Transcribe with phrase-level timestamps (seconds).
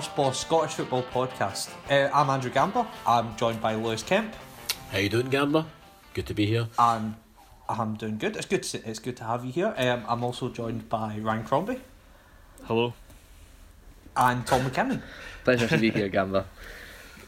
[0.00, 1.68] Burst Baw Scottish Football Podcast.
[1.90, 2.86] Uh, I'm Andrew Gambler.
[3.06, 4.34] I'm joined by Lewis Kemp.
[4.90, 5.66] How you doing, Gamba?
[6.14, 6.68] Good to be here.
[6.78, 7.16] And
[7.68, 8.34] I'm doing good.
[8.34, 8.62] It's good.
[8.62, 9.74] To, it's good to have you here.
[9.76, 11.80] Um, I'm also joined by Ryan Crombie
[12.64, 12.94] Hello.
[14.16, 15.02] and Tom McKinnon.
[15.44, 16.46] Pleasure to be here, Gamba.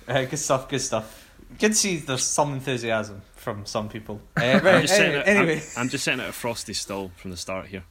[0.09, 0.67] Uh, good stuff.
[0.71, 1.31] Good stuff.
[1.59, 4.19] Good to see there's some enthusiasm from some people.
[4.35, 5.63] Uh, I'm just setting anyway, it, anyway.
[5.77, 7.85] I'm, I'm just setting out a frosty stall from the start here.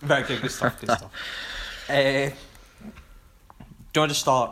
[0.00, 1.10] Very good, good stuff, good stuff.
[1.88, 2.32] Uh, do
[3.98, 4.50] you want to start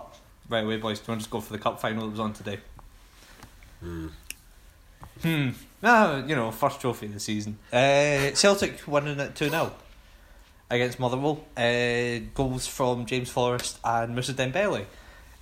[0.49, 1.01] right away, boys?
[1.01, 2.59] Do you want to just go for the cup final that was on today?
[3.81, 4.09] Hmm.
[5.23, 5.51] Hmm.
[5.83, 7.59] No, you know, first trophy of the season.
[7.73, 9.73] Uh, Celtic winning it 2 0
[10.71, 11.45] against Motherwell.
[11.57, 14.87] Uh, goals from James Forrest and Moussa Dembele.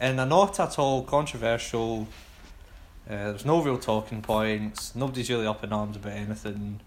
[0.01, 2.09] And a not at all controversial.
[3.09, 4.95] Uh, there's no real talking points.
[4.96, 6.80] Nobody's really up in arms about anything.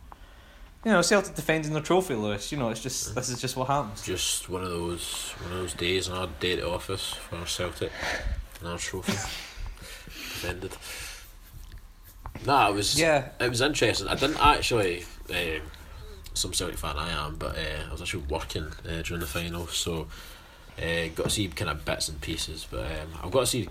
[0.86, 2.52] You know, Celtic defending their trophy, Lewis.
[2.52, 4.04] You know, it's just this is just what happens.
[4.04, 7.92] Just one of those one of those days, another day at office for our Celtic,
[8.62, 9.14] another trophy
[10.06, 10.72] defended.
[12.46, 13.30] Nah, it was Yeah.
[13.40, 14.08] it was interesting.
[14.08, 15.06] I didn't actually.
[15.30, 15.62] Um,
[16.36, 19.68] some Celtic fan I am, but uh, I was actually working uh, during the final,
[19.68, 20.08] so
[20.78, 22.68] uh, got to see kind of bits and pieces.
[22.70, 23.70] But um, I've got to see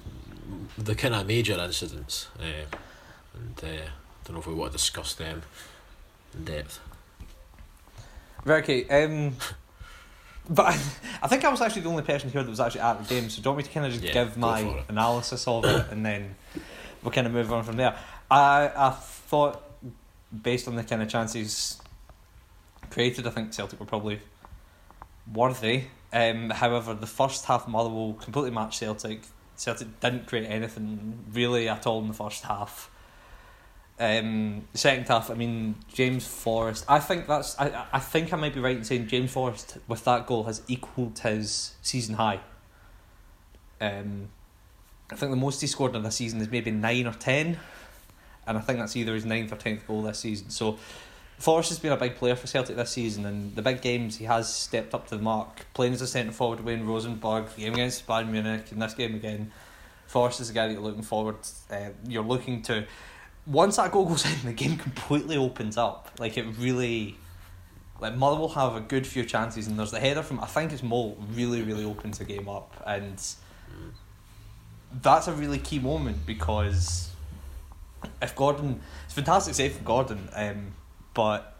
[0.79, 2.65] the kind of major incidents, uh,
[3.35, 3.85] and uh,
[4.25, 5.43] don't know if we want to discuss them
[6.35, 6.81] in depth.
[8.45, 9.05] Right, okay.
[9.05, 9.37] Um,
[10.49, 10.73] but I,
[11.23, 13.31] I think I was actually the only person here that was actually at the game.
[13.31, 15.87] So do you want me to kind of just Yeah, give my analysis of it,
[15.91, 16.35] and then
[17.03, 17.97] we'll kind of move on from there.
[18.31, 19.63] I I thought
[20.43, 21.81] based on the kind of chances
[22.91, 24.21] created, I think Celtic were probably
[25.33, 25.85] worthy.
[26.13, 29.23] Um, however, the first half Motherwell completely matched Celtic.
[29.57, 32.91] Celtic didn't create anything really at all in the first half.
[34.01, 36.85] Um, second half, I mean, James Forrest.
[36.89, 37.59] I think that's.
[37.59, 40.63] I, I- think I might be right in saying James Forrest with that goal has
[40.67, 42.41] equalled his season high.
[43.81, 44.29] Um,
[45.11, 47.59] I think the most he scored in the season is maybe nine or ten,
[48.47, 50.51] and I think that's either his ninth or tenth goal this season.
[50.51, 50.79] So,
[51.39, 54.25] Forrest has been a big player for Celtic this season, and the big games he
[54.25, 55.67] has stepped up to the mark.
[55.75, 59.15] Playing as a centre forward, Wayne Rosenborg, the game against Bayern Munich, and this game
[59.15, 59.53] again.
[60.07, 61.37] Forrest is a guy that you're looking forward.
[61.71, 62.87] Uh, you're looking to.
[63.47, 66.11] Once that goal goes in, the game completely opens up.
[66.19, 67.17] Like it really.
[68.01, 70.83] Like Motherwell have a good few chances, and there's the header from I think it's
[70.83, 73.23] Mo really really opens the game up, and
[75.01, 77.11] that's a really key moment because
[78.21, 80.73] if Gordon, it's fantastic save from Gordon, um,
[81.15, 81.57] but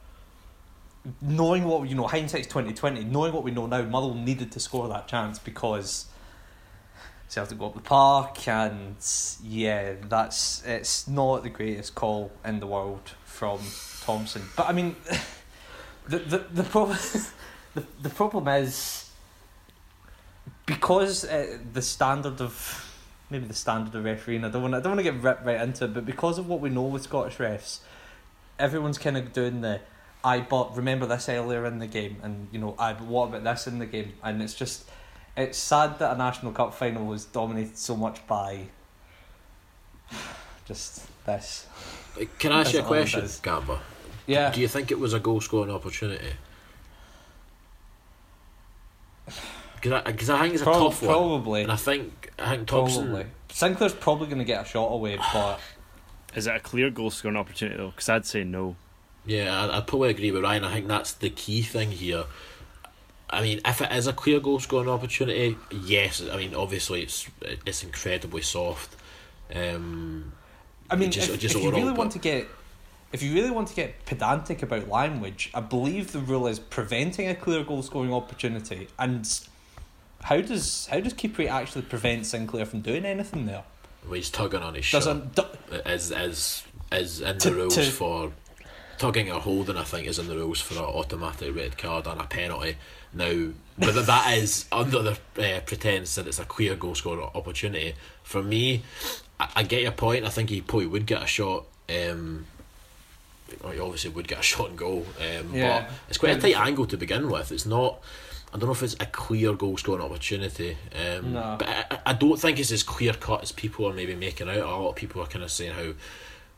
[1.21, 3.05] knowing what you know, hindsight's twenty twenty.
[3.05, 6.07] Knowing what we know now, Motherwell needed to score that chance because
[7.35, 8.97] Celtic go up the park, and
[9.43, 13.59] yeah, that's it's not the greatest call in the world from
[14.03, 14.43] Thomson.
[14.57, 14.95] But I mean,
[16.09, 16.97] the the the problem
[17.75, 19.11] the, the problem is
[20.65, 22.89] because uh, the standard of
[23.31, 24.45] maybe the standard of refereeing.
[24.45, 26.49] I don't want I don't want to get ripped right into it, but because of
[26.49, 27.81] what we know with Scottish refs,
[28.61, 29.81] everyone's kind of doing the.
[30.23, 33.43] I but remember this earlier in the game, and you know I but what about
[33.43, 34.89] this in the game, and it's just
[35.37, 38.67] it's sad that a national cup final was dominated so much by
[40.67, 41.67] just this.
[42.39, 43.31] Can I ask you a That's all it question.
[43.43, 43.81] Gamba?
[44.27, 44.51] Yeah.
[44.53, 46.33] Do you think it was a goal scoring opportunity?
[49.77, 51.11] Because I, 'cause I think it's a Prob- tough one.
[51.11, 51.63] probably.
[51.63, 53.07] And I think I think Thomson.
[53.09, 53.27] Probably.
[53.51, 55.61] Sinclair's probably going to get a shot away, but
[56.35, 57.91] Is it a clear goal scoring opportunity though?
[57.91, 58.77] Because I'd say no.
[59.27, 60.65] Yeah, I, I probably agree with Ryan.
[60.65, 62.25] I think that's the key thing here.
[63.35, 66.23] I mean, if it is a clear goal scoring opportunity, yes.
[66.33, 68.95] I mean, obviously it's it's incredibly soft.
[69.55, 70.33] Um,
[70.91, 72.47] I mean, Just- if, just if you really but- want to get,
[73.13, 77.29] if you really want to get pedantic about language, I believe the rule is preventing
[77.29, 78.89] a clear goal scoring opportunity.
[78.99, 79.27] And
[80.23, 83.65] how does how does Kipré actually prevent Sinclair from doing anything there?
[84.07, 85.45] where he's tugging on his shirt Doesn't do,
[85.87, 86.63] is is
[86.93, 88.33] is in To- the rules to- for
[88.99, 89.77] tugging or holding.
[89.77, 92.77] I think is in the rules for an automatic red card and a penalty.
[93.13, 97.95] Now, whether that is under the uh, pretense that it's a clear goal scoring opportunity,
[98.23, 98.83] for me,
[99.39, 100.25] I, I get your point.
[100.25, 101.65] I think he probably would get a shot.
[101.89, 102.47] Um,
[103.73, 105.07] he obviously would get a shot and goal.
[105.21, 105.83] Um, Yeah.
[105.83, 107.53] But it's quite a tight angle to begin with.
[107.53, 108.01] It's not.
[108.53, 110.77] I don't know if it's a clear goal scoring opportunity.
[110.95, 111.57] Um, No.
[111.59, 114.57] But I, I don't think it's as clear cut as people are maybe making out.
[114.59, 115.93] A lot of people are kind of saying how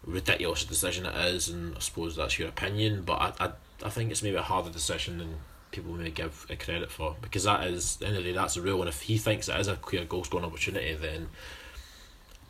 [0.06, 3.02] ridiculous a decision it is, and I suppose that's your opinion.
[3.02, 3.52] But I, I,
[3.84, 5.34] I think it's maybe a harder decision than
[5.72, 8.54] people may give a credit for because that is the end of the day that's
[8.54, 8.88] the real one.
[8.88, 11.28] If he thinks it is a clear goal scoring opportunity, then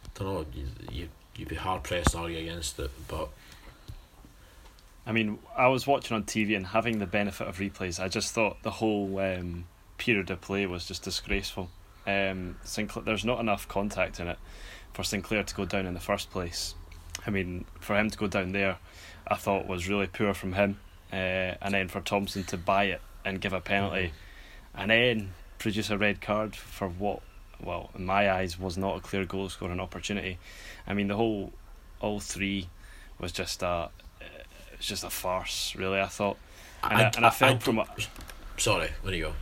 [0.04, 0.46] I don't know.
[0.54, 3.28] You, you you'd be hard pressed to argue against it, but.
[5.08, 8.02] I mean, I was watching on TV and having the benefit of replays.
[8.02, 9.66] I just thought the whole um,
[9.98, 11.70] period of play was just disgraceful.
[12.08, 14.38] Um, Sinclair, there's not enough contact in it
[14.92, 16.74] for Sinclair to go down in the first place.
[17.26, 18.78] I mean, for him to go down there,
[19.26, 20.78] I thought was really poor from him.
[21.12, 24.12] Uh, and then for Thomson to buy it and give a penalty,
[24.74, 27.20] and then produce a red card for what,
[27.60, 30.38] well, in my eyes, was not a clear goal scoring opportunity.
[30.86, 31.52] I mean, the whole,
[32.00, 32.68] all three,
[33.18, 33.90] was just a,
[34.74, 35.74] it's just a farce.
[35.76, 36.38] Really, I thought,
[36.82, 37.82] and I, I, and I felt from.
[38.58, 39.32] Sorry, where do you go?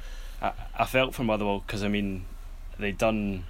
[0.42, 2.26] I, I felt for Motherwell because I mean,
[2.78, 3.44] they'd done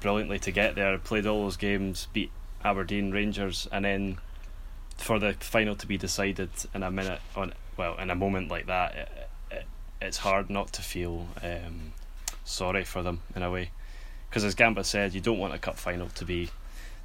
[0.00, 2.30] brilliantly to get there, played all those games, beat
[2.64, 4.18] Aberdeen, Rangers, and then
[4.96, 8.66] for the final to be decided in a minute on well in a moment like
[8.66, 9.64] that, it, it,
[10.00, 11.92] it's hard not to feel um,
[12.44, 13.70] sorry for them in a way,
[14.28, 16.50] because as Gamba said, you don't want a cup final to be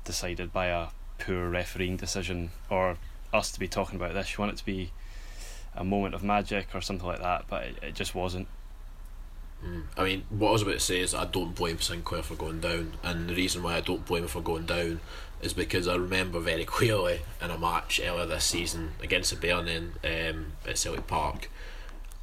[0.03, 0.87] decided by a
[1.19, 2.97] poor refereeing decision or
[3.33, 4.33] us to be talking about this.
[4.33, 4.91] You want it to be
[5.75, 8.47] a moment of magic or something like that, but it, it just wasn't.
[9.65, 9.83] Mm.
[9.97, 12.59] I mean, what I was about to say is I don't blame Sinclair for going
[12.59, 14.99] down, and the reason why I don't blame him for going down
[15.41, 20.53] is because I remember very clearly in a match earlier this season against Hibernian um,
[20.67, 21.49] at Celtic Park,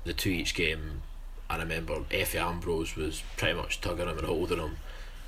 [0.04, 1.02] the two each game.
[1.48, 4.76] I remember Efe Ambrose was pretty much tugging him and holding him,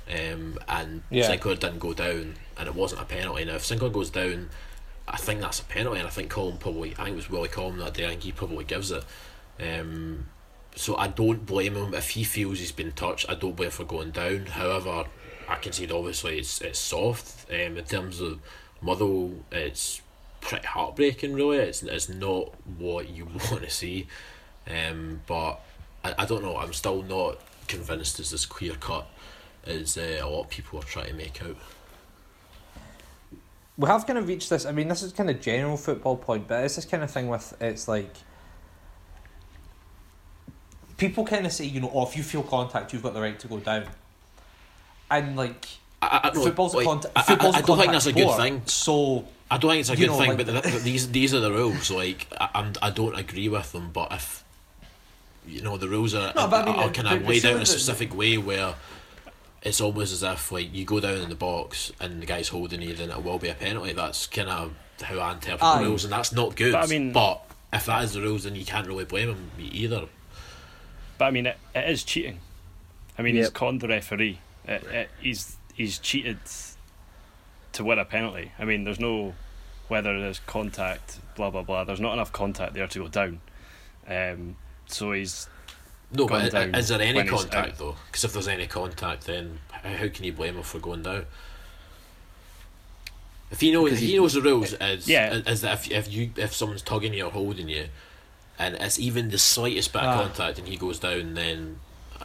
[0.09, 1.27] um, and yeah.
[1.27, 3.45] Sinclair didn't go down, and it wasn't a penalty.
[3.45, 4.49] Now, if Sinclair goes down,
[5.07, 7.47] I think that's a penalty, and I think Collum probably, I think it was Willie
[7.47, 9.05] Collum that day, I think he probably gives it.
[9.59, 10.25] Um,
[10.75, 13.29] so I don't blame him if he feels he's been touched.
[13.29, 14.47] I don't blame him for going down.
[14.47, 15.05] However,
[15.47, 17.49] I can see it obviously it's it's soft.
[17.49, 18.39] Um, in terms of
[18.81, 20.01] Motherwell, it's
[20.41, 21.33] pretty heartbreaking.
[21.33, 24.07] Really, it's it's not what you want to see.
[24.69, 25.59] Um, but
[26.03, 26.57] I, I don't know.
[26.57, 29.07] I'm still not convinced it's as clear cut
[29.65, 31.57] as uh, a lot of people are trying to make out.
[33.77, 34.65] We have kind of reached this.
[34.65, 37.27] I mean, this is kind of general football point, but it's this kind of thing
[37.27, 38.11] with it's like
[40.97, 43.39] people kind of say, you know, oh, if you feel contact, you've got the right
[43.39, 43.85] to go down.
[45.09, 45.67] And like,
[46.01, 47.27] I, I, football's like, a contact.
[47.27, 48.61] Football's I, I, I don't think that's a good sport, thing.
[48.65, 51.39] So I don't think it's a good know, thing, like, but the, these these are
[51.39, 51.89] the rules.
[51.89, 54.43] Like, I, I'm, don't agree with them, but if
[55.47, 57.61] you know the rules are, no, are, I mean, are kind of laid out in
[57.61, 58.75] a specific way where
[59.63, 62.81] it's almost as if like you go down in the box and the guy's holding
[62.81, 63.93] you, then it will be a penalty.
[63.93, 65.81] That's kind of how I interpret Aye.
[65.81, 66.73] the rules, and that's not good.
[66.73, 67.43] But, I mean- but
[67.73, 70.07] if that is the rules, then you can't really blame him either.
[71.17, 72.39] But I mean, it, it is cheating.
[73.17, 73.53] I mean, he's Yep.
[73.53, 74.39] conned the referee.
[74.67, 76.39] It, it, he's he's cheated
[77.73, 78.51] to win a penalty.
[78.59, 79.33] I mean, there's no
[79.87, 81.83] whether there's contact, blah blah blah.
[81.85, 83.39] There's not enough contact there to go down.
[84.07, 84.55] Um,
[84.87, 85.47] so he's
[86.13, 87.95] No, Gone but down is there any contact though?
[88.07, 91.25] Because if there's any contact, then how how can you blame him for going down?
[93.49, 95.33] If he knows, Because if he knows the rules is Yeah.
[95.45, 97.87] is that if if you if someone's tugging you or holding you,
[98.59, 100.19] and it's even the slightest bit Ah.
[100.19, 101.79] of contact and he goes down, then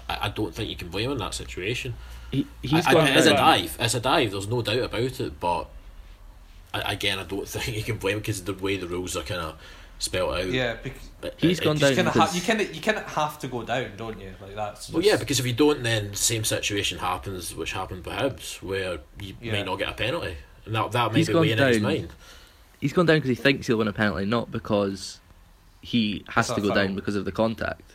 [0.09, 1.94] I, I don't think you can blame him in that situation.
[2.32, 3.38] He, he's I, gone I, it's a down.
[3.38, 3.76] dive.
[3.79, 4.31] It's a dive.
[4.32, 5.38] There's no doubt about it.
[5.38, 5.69] But
[6.75, 9.40] I, again, I don't think you can blame because the way the rules are kind
[9.40, 9.58] of
[9.99, 10.46] spelled out.
[10.46, 12.75] yeah, because it- He's it- gone it down kind of because- ha- you kind of
[12.75, 14.32] you kind of have to go down, don't you?
[14.40, 14.90] Like that's.
[14.90, 19.34] Well, yeah, because if you don't, then same situation happens, which happened perhaps, where you
[19.40, 19.52] Yeah.
[19.52, 21.81] may not get a penalty, and that that may He's be gone weighing in his
[21.81, 22.08] mind.
[22.81, 25.20] He's gone down because he thinks he'll win a penalty, not because
[25.82, 26.77] he has It's to go foul.
[26.77, 27.92] down because of the contact.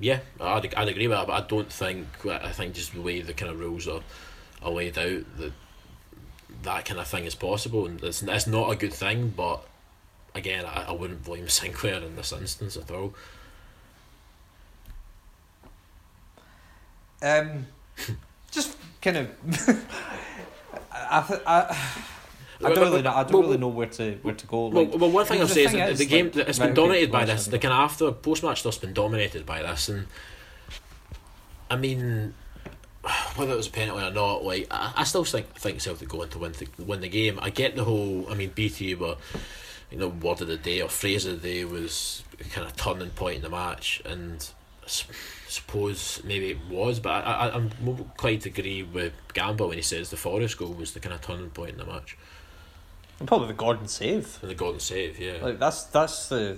[0.00, 3.20] Yeah, I'd, I'd agree with that, but I don't think I think just the way
[3.20, 4.00] the kind of rules are,
[4.62, 5.52] are laid out that
[6.62, 9.32] that kind of thing is possible, and it's it's not a good thing.
[9.36, 9.62] But
[10.34, 13.14] again, I, I wouldn't blame Sinclair in this instance at all.
[17.22, 17.66] Um,
[18.50, 19.30] just kind of.
[20.92, 21.76] I, th- I,
[22.62, 23.10] I don't really know.
[23.12, 24.66] I don't Well, really know where to where to go.
[24.68, 26.58] Well, Like, well, one thing I'll say is thing that is, the game like- it's
[26.58, 27.46] been dominated by this.
[27.46, 30.06] The kind of after post match stuff's been dominated by this, and
[31.70, 32.34] I mean,
[33.36, 36.22] whether it was a penalty or not, like I, I still think think Celtic go
[36.22, 37.38] on to win the, win the game.
[37.40, 38.26] I get the whole.
[38.30, 39.16] I mean, BT were,
[39.90, 43.10] you know, word of the day or phrase of the day was kind of turning
[43.10, 44.50] point in the match, and
[44.86, 47.70] suppose maybe it was, but I, I I'm
[48.16, 51.50] quite agree with Gamba when he says the Forrest goal was the kind of turning
[51.50, 52.16] point in the match.
[53.20, 54.38] And probably the Gordon save.
[54.42, 55.38] And the golden save, yeah.
[55.42, 56.56] Like that's that's the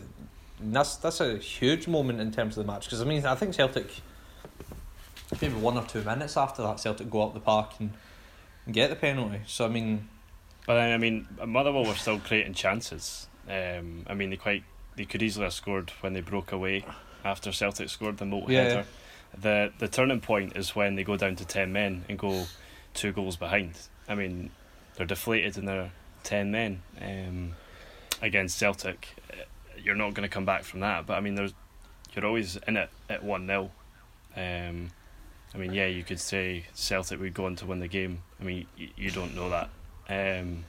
[0.60, 3.52] that's that's a huge moment in terms of the match because I mean I think
[3.54, 3.88] Celtic
[5.40, 7.92] maybe one or two minutes after that Celtic go up the park and,
[8.64, 9.40] and get the penalty.
[9.46, 10.08] So I mean
[10.66, 13.26] But then, I mean, Motherwell were still creating chances.
[13.48, 14.62] Um, I mean, they quite
[14.94, 16.84] they could easily have scored when they broke away
[17.24, 18.62] after Celtic scored the Moult Yeah.
[18.62, 18.84] header.
[19.36, 22.46] The the turning point is when they go down to ten men and go
[22.94, 23.72] two goals behind.
[24.08, 24.50] I mean,
[24.94, 25.90] they're deflated in their
[26.22, 27.52] ten men um,
[28.20, 29.08] against Celtic.
[29.30, 29.36] Uh,
[29.82, 31.06] You're not going to come back from that.
[31.06, 31.52] But I mean, there's
[32.14, 33.70] you're always in it at one 0
[34.36, 34.90] um,
[35.54, 38.22] I mean, yeah, you could say Celtic would go on to win the game.
[38.40, 39.68] I mean, you, you don't know that.
[40.08, 40.64] Um,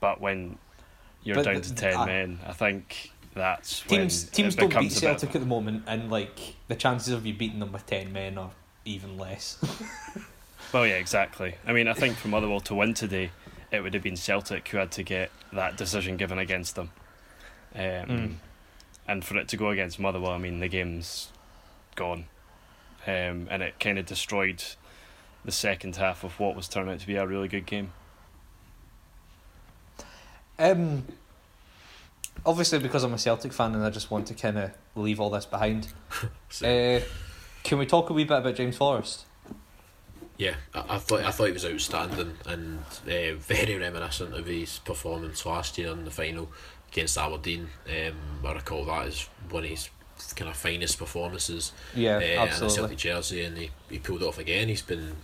[0.00, 0.58] but when
[1.22, 5.34] you're But down to ten I- men, I think that's Teams teams don't beat Celtic
[5.34, 8.50] at the moment, and like the chances of you beating them with ten men are
[8.84, 9.58] even less.
[10.72, 11.54] Well, yeah, exactly.
[11.64, 13.30] I mean, I think for Motherwell to win today,
[13.76, 16.90] it would have been Celtic who had to get that decision given against them.
[17.74, 18.34] Um, Mm.
[19.08, 21.30] And for it to go against Motherwell, I mean, the game's
[21.94, 22.26] gone.
[23.06, 24.64] Um, and it kind of destroyed
[25.44, 27.92] the second half of what was turning out to be a really good game.
[30.58, 31.04] Um,
[32.44, 35.30] obviously, because I'm a Celtic fan and I just want to kind of leave all
[35.30, 35.88] this behind.
[36.64, 37.00] Uh,
[37.64, 39.26] can we talk a wee bit about James Forrest?
[40.38, 44.78] Yeah, I, I thought I thought he was outstanding and uh, very reminiscent of his
[44.80, 46.50] performance last year in the final
[46.92, 47.68] against Aberdeen.
[47.88, 49.90] Um, I recall that as one of his
[50.34, 51.72] kind of finest performances.
[51.94, 52.76] Yeah, uh, in absolutely.
[52.76, 54.68] Celtic jersey, and he, he pulled it off again.
[54.68, 55.16] He's been,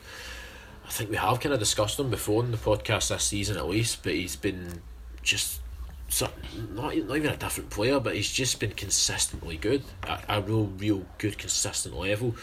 [0.87, 3.67] I think we have kind of discussed him before in the podcast this season at
[3.67, 4.83] least, but he's been
[5.23, 5.61] just
[6.09, 6.29] so,
[6.75, 10.67] not not even a different player, but he's just been consistently good at a real,
[10.67, 12.35] real good, consistent level.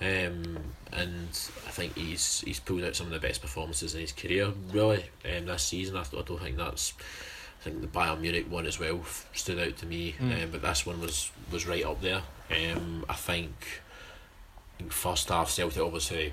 [0.00, 0.58] Um,
[0.92, 1.28] and
[1.66, 5.04] I think he's he's pulled out some of the best performances in his career really
[5.24, 5.96] um, this season.
[5.96, 6.92] I, I don't think that's.
[7.60, 10.44] I think the Bayern Munich one as well f- stood out to me, Mm.
[10.44, 12.22] um, but this one was was right up there.
[12.50, 13.82] Um, I think,
[14.74, 16.32] I think first half Celtic obviously.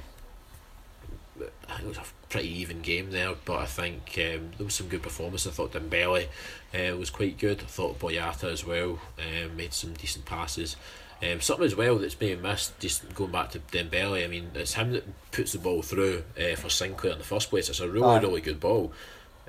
[1.68, 4.74] I think it was a pretty even game there, but I think um, there was
[4.76, 5.46] some good performance.
[5.46, 6.28] I thought Dembele
[6.74, 7.60] uh, was quite good.
[7.62, 10.78] I thought Boyata as well um, made some decent passes.
[11.24, 14.74] Um, something as well that's being missed, just going back to Dembele, I mean, it's
[14.74, 17.70] him that puts the ball through uh, for Sinclair in the first place.
[17.70, 18.20] It's a really, Aye.
[18.20, 18.92] really good ball.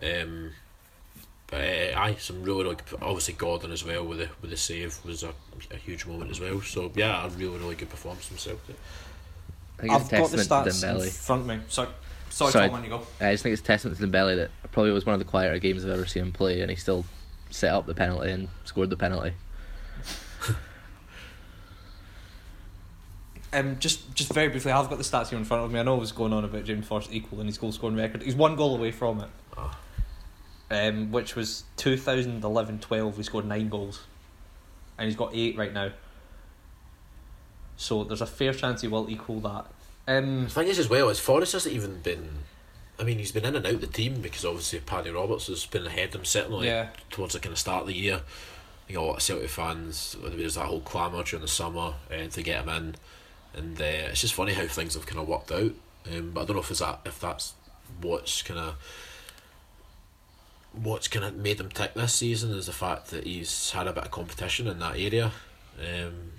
[0.02, 0.52] Um,
[1.48, 4.56] but uh, aye, some really, really good, obviously Gordon as well with the with the
[4.56, 5.32] save was a,
[5.70, 6.60] a huge moment as well.
[6.60, 8.76] So yeah, a really, really good performance from Celtic.
[9.78, 11.10] I think it's I've a got the testament to stats in Dembele.
[11.26, 11.58] front of me.
[11.68, 11.88] Sorry,
[12.30, 12.68] sorry, Sorry.
[12.68, 13.02] Tom, on you go.
[13.20, 15.58] I just think it's a testament to Dembele that probably was one of the quieter
[15.58, 17.04] games I've ever seen him play, and he still
[17.50, 19.32] set up the penalty and scored the penalty.
[23.52, 25.78] Um, just just very briefly, I've got the stats here in front of me.
[25.80, 28.22] I know I was going on about James Forrest equaling his goal scoring record.
[28.22, 29.78] He's one goal away from it, Ah.
[30.70, 33.16] um, which was 2011-12.
[33.16, 34.02] He scored nine goals,
[34.98, 35.90] and he's got eight right now.
[37.76, 39.66] So there's a fair chance he will equal that.
[40.08, 42.28] Um, The thing is, as well, is Forrest hasn't even been.
[42.98, 45.86] I mean, he's been in and out the team because obviously Paddy Roberts has been
[45.86, 48.22] ahead of him, certainly yeah, towards the kind of start of the year.
[48.88, 51.94] You know, a lot of Celtic fans, there was that whole clamour during the summer
[52.10, 52.94] uh, to get him in.
[53.56, 55.72] And uh, it's just funny how things have kind of worked out.
[56.12, 57.54] Um, but I don't know if it's that if that's
[58.00, 58.76] what's kind of
[60.72, 63.92] what's kind of made him tick this season is the fact that he's had a
[63.92, 65.32] bit of competition in that area.
[65.80, 66.32] Um,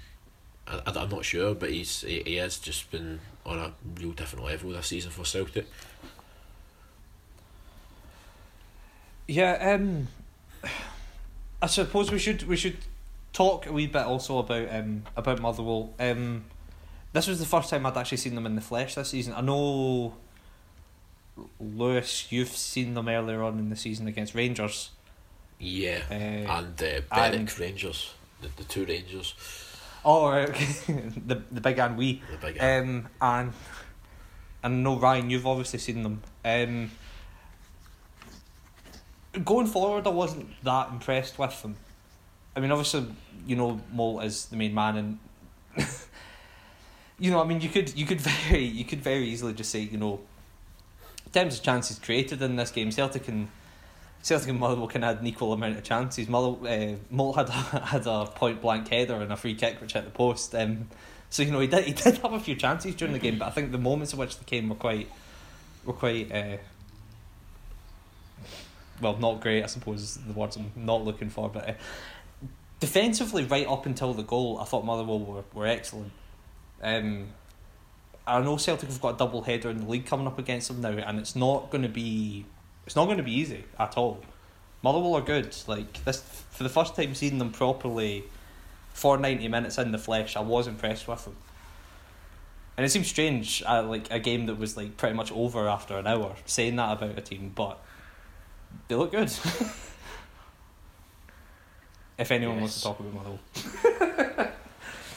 [0.68, 4.12] I, I, I'm not sure, but he's he, he has just been on a real
[4.12, 5.66] different level this season for Celtic.
[9.28, 9.74] yeah.
[9.74, 10.08] Um,
[11.62, 12.78] I suppose we should we should
[13.34, 15.94] talk a wee bit also about um about Motherwell.
[16.00, 16.46] Um,
[17.14, 19.34] this was the first time I'd actually seen them in the flesh this season.
[19.34, 20.16] I know,
[21.60, 24.92] Lewis, you've seen them earlier on in the season against Rangers.
[25.60, 29.34] Yeah, Uh, and uh, Berwick and- Rangers, the, the two Rangers,
[30.06, 30.66] oh, right, okay.
[31.26, 32.22] the the big and we.
[32.32, 32.58] the big.
[32.60, 33.54] Um, and
[34.64, 36.22] and I know Ryan, you've obviously seen them.
[36.46, 36.92] Um,
[39.44, 41.76] going forward, I wasn't that impressed with them.
[42.56, 43.06] I mean, obviously,
[43.46, 45.20] you know, Moult is the main man, and
[47.20, 49.80] you know, I mean, you could you could very you could very easily just say,
[49.80, 50.20] you know,
[51.26, 53.50] in terms of chances created in this game, Celtic and
[54.22, 56.28] Celtic and Motherwell can had an equal amount of chances.
[56.28, 57.50] Mother, uh, had
[57.84, 60.54] had a point blank header and a free kick which hit the post.
[60.54, 60.90] Um,
[61.30, 63.48] so you know he did he did have a few chances during the game, but
[63.48, 65.10] I think the moments in which they came were quite
[65.86, 66.58] were quite uh,
[69.02, 69.64] well not great.
[69.64, 71.74] I suppose is the words I'm not looking for, but uh,
[72.80, 76.12] defensively right up until the goal, I thought Motherwell were were excellent.
[76.82, 77.28] Um,
[78.26, 80.82] I know Celtic have got a double header in the league coming up against them
[80.82, 82.46] now, and it's not going to be
[82.86, 84.20] it's not going to be easy at all.
[84.84, 85.56] Motherwell are good.
[85.68, 88.26] Like this for the first time seeing them properly
[88.94, 91.36] for ninety minutes in the flesh, I was impressed with them.
[92.76, 95.98] And it seems strange, uh, like a game that was like pretty much over after
[95.98, 97.82] an hour, saying that about a team, but
[98.88, 99.24] they look good.
[102.20, 103.40] if anyone wants to talk about Motherwell,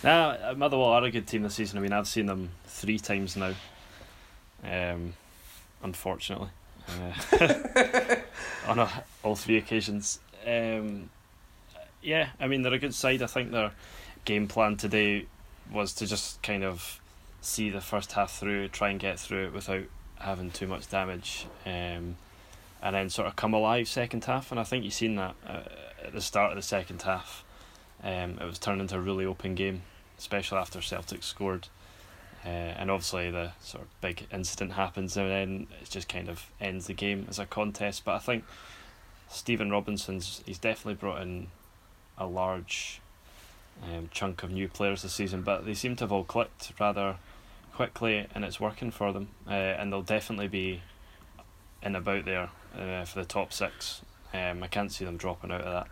[0.02, 1.78] Nah, uh, Motherwell are a good team this season.
[1.78, 3.52] I mean, I've seen them three times now.
[4.64, 5.14] Um,
[5.83, 6.49] unfortunately,
[6.88, 8.16] uh,
[8.66, 10.21] on a, all three occasions.
[10.47, 11.11] Um,
[12.02, 13.23] yeah, I mean they're a good side.
[13.23, 13.73] I think their
[14.25, 15.26] game plan today
[15.71, 17.00] was to just kind of
[17.42, 19.85] see the first half through, try and get through it without
[20.19, 22.16] having too much damage, um,
[22.83, 24.50] and then sort of come alive second half.
[24.50, 25.62] And I think you've seen that uh,
[26.04, 27.45] at the start of the second half.
[28.02, 29.83] Um, it was turned into a really open game,
[30.19, 31.69] especially after Celtic scored.
[32.45, 36.50] Uh, and obviously the sort of big incident happens and then it just kind of
[36.59, 38.04] ends the game as a contest.
[38.04, 38.45] But I think
[39.28, 41.49] Stephen Robinson's he's definitely brought in
[42.16, 43.00] a large
[43.83, 47.16] um, chunk of new players this season, but they seem to have all clicked rather
[47.75, 49.28] quickly, and it's working for them.
[49.47, 50.83] Uh, and they'll definitely be
[51.83, 54.02] in about there uh, for the top six.
[54.35, 55.88] Um, I can't see them dropping out of that.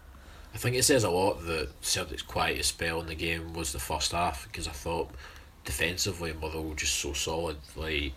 [0.55, 3.78] I think it says a lot that Celtic's quietest spell in the game was the
[3.78, 5.11] first half because I thought
[5.64, 7.59] defensively Motherwell just so solid.
[7.76, 8.12] Like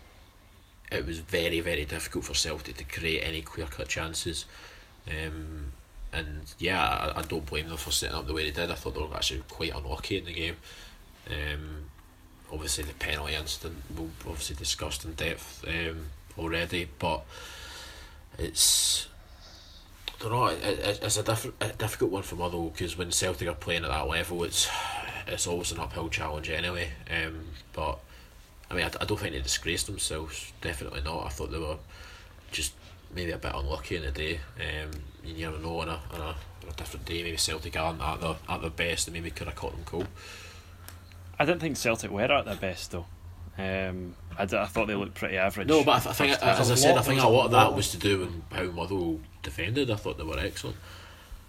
[0.92, 4.46] it was very very difficult for Celtic to create any clear cut chances.
[5.08, 5.74] Um,
[6.14, 6.82] and yeah,
[7.16, 8.72] I, I don't blame them for setting up the way they did.
[8.72, 10.56] I thought they were actually quite unlucky in the game.
[11.30, 11.86] Um,
[12.52, 16.08] obviously the penalty incident we'll obviously discussed in depth um,
[16.38, 17.24] already, but
[18.38, 19.08] it's
[20.22, 20.46] Don't know.
[20.48, 23.90] It, it's a, diff- a difficult one for Motherwell because when Celtic are playing at
[23.90, 24.70] that level, it's
[25.28, 26.90] it's always an uphill challenge anyway.
[27.10, 28.00] Um, but
[28.70, 30.54] I mean, I, I don't think they disgraced themselves.
[30.62, 31.26] Definitely not.
[31.26, 31.78] I thought they were
[32.52, 32.74] just
[33.14, 34.40] maybe a bit unlucky in the day.
[34.58, 34.92] Um,
[35.24, 37.24] you never know on a, on a, on a different day.
[37.24, 40.08] Maybe Celtic aren't at their at their best, and maybe could have caught them cold.
[41.40, 43.06] I didn't think Celtic were at their best though.
[43.62, 45.68] Um, I, d- I thought they looked pretty average.
[45.68, 46.72] No, but I, th- I think, first as.
[46.72, 49.92] I said, I think a lot of that was to do with how Motherwell defended.
[49.92, 50.78] I thought they were excellent.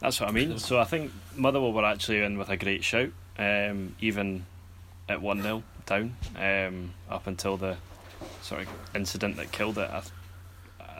[0.00, 0.58] That's what I mean.
[0.58, 4.44] So I think Motherwell were actually in with a great shout, um, even
[5.08, 7.76] at 1 0 down, um, up until the
[8.42, 9.88] sort of incident that killed it.
[9.90, 10.12] I, th-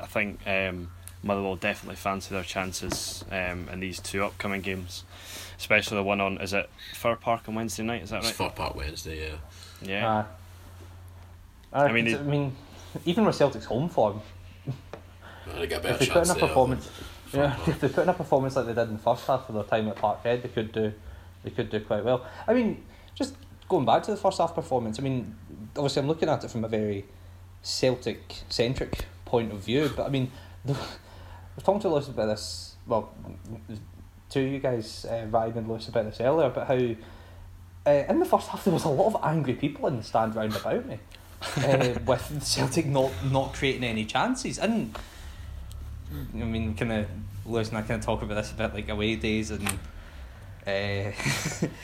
[0.03, 0.91] I think um,
[1.23, 5.03] Motherwell definitely fancy their chances um, in these two upcoming games,
[5.59, 8.03] especially the one on, is it Fir Park on Wednesday night?
[8.03, 8.51] Is that It's right?
[8.51, 9.37] Fir Park Wednesday, yeah.
[9.83, 10.09] Yeah.
[10.19, 10.25] Uh,
[11.73, 12.57] I I mean, mean, it- I mean,
[13.05, 14.21] even with Celtic's home form,
[15.47, 16.89] They if they put in a performance,
[17.27, 19.49] Fir yeah, if they put in a performance like they did in the first half
[19.49, 20.93] of their time at Parkhead, they could do,
[21.43, 22.25] they could do quite well.
[22.47, 23.35] I mean, just
[23.69, 24.99] going back to the first half performance.
[24.99, 25.35] I mean,
[25.77, 27.05] obviously I'm looking at it from a very
[27.63, 30.31] Celtic centric point of view, but I mean,
[30.65, 30.77] the, I
[31.57, 32.77] was talking to Lewis about this.
[32.87, 33.11] Well,
[34.31, 36.75] to you guys, uh, Ryan and Lewis about this earlier, about how
[37.87, 40.35] uh, in the first half there was a lot of angry people in the stand
[40.37, 40.99] round about me,
[41.57, 44.59] uh, with Celtic not not creating any chances.
[44.59, 44.97] And
[46.35, 47.07] I mean, kind of
[47.47, 49.67] Lewis and I kind of talk about this a bit like away days and
[50.67, 51.13] uh,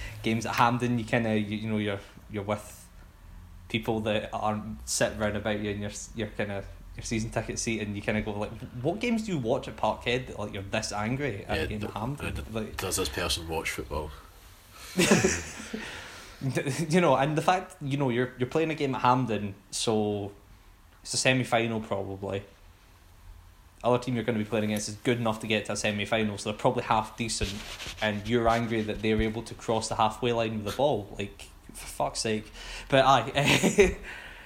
[0.23, 0.99] games at Hampden.
[0.99, 2.87] You kind of you, you know you're you're with
[3.69, 6.65] people that aren't sitting round about you and you're you're kind of
[6.97, 8.51] your season ticket seat and you kind of go like,
[8.83, 11.81] what games do you watch at Parkhead that like you're this angry at Yeah, at
[11.83, 12.27] the- Hampden?
[12.37, 14.11] uh, Like, Does this person watch football?
[16.89, 20.33] you know, and the fact you know you're you're playing a game at Hampden, so
[21.03, 22.43] it's a semi final probably.
[23.83, 25.77] Other team you're going to be playing against is good enough to get to a
[25.77, 27.55] semi final, so they're probably half decent,
[28.01, 31.15] and you're angry that they're able to cross the halfway line with the ball.
[31.19, 32.51] Like for fuck's sake,
[32.89, 33.97] but I,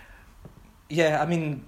[0.88, 1.64] yeah, I mean,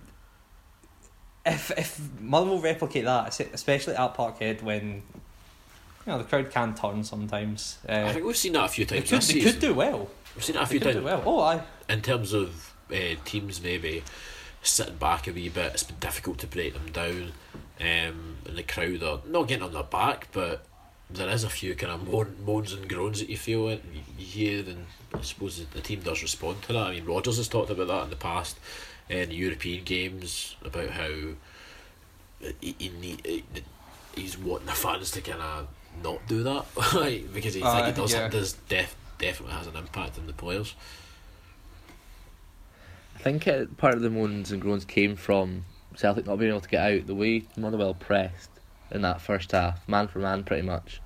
[1.44, 5.02] if if Motherwell replicate that, es- especially at Parkhead when.
[6.06, 7.78] You know the crowd can turn sometimes.
[7.88, 9.74] Uh, I think we've seen that a few they times could, this they could do
[9.74, 10.10] well.
[10.34, 11.22] We've seen that a few times well.
[11.24, 11.62] Oh, I.
[11.88, 14.02] in terms of uh, teams maybe
[14.62, 15.72] sitting back a wee bit.
[15.72, 17.32] It's been difficult to break them down,
[17.80, 20.64] um, and the crowd are not getting on their back, but
[21.10, 23.84] there is a few kind of moan, moans and groans that you feel it.
[24.18, 26.86] You, hear, and I suppose the, team does respond to that.
[26.86, 28.58] I mean, Rodgers has talked about that in the past
[29.08, 31.10] in European games about how
[32.60, 33.44] he, he need,
[34.14, 35.68] he's wanting the fans to kind of
[36.02, 38.28] not do that, like, because he Uh, think it does yeah.
[38.28, 40.74] does def, definitely has an impact on the players.
[43.16, 46.60] I think uh, part of the moans and groans came from Celtic not being able
[46.60, 47.06] to get out.
[47.06, 48.50] The way Motherwell pressed
[48.90, 51.00] in that first half, man for man, pretty much,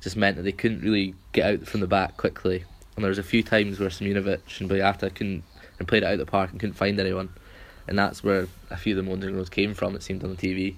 [0.00, 2.64] just meant that they couldn't really get out from the back quickly.
[2.96, 5.44] And there was a few times where Simunovic and Boyata couldn't
[5.78, 7.28] and played it out of the park and couldn't find anyone,
[7.86, 9.94] and that's where a few of the moans and groans came from.
[9.94, 10.76] It seemed on the TV.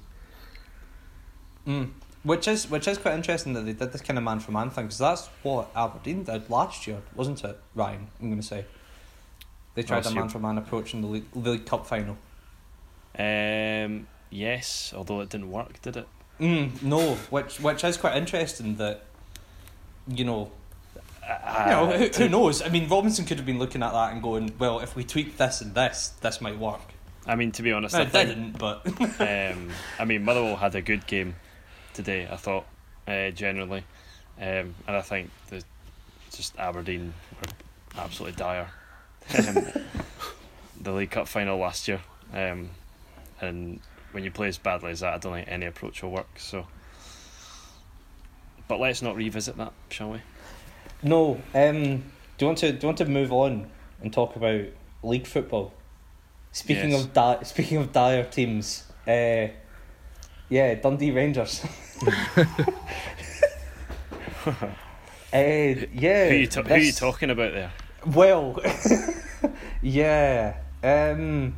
[1.67, 1.91] Mm.
[2.25, 4.71] Which is which is quite interesting that they did this kind of man for man
[4.71, 8.09] thing because that's what Aberdeen did last year, wasn't it, Ryan?
[8.21, 8.65] I'm going to say
[9.75, 12.17] they tried Last a man for man approach in the league, the league cup final.
[13.19, 16.09] Um, yes, although it didn't work, did it?
[16.41, 19.05] Mm, no, which which is quite interesting that
[20.09, 20.51] you know,
[21.23, 22.63] Uh, you know who, who knows?
[22.63, 25.37] I mean, Robinson could have been looking at that and going, well, if we tweak
[25.37, 26.81] this and this, this might work.
[27.27, 28.87] I mean, to be honest, No, I it think didn't, but
[29.21, 31.35] um, I mean, Motherwell had a good game
[31.99, 32.29] today.
[32.31, 32.65] I thought
[33.09, 33.83] uh, generally,
[34.41, 35.65] um, and I think the
[36.31, 38.69] just Aberdeen were absolutely dire.
[39.37, 39.67] Um,
[40.81, 42.01] the League Cup final last year,
[42.33, 42.71] um,
[43.41, 43.81] and
[44.13, 46.29] when you play as badly as that, I don't think any approach will work.
[46.39, 46.69] So,
[48.69, 50.21] but let's not revisit that, shall we?
[51.03, 51.41] No.
[51.55, 52.05] Um.
[52.39, 53.69] Do you want to do you want to move on
[54.01, 54.65] and talk about
[55.03, 55.73] league football?
[56.53, 57.03] Speaking Yes.
[57.05, 59.49] of di- speaking of dire teams, uh,
[60.49, 61.65] yeah, Dundee Rangers.
[64.47, 64.53] uh,
[65.33, 66.29] yeah.
[66.29, 67.73] who you ta- who you talking about there?
[68.07, 68.61] Well,
[69.83, 70.59] yeah.
[70.83, 71.57] Um,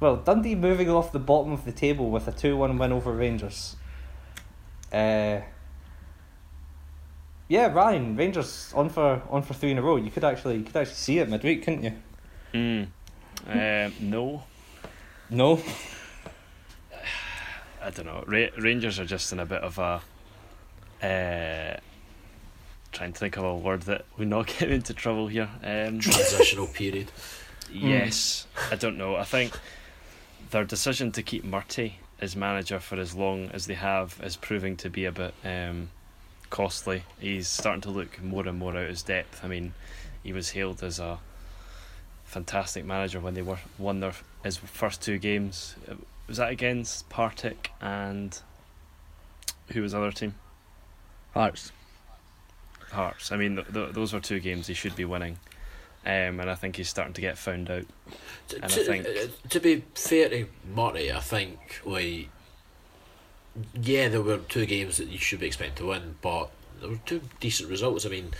[0.00, 3.76] well, Dundee moving off the bottom of the table with a two-one win over Rangers.
[4.92, 5.40] Uh,
[7.48, 9.96] yeah, Ryan, Rangers on for on for three in a row.
[9.96, 11.92] You could actually you could actually see it midweek, couldn't you?
[12.54, 12.88] Mm.
[13.46, 14.42] Um, no,
[15.30, 15.60] No.
[17.82, 18.24] I don't know.
[18.26, 20.00] Ra- Rangers are just in a bit of a.
[21.04, 21.78] Uh,
[22.90, 25.48] trying to think of a word that would not get into trouble here.
[25.62, 27.10] Um, Transitional period.
[27.70, 29.16] Yes, I don't know.
[29.16, 29.52] I think
[30.52, 34.74] their decision to keep Murty as manager for as long as they have is proving
[34.78, 35.90] to be a bit um,
[36.48, 37.02] costly.
[37.20, 39.44] He's starting to look more and more out of his depth.
[39.44, 39.74] I mean,
[40.22, 41.18] he was hailed as a
[42.24, 45.76] fantastic manager when they were won their his first two games.
[46.28, 48.38] Was that against Partick and
[49.72, 50.34] who was the other team?
[51.34, 51.72] Hearts.
[52.92, 53.32] Hearts.
[53.32, 55.38] I mean, th- th- those were two games he should be winning.
[56.04, 57.84] Um, and I think he's starting to get found out.
[58.48, 62.28] To, And I think- uh, to be fair to Murty, I think like
[63.74, 67.00] yeah, there were two games that you should be expected to win, but there were
[67.04, 68.06] two decent results.
[68.06, 68.32] I mean,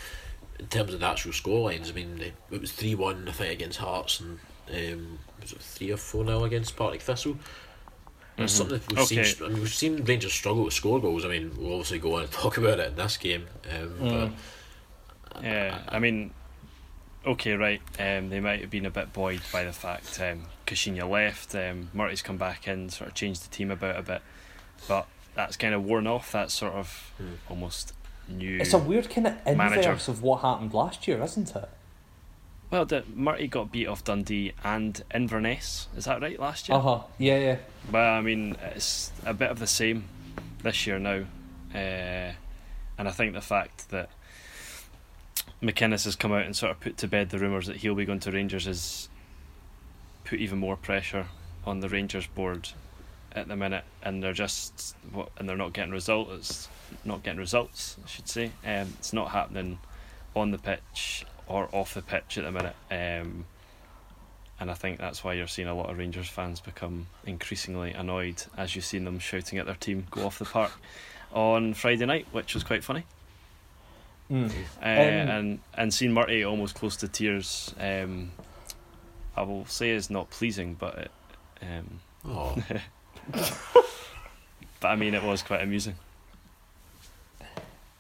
[0.60, 3.52] in terms of the actual scorelines, I mean, they, it was three one I think
[3.52, 4.38] against Hearts and
[4.70, 7.36] um, was it three or four now against Partick Thistle.
[8.38, 8.56] And it's Mhm.
[8.56, 9.24] something we've Okay.
[9.24, 9.44] seen.
[9.44, 11.24] I mean, we've seen Rangers struggle to score goals.
[11.24, 13.46] I mean, we'll obviously go on and talk about it in this game.
[13.70, 14.32] Um, Mm.
[15.32, 16.32] but Yeah, I mean,
[17.26, 17.82] okay, right.
[17.98, 21.54] Um, they might have been a bit buoyed by the fact um, Caixinha left.
[21.54, 24.22] Um, Murty's come back in, sort of changed the team about a bit,
[24.86, 26.30] but that's kind of worn off.
[26.32, 27.34] That sort of Hmm.
[27.48, 27.92] almost
[28.28, 28.58] new.
[28.60, 29.80] It's a weird kind of Manager.
[29.90, 31.68] inverse of what happened last year, isn't it?
[32.70, 35.88] Well, the, Murty got beat off Dundee and Inverness.
[35.96, 36.38] Is that right?
[36.38, 36.76] Last year.
[36.78, 37.02] Uh huh.
[37.18, 37.56] Yeah, yeah.
[37.90, 40.04] Well, I mean, it's a bit of the same
[40.62, 41.24] this year now,
[41.74, 42.32] uh,
[42.98, 44.10] and I think the fact that
[45.62, 48.04] McInnes has come out and sort of put to bed the rumours that he'll be
[48.04, 49.08] going to Rangers has
[50.24, 51.26] put even more pressure
[51.64, 52.70] on the Rangers board
[53.32, 56.68] at the minute, and they're just what, and they're not getting results.
[57.04, 58.46] Not getting results, I should say.
[58.64, 59.78] Um, it's not happening
[60.34, 62.76] on the pitch or off the pitch at the minute.
[62.90, 63.44] Um,
[64.60, 68.42] and I think that's why you're seeing a lot of Rangers fans become increasingly annoyed
[68.56, 70.72] as you've seen them shouting at their team go off the park
[71.32, 73.04] on Friday night, which was quite funny.
[74.30, 74.50] Mm.
[74.82, 78.30] Uh, and and seeing Murty almost close to tears, um,
[79.36, 81.10] I will say is not pleasing, but it,
[81.62, 82.56] um, oh,
[84.80, 85.94] but I mean it was quite amusing.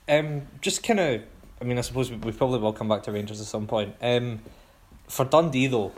[0.06, 1.22] Um, just kind of,
[1.60, 3.94] I mean, I suppose we, we probably will come back to Rangers at some point.
[4.00, 4.40] Um,
[5.08, 5.92] for Dundee though,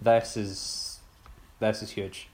[0.00, 1.00] this is
[1.58, 2.28] this is huge.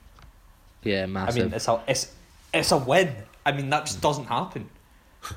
[0.83, 1.43] Yeah, massive.
[1.43, 2.13] I mean, it's a it's
[2.53, 3.15] it's a win.
[3.45, 4.69] I mean, that just doesn't happen.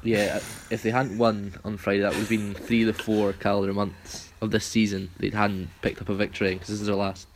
[0.03, 3.33] yeah, if they hadn't won on Friday, that would have been three of the four
[3.33, 6.95] calendar months of this season they hadn't picked up a victory because this is their
[6.95, 7.27] last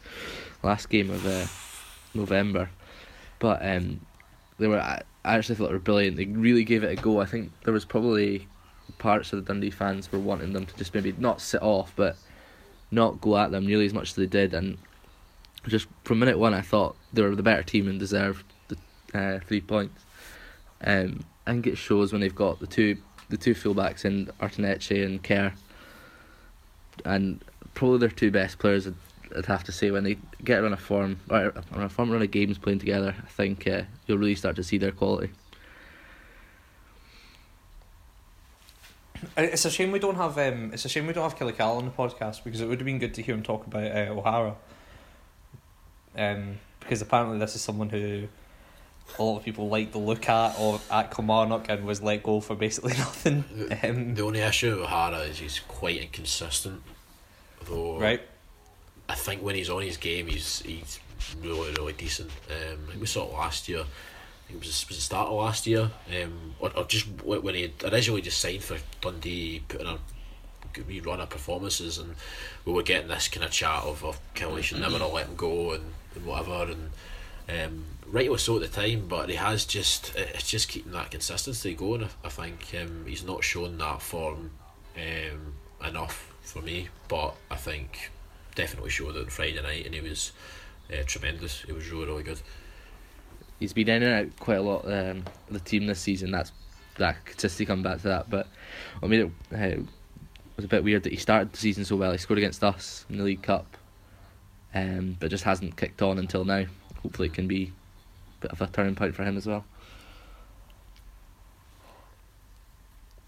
[0.61, 1.45] last game of uh,
[2.13, 2.69] November.
[3.39, 4.01] But um,
[4.59, 4.79] they were.
[4.79, 6.17] I I actually thought they were brilliant.
[6.17, 7.21] They really gave it a go.
[7.21, 8.47] I think there was probably
[8.97, 12.15] parts of the Dundee fans were wanting them to just maybe not sit off, but
[12.91, 14.53] not go at them nearly as much as they did.
[14.53, 14.77] And
[15.67, 18.77] just from minute one, I thought they were the better team and deserved the
[19.17, 20.03] uh, three points.
[20.83, 22.97] Um, I think it shows when they've got the two
[23.29, 25.53] the two fullbacks in Aurtenetxe and Kerr,
[27.05, 27.43] and
[27.73, 28.87] probably their two best players.
[28.87, 28.95] I'd,
[29.35, 32.21] I'd have to say when they get on a form or on a form run
[32.21, 35.31] of games playing together, I think uh, you'll really start to see their quality.
[39.37, 40.71] It's a shame we don't have um.
[40.73, 42.99] It's a shame we don't have Killical on the podcast because it would have been
[42.99, 44.55] good to hear him talk about uh, O'Hara.
[46.15, 48.27] Um, because apparently this is someone who
[49.17, 52.39] a lot of people like the look at or at Kilmarnock and was let go
[52.39, 53.43] for basically nothing.
[53.83, 56.81] Um, the only issue with O'Hara is he's quite inconsistent.
[57.65, 58.21] Though right.
[59.07, 60.99] I think when he's on his game, he's he's
[61.41, 62.31] really really decent.
[62.49, 63.85] Um, we saw it last year.
[64.53, 65.89] I think it was, was the start of last year.
[66.21, 69.97] Um, or, or just when he originally just signed for Dundee, putting a
[70.73, 72.13] good wee run of performances, and
[72.63, 75.35] we were getting this kind of chat of, of Killie should never have let him
[75.35, 75.85] go and,
[76.15, 76.89] and whatever, and
[77.49, 79.07] um, rightly so at the time.
[79.07, 82.03] But he has just it- it's just keeping that consistency going.
[82.03, 84.51] I, I think um, he's not shown that form
[84.95, 85.53] um,
[85.87, 88.11] enough for me, but I think
[88.53, 90.31] definitely showed it on Friday night, and he was
[90.91, 91.63] uh, tremendous.
[91.63, 92.41] He was really really good.
[93.59, 96.31] He's been in and out quite a lot um, the team this season.
[96.31, 96.51] That's
[96.97, 98.29] that consistency coming back to that.
[98.29, 98.47] But
[99.01, 99.85] I mean, it, it
[100.55, 102.11] was a bit weird that he started the season so well.
[102.11, 103.77] He scored against us in the League Cup,
[104.73, 106.65] um, but just hasn't kicked on until now.
[107.01, 107.71] Hopefully, it can be
[108.39, 109.65] a bit of a turning point for him as well.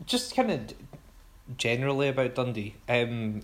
[0.05, 0.73] just kind of
[1.57, 2.75] generally about Dundee.
[2.87, 3.41] Um,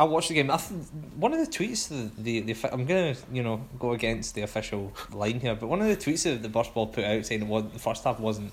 [0.00, 0.46] I watched the game.
[0.46, 0.80] Th-
[1.16, 4.94] one of the tweets, the, the the I'm gonna you know go against the official
[5.12, 7.78] line here, but one of the tweets that the Burst Baw put out saying the
[7.78, 8.50] first half wasn't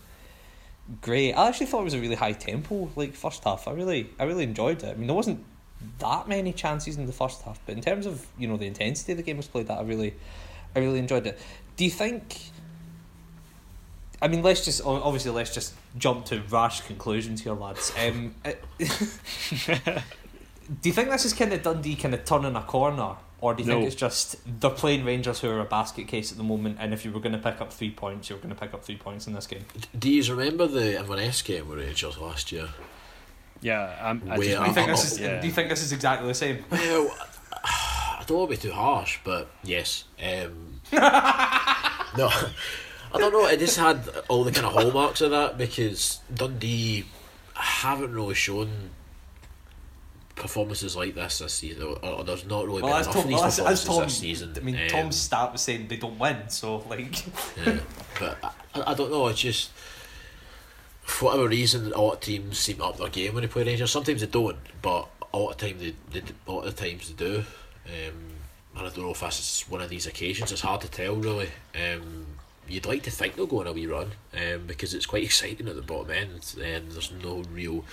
[1.01, 1.31] great.
[1.31, 3.65] I actually thought it was a really high tempo like first half.
[3.65, 4.89] I really I really enjoyed it.
[4.89, 5.41] I mean there wasn't
[5.99, 9.13] that many chances in the first half, but in terms of you know the intensity
[9.13, 10.15] the game was played, that I really
[10.75, 11.39] I really enjoyed it.
[11.77, 12.41] Do you think?
[14.21, 17.93] I mean, let's just obviously let's just jump to rash conclusions here, lads.
[17.97, 18.35] Um,
[20.81, 23.63] do you think this is kind of Dundee kind of turning a corner, or do
[23.63, 26.77] you think it's just they're playing Rangers who are a basket case at the moment,
[26.79, 28.73] and if you were going to pick up three points, you were going to pick
[28.73, 29.65] up three points in this game?
[29.97, 32.69] Do you remember the Inverness game with Rangers last year?
[33.61, 35.19] Yeah, I'm, I just, Do you think this is?
[35.19, 35.41] yeah.
[35.41, 36.63] Do you think this is exactly the same?
[36.69, 37.15] Well,
[37.63, 40.03] I don't want to be too harsh, but yes.
[40.21, 43.47] Um, no, I don't know.
[43.47, 47.05] It just had all the kind of hallmarks of that because Dundee
[47.55, 48.91] haven't really shown
[50.37, 51.83] performances like this this season.
[51.83, 53.87] Or, or there's not really Well, been enough Tom, of these well, as, as performances
[53.87, 54.53] Tom, this season.
[54.55, 57.25] I mean, Um, Tom's stat was saying they don't win, so like,
[57.65, 57.79] yeah,
[58.19, 58.37] but
[58.73, 59.27] I, I don't know.
[59.27, 59.71] It's just
[61.01, 63.63] for whatever reason, a lot of teams seem to up their game when they play
[63.63, 63.91] Rangers.
[63.91, 67.25] Sometimes they don't, but a lot of time they, they a lot of times they
[67.25, 67.43] do.
[67.85, 68.13] Um,
[68.75, 70.51] and I don't know if this is one of these occasions.
[70.51, 71.49] It's hard to tell really.
[71.75, 72.25] Um,
[72.67, 75.67] you'd like to think they'll go on a wee run, um, because it's quite exciting
[75.67, 77.85] at the bottom end, and there's no real,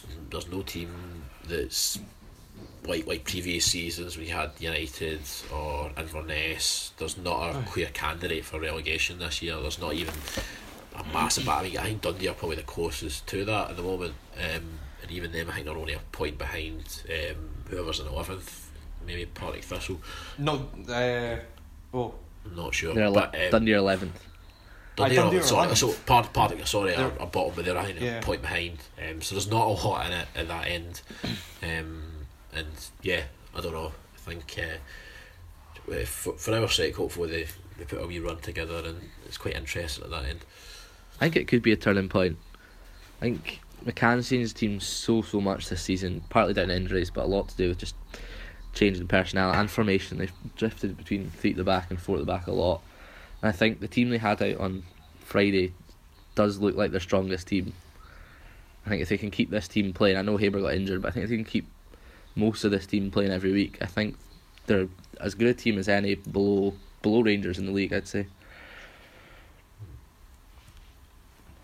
[0.00, 0.90] there's, there's no team
[1.48, 1.98] that's
[2.86, 5.20] like like previous seasons we had United
[5.52, 6.92] or Inverness.
[6.96, 9.60] There's not a clear candidate for relegation this year.
[9.60, 10.14] There's not even
[10.96, 11.48] a massive.
[11.48, 14.14] I mean, I think Dundee are probably the closest to that at the moment.
[14.36, 14.62] Um,
[15.02, 17.36] and even them, I think they're only a point behind um,
[17.68, 18.70] whoever's in eleventh.
[19.04, 20.00] Maybe Partick Thistle.
[20.38, 21.36] no, uh,
[21.92, 22.94] oh, I'm not sure.
[22.94, 23.78] They're ele- but, um, Dundee are
[24.98, 25.16] eleventh.
[25.16, 25.76] Dundee, Aye, Dundee are, are sorry, 11th.
[25.76, 28.18] so part Partick, sorry, are, They're- are bottom, but they're I think Yeah.
[28.18, 28.78] a point behind.
[28.98, 31.00] Um, so there's not a lot in it at that end.
[31.64, 32.02] Um,
[32.52, 32.66] and
[33.02, 33.22] yeah,
[33.54, 33.92] I don't know.
[34.16, 37.46] I think uh, uh, for, for our sake, hopefully they,
[37.78, 40.40] they put a wee run together, and it's quite interesting at that end.
[41.20, 42.36] I think it could be a turning point.
[43.20, 47.10] I think McCann's seen his team so so much this season, partly down to injuries,
[47.10, 47.94] but a lot to do with just
[48.74, 50.18] changing personnel and formation.
[50.18, 52.82] They've drifted between three at the back and four at the back a lot.
[53.42, 54.84] And I think the team they had out on
[55.20, 55.74] Friday
[56.34, 57.72] does look like their strongest team.
[58.86, 61.08] I think if they can keep this team playing, I know Haber got injured, but
[61.08, 61.66] I think if they can keep
[62.34, 64.16] most of this team playing every week, I think
[64.66, 64.88] they're
[65.20, 67.92] as good a team as any below below Rangers in the league.
[67.92, 68.26] I'd say.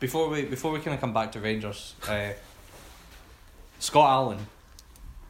[0.01, 2.31] before we before we kind of come back to Rangers, uh,
[3.79, 4.47] Scott Allan.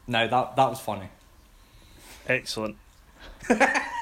[0.07, 1.09] Now that that was funny.
[2.27, 2.75] excellent.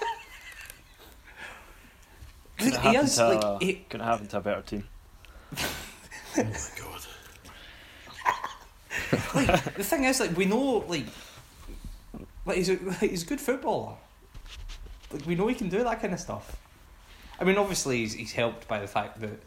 [2.58, 4.84] He Couldn't happen, is to, like a- he, couldn't happen to a better team.
[5.58, 5.70] oh
[6.38, 7.02] my god.
[9.36, 11.06] like the thing is like we know like
[12.46, 13.94] like he's a like, he's a good footballer.
[15.12, 16.58] Like we know he can do that kind of stuff.
[17.40, 19.40] I mean, obviously he's he's helped by the fact that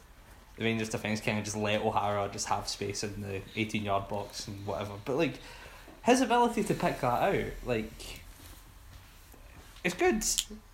[0.56, 4.08] the Rangers defence kind of just let O'Hara just have space in the eighteen yard
[4.08, 4.92] box and whatever.
[5.04, 5.34] But like
[6.02, 7.90] his ability to pick that out, like
[9.82, 10.22] it's good.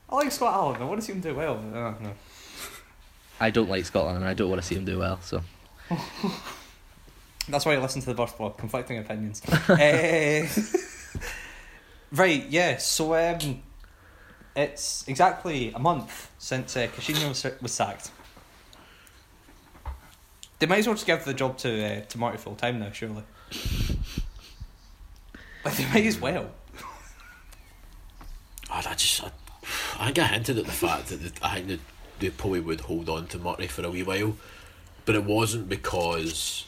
[0.09, 0.83] I like Scott Allan.
[0.83, 1.57] I want to see him do well.
[1.57, 2.12] But, uh, no.
[3.40, 5.21] I don't like Scotland, and I don't want to see him do well.
[5.21, 5.42] So.
[7.49, 8.51] That's why I listen to the Burst Baw.
[8.51, 9.42] Conflicting opinions.
[9.69, 10.49] Eh,
[12.12, 12.77] right, yeah.
[12.79, 13.62] So um,
[14.55, 18.11] it's exactly a month since uh, Caixinha was, was sacked.
[20.59, 22.90] They might as well just give the job to uh, to Murty full time now,
[22.90, 23.23] surely.
[25.64, 26.51] Like they might as well.
[28.69, 29.31] Oh, I just, I,
[29.98, 31.80] I think I hinted at the fact that the, I think that
[32.18, 34.37] they probably would hold on to Murty for a wee while,
[35.04, 36.64] but it wasn't because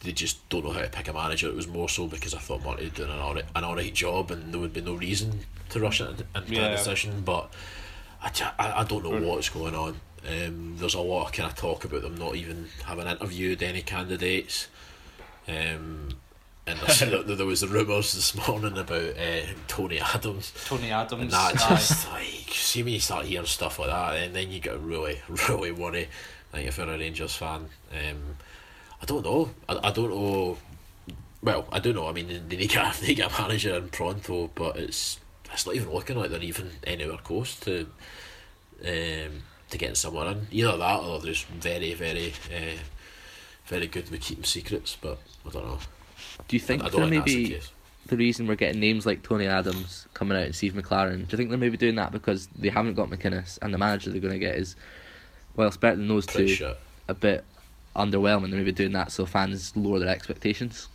[0.00, 1.48] they just don't know how to pick a manager.
[1.48, 4.30] It was more so because I thought Murty had done an alright, an alright job,
[4.30, 6.66] and there would be no reason to rush into, into Yeah.
[6.68, 7.22] a decision.
[7.24, 7.52] But
[8.22, 9.96] I, I, I don't know what's going on.
[10.26, 13.82] Um, there's a lot of kind of talk about them not even having interviewed any
[13.82, 14.68] candidates.
[15.46, 16.08] Um,
[16.66, 20.52] and there, there was the rumours this morning about uh, Tony Adams.
[20.64, 21.22] Tony Adams.
[21.22, 21.68] And that aye.
[21.76, 25.20] just like see when you start hearing stuff like that, and then you get really,
[25.48, 26.08] really worry.
[26.52, 28.36] Like if you're a Rangers fan, um,
[29.02, 29.50] I don't know.
[29.68, 30.56] I, I don't know.
[31.42, 32.08] Well, I don't know.
[32.08, 35.20] I mean, they need to get, they get a manager in pronto, but it's
[35.52, 37.86] it's not even looking like they're even anywhere close to
[38.82, 40.46] um, to getting someone in.
[40.50, 42.78] Either that or they're just very, very, uh,
[43.66, 44.96] very good with keeping secrets.
[44.98, 45.78] But I don't know.
[46.48, 47.70] Do you think I they're don't think that's the maybe case.
[48.06, 51.26] the reason we're getting names like Tony Adams coming out and Steve McClaren?
[51.26, 54.10] Do you think they're maybe doing that because they haven't got McInnes and the manager
[54.10, 54.76] they're going to get is,
[55.56, 56.78] well, it's better than those Pretty two, shit.
[57.08, 57.44] a bit
[57.96, 58.50] underwhelming.
[58.50, 60.88] They're maybe doing that so fans lower their expectations.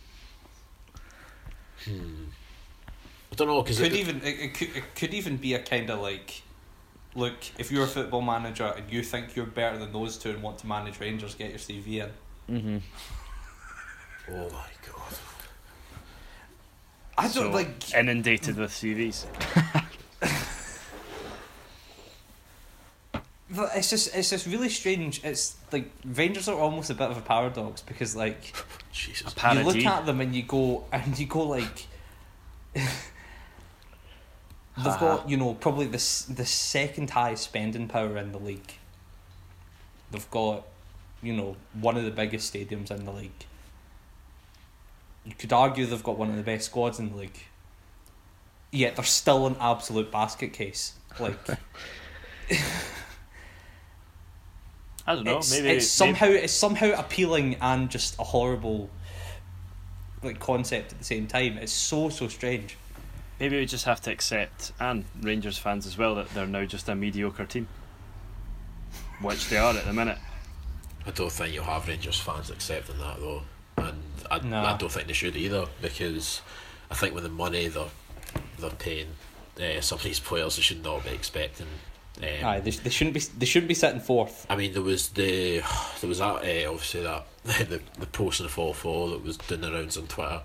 [1.84, 2.24] Hmm.
[3.32, 5.88] I don't know because could even it, it could it could even be a kind
[5.88, 6.42] of like,
[7.14, 10.42] look, if you're a football manager and you think you're better than those two and
[10.42, 11.86] want to manage Rangers, get your CV
[12.48, 12.56] in.
[12.56, 12.78] Mm-hmm.
[14.32, 14.69] Oh my god.
[17.20, 17.94] I don't So, like.
[17.94, 19.26] inundated with CVs.
[23.52, 25.24] But it's just it's just really strange.
[25.24, 28.54] It's like Rangers are almost a bit of a paradox because like
[28.92, 29.34] Jesus.
[29.42, 31.86] You look at them and you go and you go like
[32.74, 32.84] they've
[34.76, 35.24] got ah.
[35.26, 38.74] you know probably the the second highest spending power in the league.
[40.12, 40.64] They've got
[41.20, 43.46] you know one of the biggest stadiums in the league.
[45.24, 47.38] You could argue they've got one of the best squads in the league.
[48.72, 50.94] Yet they're still an absolute basket case.
[51.18, 51.36] Like
[55.06, 55.38] I don't know.
[55.38, 58.90] it's, maybe it's somehow it's somehow appealing and just a horrible
[60.22, 61.58] like concept at the same time.
[61.58, 62.76] It's so so strange.
[63.38, 66.88] Maybe we just have to accept, and Rangers fans as well, that they're now just
[66.90, 67.68] a mediocre team.
[69.22, 70.18] Which they are at the minute.
[71.06, 73.42] I don't think you'll have Rangers fans accepting that though,
[73.78, 74.62] and I, No.
[74.62, 76.40] I don't think they should either because
[76.90, 77.86] I think with the money they're
[78.58, 79.08] they're paying
[79.60, 81.66] uh, some of these players, they should not be expecting.
[82.18, 84.46] Um, Aye, they, they shouldn't be they shouldn't be sitting fourth.
[84.48, 85.62] I mean, there was the
[86.00, 89.36] there was that uh, obviously that the the post in the fall four that was
[89.36, 90.42] doing the rounds on Twitter.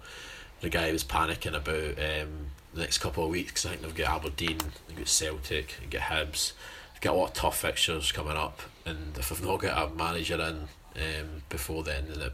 [0.61, 4.17] The guy was panicking about um, the next couple of weeks I think they've got
[4.21, 6.53] Aberdeen, they've got Celtic, they've got Hibs,
[6.93, 9.93] they've got a lot of tough fixtures coming up, and if they've not got a
[9.93, 12.33] manager in um, before then, then it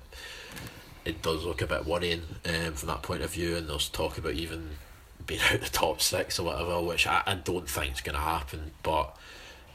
[1.05, 3.55] it does look a bit worrying um, from that point of view.
[3.55, 4.69] And there's talk about even
[5.25, 8.21] being out the top six or whatever, which I, I don't think is going to
[8.21, 9.15] happen, but.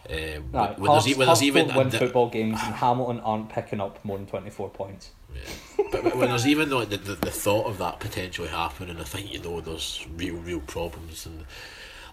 [0.08, 0.16] Um,
[0.54, 3.80] Aye, when, when there's, when there's even win the- football games and Hamilton aren't picking
[3.80, 5.10] up more than twenty four points.
[5.34, 5.84] Yeah.
[5.90, 9.32] but, when there's even like the, the, the thought of that potentially happening, I think
[9.32, 11.44] you know there's real real problems, and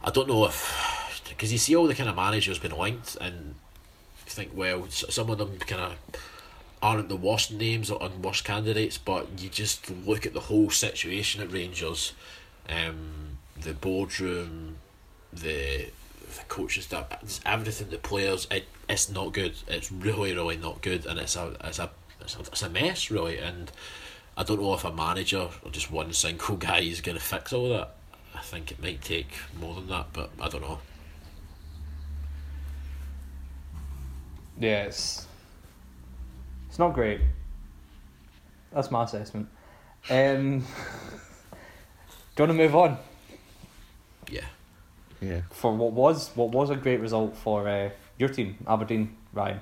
[0.04, 3.54] I don't know if because you see all the kind of managers been linked, and
[4.26, 5.97] you think well some of them kind of
[6.84, 11.41] aren't the worst names or worst candidates, but you just look at the whole situation
[11.41, 12.12] at Rangers,
[12.69, 14.76] um, the boardroom,
[15.32, 15.88] the
[16.36, 19.54] the coaches that everything the players it, it's not good.
[19.67, 23.10] It's really really not good and it's a it's a it's a, it's a mess
[23.10, 23.38] really.
[23.38, 23.72] And
[24.36, 27.54] I don't know if a manager or just one single guy is going to fix
[27.54, 27.96] all that.
[28.36, 30.80] I think it might take more than that but I don't know.
[34.60, 34.91] Yeah,
[36.74, 37.22] it's it's not great.
[38.72, 39.48] That's my assessment.
[40.10, 40.66] Um, do
[42.44, 42.98] you want to move on
[44.28, 44.42] yeah
[45.22, 45.42] Yeah.
[45.52, 49.60] for what was what was a great result for uh, your team, Aberdeen, Ryan?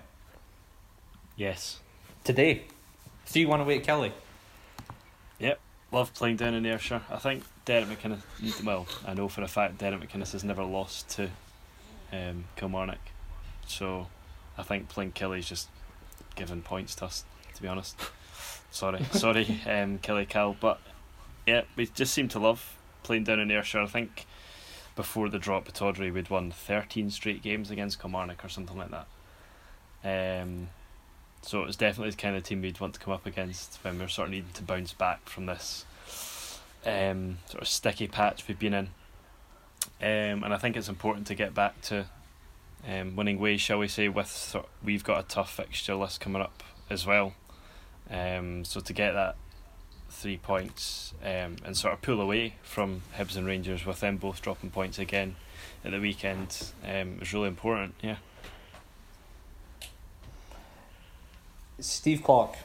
[1.36, 1.82] Yes.
[2.24, 2.64] Today,
[3.26, 4.14] three one away at Killie.
[5.40, 5.60] Yep.
[5.92, 7.02] Love playing down in Ayrshire.
[7.12, 11.10] I think Derek McInnes, well, I know for a fact Derek McInnes has never lost
[11.18, 11.30] to
[12.14, 13.00] um, Kilmarnock.
[13.68, 14.08] So
[14.58, 15.68] I think playing Killie's just
[16.36, 17.24] giving points to us,
[17.56, 17.98] to be honest.
[18.72, 20.56] Sorry, sorry, um, Killie Cal.
[20.60, 20.80] But
[21.46, 23.82] yeah, we just seem to love playing down in Ayrshire.
[23.82, 24.26] I think
[24.96, 28.92] before the drop at Tawdry, we'd won 13 straight games against Kilmarnock or something like
[28.92, 29.08] that.
[30.44, 30.70] Um,
[31.42, 34.00] so it was definitely the kind of team we'd want to come up against when
[34.00, 35.86] we're sort of needing to bounce back from this
[36.86, 38.90] um, sort of sticky patch we've been in.
[40.02, 42.06] Um, and I think it's important to get back to
[42.88, 46.42] um, winning ways, shall we say, with sort we've got a tough fixture list coming
[46.42, 47.34] up as well.
[48.10, 49.36] Um, so to get that
[50.10, 54.42] three points um, and sort of pull away from Hibs and Rangers with them both
[54.42, 55.36] dropping points again
[55.86, 57.96] at the weekend um, is really important.
[58.02, 58.18] Yeah.
[61.80, 62.58] Steve Clarke,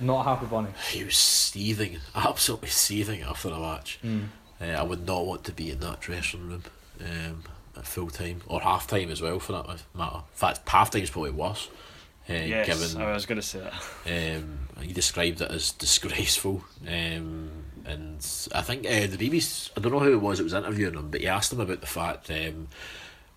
[0.00, 0.68] not a happy bunny.
[0.90, 4.28] he was seething absolutely seething after the match Mm.
[4.60, 6.62] uh, I would not want to be in that dressing room
[7.00, 7.44] um,
[7.78, 11.02] at full time or half time as well for that matter in fact half time
[11.02, 11.68] is probably worse
[12.30, 14.36] uh, yes, given I was going to say that.
[14.36, 16.62] Um, he described it as disgraceful.
[16.86, 17.50] Um,
[17.86, 18.16] and
[18.54, 21.10] I think uh, the BBC, I don't know who it was that was interviewing him,
[21.10, 22.68] but he asked him about the fact um,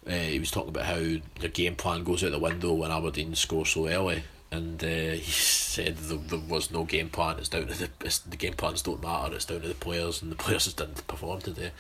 [0.06, 1.00] uh, he was talking about how
[1.40, 4.24] the game plan goes out the window when Aberdeen score so early.
[4.52, 7.38] And uh, he said there, there was no game plan.
[7.38, 9.36] It's down to the it's, the game plans don't matter.
[9.36, 11.72] It's down to the players, and the players just didn't perform today.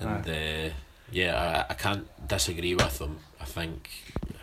[0.00, 0.74] And uh,
[1.10, 3.18] Yeah, I, I can't disagree with them.
[3.40, 3.90] I think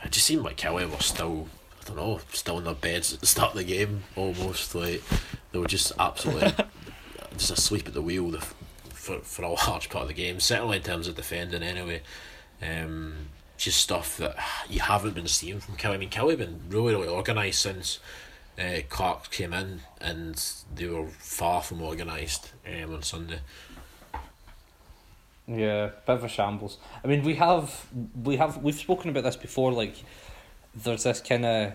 [0.04, 1.48] it just seemed like Killie were still,
[1.82, 4.74] I don't know, still in their beds at the start of the game almost.
[4.76, 5.04] Like
[5.52, 6.54] they were just absolutely
[7.38, 8.42] just asleep at the wheel the,
[8.90, 10.40] for for a large part of the game.
[10.40, 12.02] Certainly in terms of defending, anyway.
[12.62, 14.36] Um, just stuff that
[14.70, 15.94] you haven't been seeing from Killie.
[15.94, 18.00] I mean, Killie been really really organised since.
[18.60, 20.44] Uh, Clarke came in and
[20.76, 23.40] they were far from organised um, on Sunday.
[25.54, 26.78] Yeah, bit of a shambles.
[27.04, 27.88] I mean, we have
[28.24, 29.74] we have we've spoken about this before.
[29.74, 29.96] Like,
[30.74, 31.74] there's this kind of,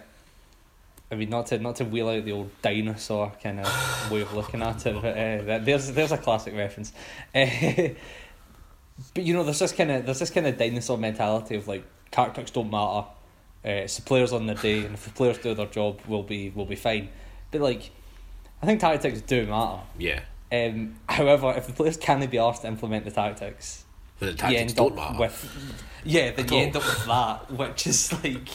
[1.13, 4.33] I mean, not to not to wheel out the old dinosaur kind of way of
[4.33, 6.93] looking at it, but uh, that- there's there's a classic reference.
[7.35, 7.47] Uh,
[9.15, 11.85] but you know, there's this kind of there's this kind of dinosaur mentality of like
[12.11, 13.07] tactics don't matter.
[13.65, 16.23] Uh, it's the players on the day, and if the players do their job, we'll
[16.23, 17.09] be we'll be fine.
[17.51, 17.91] But like,
[18.63, 19.83] I think tactics do matter.
[19.99, 20.21] Yeah,
[20.53, 23.85] Um, however, if the players can't be asked to implement the tactics,
[24.19, 25.19] the you tactics end don't up matter.
[25.21, 26.63] with yeah, then At you all.
[26.63, 28.49] end up with that, which is like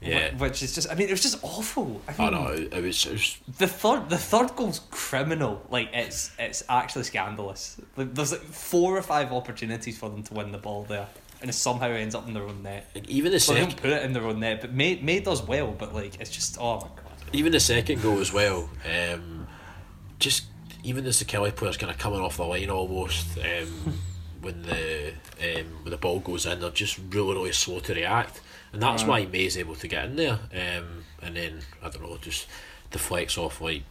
[0.00, 0.36] yeah.
[0.36, 2.02] which is just I mean it was just awful.
[2.06, 5.62] I I know it was, it was the third the third goal's criminal.
[5.70, 7.80] Like it's it's actually scandalous.
[7.96, 11.06] Like, there's like four or five opportunities for them to win the ball there,
[11.40, 12.90] and it somehow ends up in their own net.
[12.94, 15.20] like, even the Well, they don't put it in their own net, but May May
[15.20, 15.72] does well.
[15.72, 17.12] But like it's just oh my god.
[17.32, 18.68] even the second goal as well.
[18.84, 19.35] Um,
[20.18, 20.44] just
[20.84, 23.98] even the Killie players kind of coming off the line almost um,
[24.40, 28.40] when the um, when the ball goes in, they're just really really slow to react,
[28.72, 29.12] and that's Uh-huh.
[29.12, 30.38] why May's able to get in there.
[30.52, 32.46] Um, and then I don't know, just
[32.90, 33.82] deflects off like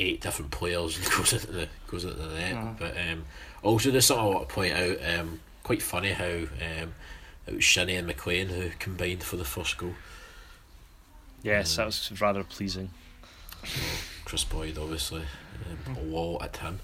[0.00, 2.54] eight different players and goes into the goes into the net.
[2.56, 2.72] Uh-huh.
[2.78, 3.24] But um,
[3.62, 4.96] also there's something I want to point out.
[5.18, 6.94] Um, quite funny how um,
[7.46, 9.94] it was Shinnie and McLean who combined for the first goal.
[11.42, 12.90] Yes, that was rather pleasing.
[14.24, 15.26] Kris Boyd obviously um,
[15.96, 16.80] a wall at him.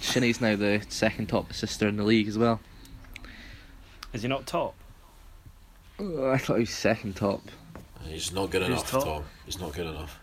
[0.00, 2.60] Shinnie's now the second top assister in the league as well.
[4.12, 4.74] Is he not top?
[5.98, 7.42] Oh, I thought he was second top.
[8.04, 9.04] He's not good Who's enough, top?
[9.04, 9.24] Tom.
[9.44, 10.20] He's not good enough.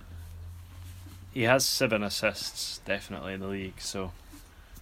[1.33, 3.81] He has seven assists, definitely in the league.
[3.81, 4.11] So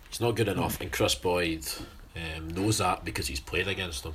[0.09, 1.65] He's not good enough, and Kris Boyd
[2.15, 4.13] um, knows that because he's played against him.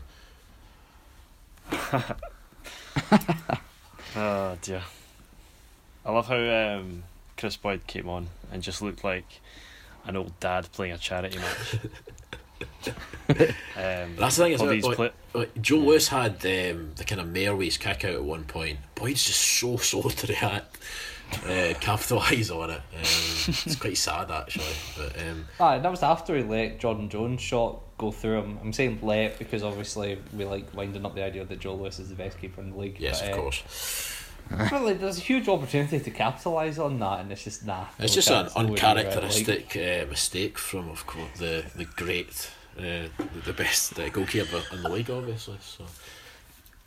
[4.14, 4.82] Oh dear.
[6.04, 7.02] I love how um,
[7.36, 9.40] Kris Boyd came on and just looked like
[10.06, 11.76] an old dad playing a charity match.
[13.28, 16.92] um, That's the thing, is all like, these like, pla- like, Joe Lewis had um,
[16.96, 18.78] the kind of Mareways kick out at one point.
[18.94, 20.78] Boyd's just so slow to react,
[21.44, 22.80] uh, capitalise on it.
[22.94, 24.64] Um, it's quite sad actually,
[24.96, 28.58] but um, Ah, that was after he let Jordan Jones shot go through him.
[28.62, 32.08] I'm saying let because obviously we like winding up the idea that Joe Lewis is
[32.08, 32.96] the best keeper in the league.
[32.98, 34.15] yes, but, of uh, course.
[34.48, 37.86] But like, there's a huge opportunity to capitalise on that, and it's just nah.
[37.98, 41.64] It's no just an chance, no it, like- uncharacteristic uh, mistake from, of course, the
[41.74, 43.10] the great, uh, the,
[43.46, 45.56] the best uh, goalkeeper in the league, obviously.
[45.60, 45.84] So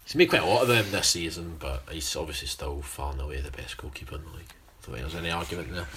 [0.06, 3.22] he's made quite a lot of them this season, but he's obviously still far and
[3.22, 4.54] away the best goalkeeper in the league.
[4.82, 5.88] I don't think there's any argument there.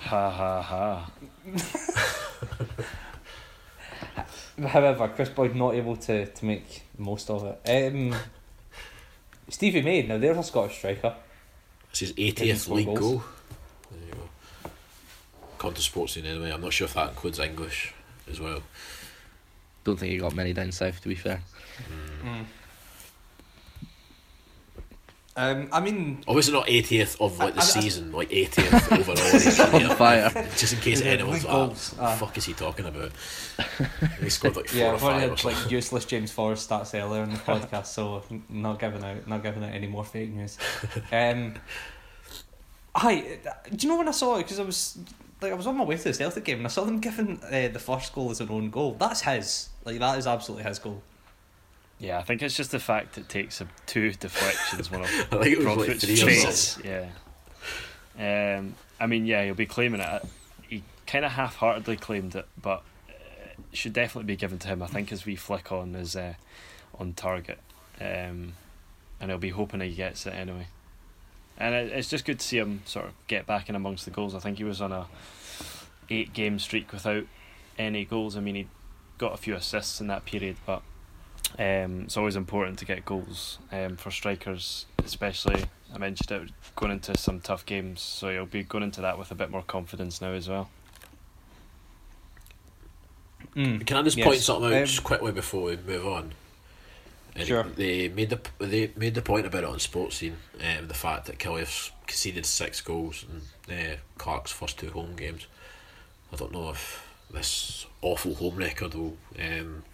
[0.00, 1.10] ha ha ha.
[4.68, 7.92] However, Kris Boyd not able to, to make most of it.
[7.94, 8.14] Um,
[9.48, 11.14] Stevie May, now there's a Scottish striker.
[11.90, 12.98] It's his 80th league goals.
[12.98, 13.24] goal.
[13.90, 14.70] There you go.
[15.56, 16.50] According to Sportscene anyway.
[16.50, 17.94] I'm not sure if that includes English
[18.30, 18.62] as well.
[19.84, 21.40] Don't think he got many down south, to be fair.
[22.22, 22.42] Hmm.
[25.38, 28.98] Um, I mean, Obviously not 80th of like the I- I- I- season, like 80th
[28.98, 29.18] overall.
[29.18, 29.90] in his career.
[29.90, 30.30] On fire.
[30.56, 32.10] Just in case anyone's league like, goals, what uh.
[32.12, 33.12] the fuck is he talking about?
[34.20, 35.62] he scored like four yeah, or I've already five or had something.
[35.62, 39.62] like useless James Forrest stats earlier in the podcast, so not giving out, not giving
[39.62, 40.56] out any more fake news.
[41.12, 41.54] Um,
[42.94, 43.38] hi,
[43.74, 44.44] do you know when I saw it?
[44.44, 44.98] Because I was
[45.42, 47.40] like, I was on my way to the Celtic game, and I saw them giving
[47.44, 48.96] uh, the first goal as an own goal.
[48.98, 49.68] That's his.
[49.84, 51.02] Like that is absolutely his goal.
[51.98, 55.58] Yeah, I think it's just the fact it takes two deflections, one of I think
[55.58, 56.78] it was like three face.
[56.84, 57.08] Yeah.
[58.18, 60.24] Um, I mean, yeah, he'll be claiming it.
[60.68, 63.12] He kind of half-heartedly claimed it, but uh,
[63.72, 64.82] it should definitely be given to him.
[64.82, 66.34] I think his wee flick on is uh,
[66.98, 67.58] on target,
[68.00, 68.54] um,
[69.20, 70.68] and he'll be hoping he gets it anyway.
[71.58, 74.10] And it, it's just good to see him sort of get back in amongst the
[74.10, 74.34] goals.
[74.34, 75.06] I think he was on a
[76.10, 77.24] eight-game streak without
[77.78, 78.36] any goals.
[78.36, 78.66] I mean, he
[79.18, 80.82] got a few assists in that period, but
[81.58, 85.64] um, it's always important to get goals um, for strikers, especially.
[85.94, 89.30] I mentioned it going into some tough games, so you'll be going into that with
[89.30, 90.68] a bit more confidence now as well.
[93.54, 93.86] Mm.
[93.86, 94.26] Can I just Yes.
[94.26, 96.32] point something out Um, just quickly before we move on?
[97.34, 97.62] And Sure.
[97.64, 101.38] They made the they made the point about it on Sportscene, um, the fact that
[101.38, 103.24] Killie's conceded six goals
[103.68, 105.46] in uh, Clarke's first two home games.
[106.32, 109.84] I don't know if this awful home record will um,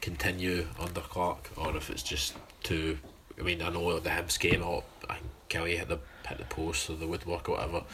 [0.00, 2.34] continue under Clarke, or if it's just
[2.64, 2.98] to.
[3.38, 5.18] I mean, I know the Hibs came up, I
[5.48, 7.84] Killie hit the hit the post or the woodwork or whatever,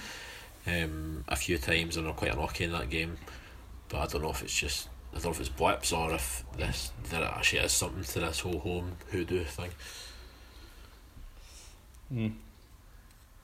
[0.66, 3.18] um, a few times and are quite unlucky in that game.
[3.88, 6.44] But I don't know if it's just I don't know if it's blips or if
[6.56, 9.70] this there actually is something to this whole home hoodoo thing.
[12.12, 12.34] Mm.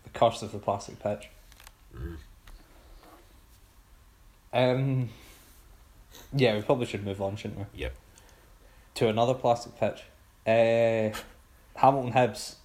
[0.05, 1.29] The curse of the plastic pitch.
[1.95, 2.17] Mm.
[4.53, 5.09] Um,
[6.35, 7.67] yeah, we probably should move on, shouldn't we?
[7.83, 7.95] Yep.
[8.97, 10.03] To another plastic pitch.
[10.47, 11.17] Uh,
[11.77, 12.57] Hamilton Hibs.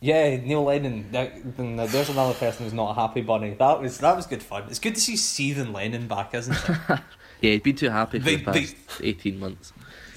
[0.00, 1.10] Yeah, Neil Lennon.
[1.10, 3.54] There's another person who's not a happy bunny.
[3.54, 4.64] That was that was good fun.
[4.68, 7.00] It's good to see seething Lennon back, isn't it?
[7.40, 9.72] Yeah, he'd been too happy for They- the past eighteen months.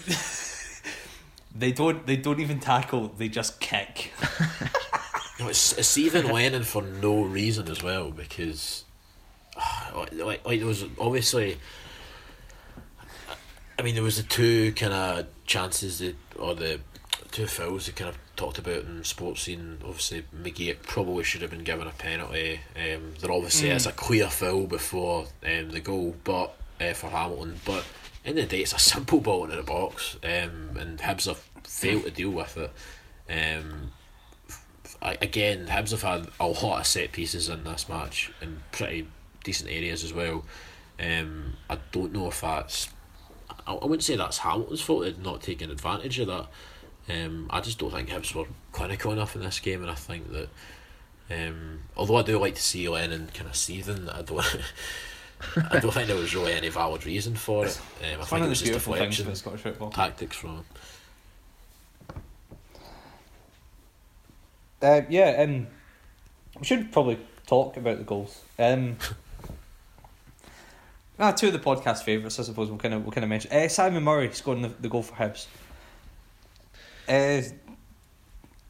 [1.56, 3.10] they don't they don't even tackle.
[3.10, 4.12] They just kick.
[5.40, 8.84] No, it's, it's even Lennon for no reason as well because,
[9.96, 11.58] like, like, like there was obviously.
[13.82, 16.82] I mean, there was the two kind of chances that, or the
[17.32, 19.78] two fouls that kind of talked about in Sportscene.
[19.84, 22.60] Obviously, McGee probably should have been given a penalty.
[22.76, 27.60] Um, there obviously is a clear foul before um, the goal, but uh, for Hamilton.
[27.66, 27.84] But
[28.24, 32.04] in the day, it's a simple ball into the box, um, and Hibs have failed
[32.04, 32.72] to deal with it.
[33.32, 33.94] Um,
[35.02, 39.08] I, again, Hibs have had a lot of set pieces in this match in pretty
[39.44, 40.46] decent areas as well.
[41.00, 42.88] Um, I don't know if that's.
[43.68, 46.48] I, I wouldn't say that's Hamilton's fault in not taking advantage of that.
[47.10, 50.32] Um, I just don't think Hibs were clinical enough in this game, and I think
[50.32, 50.50] that.
[51.30, 54.46] Um, although I do like to see Lennon kind of seething, I don't.
[55.72, 57.80] I don't think there was really any valid reason for it.
[58.04, 59.90] Um, I It's think it of was just deflection Scottish football.
[59.90, 60.66] tactics from him.
[64.82, 65.68] Uh, yeah, um,
[66.60, 68.42] we should probably talk about the goals.
[68.60, 68.98] Um,
[71.22, 72.70] ah, two of the podcast favourites, I suppose.
[72.70, 73.52] We'll kind of we'll kind of mention.
[73.52, 75.48] Uh, Simon Murray scoring the, the goal for Hibs.
[77.08, 77.42] Uh,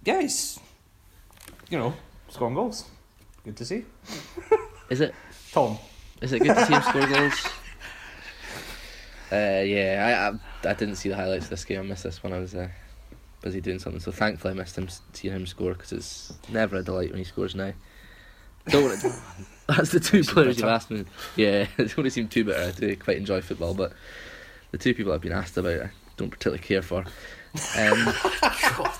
[0.05, 0.59] yeah, he's
[1.69, 1.93] you know
[2.29, 2.85] scoring goals.
[3.43, 3.85] Good to see.
[4.89, 5.15] Is it?
[5.51, 5.77] Tom,
[6.21, 7.47] Is it good to see him score goals?
[9.33, 10.35] Uh, yeah,
[10.65, 11.79] I, I I didn't see the highlights of this game.
[11.79, 12.67] I missed this when I was uh,
[13.41, 14.01] busy doing something.
[14.01, 17.23] So thankfully, I missed him seeing him score because it's never a delight when he
[17.23, 17.71] scores now.
[18.67, 19.13] Don't want to,
[19.67, 21.05] that's the two players you've asked me.
[21.35, 22.61] Yeah, it only seem too bitter.
[22.61, 23.93] I do quite enjoy football, but
[24.71, 26.99] the two people I've been asked about, I don't particularly care for.
[27.77, 28.13] Um,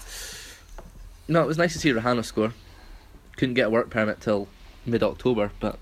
[1.27, 2.53] no, it was nice to see Rojano score.
[3.37, 4.47] Couldn't get a work permit till
[4.85, 5.79] mid October, but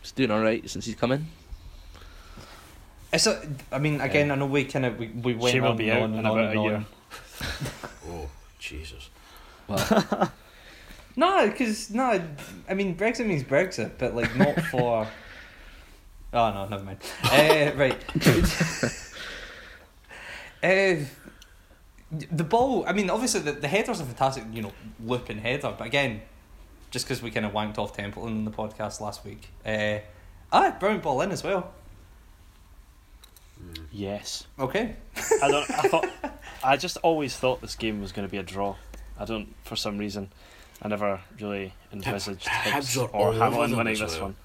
[0.00, 1.26] he's doing all right since he's come in.
[3.12, 5.70] it's a, I mean, again, I know we kind of we, we went She will
[5.70, 6.84] on be out on in on about and a year.
[8.08, 8.28] Oh,
[8.58, 9.10] Jesus.
[9.68, 10.30] Well,
[11.16, 12.22] No, because no,
[12.68, 15.06] I mean Brexit means Brexit, but like not for.
[16.32, 16.98] oh no, never mind.
[17.24, 18.04] Uh, right.
[20.62, 21.04] uh,
[22.30, 22.84] the ball.
[22.86, 24.72] I mean, obviously the the header's a fantastic, you know,
[25.04, 25.74] looping header.
[25.76, 26.22] But again,
[26.90, 29.48] just because we kind of wanked off Templeton in the podcast last week.
[29.66, 29.98] Uh,
[30.52, 31.72] ah, brilliant ball in as well.
[33.90, 34.46] Yes.
[34.58, 34.96] Okay.
[35.42, 35.70] I don't.
[35.70, 36.08] I thought.
[36.64, 38.76] I just always thought this game was going to be a draw.
[39.18, 39.54] I don't.
[39.64, 40.30] For some reason,
[40.82, 44.22] I never really envisaged Hibs Hibs or Hamilton winning this well.
[44.22, 44.36] one.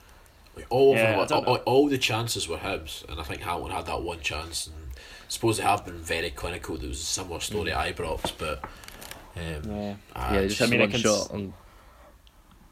[0.55, 4.01] Like, all, Yeah, all, all the chances were Hibs, and I think Hamilton had that
[4.01, 4.67] one chance.
[4.67, 6.77] And I suppose they have been very clinical.
[6.77, 8.63] There was a similar story at Ibrox, but
[9.35, 9.95] um, Yeah.
[10.15, 11.53] I yeah, just just- had mean, I can shot on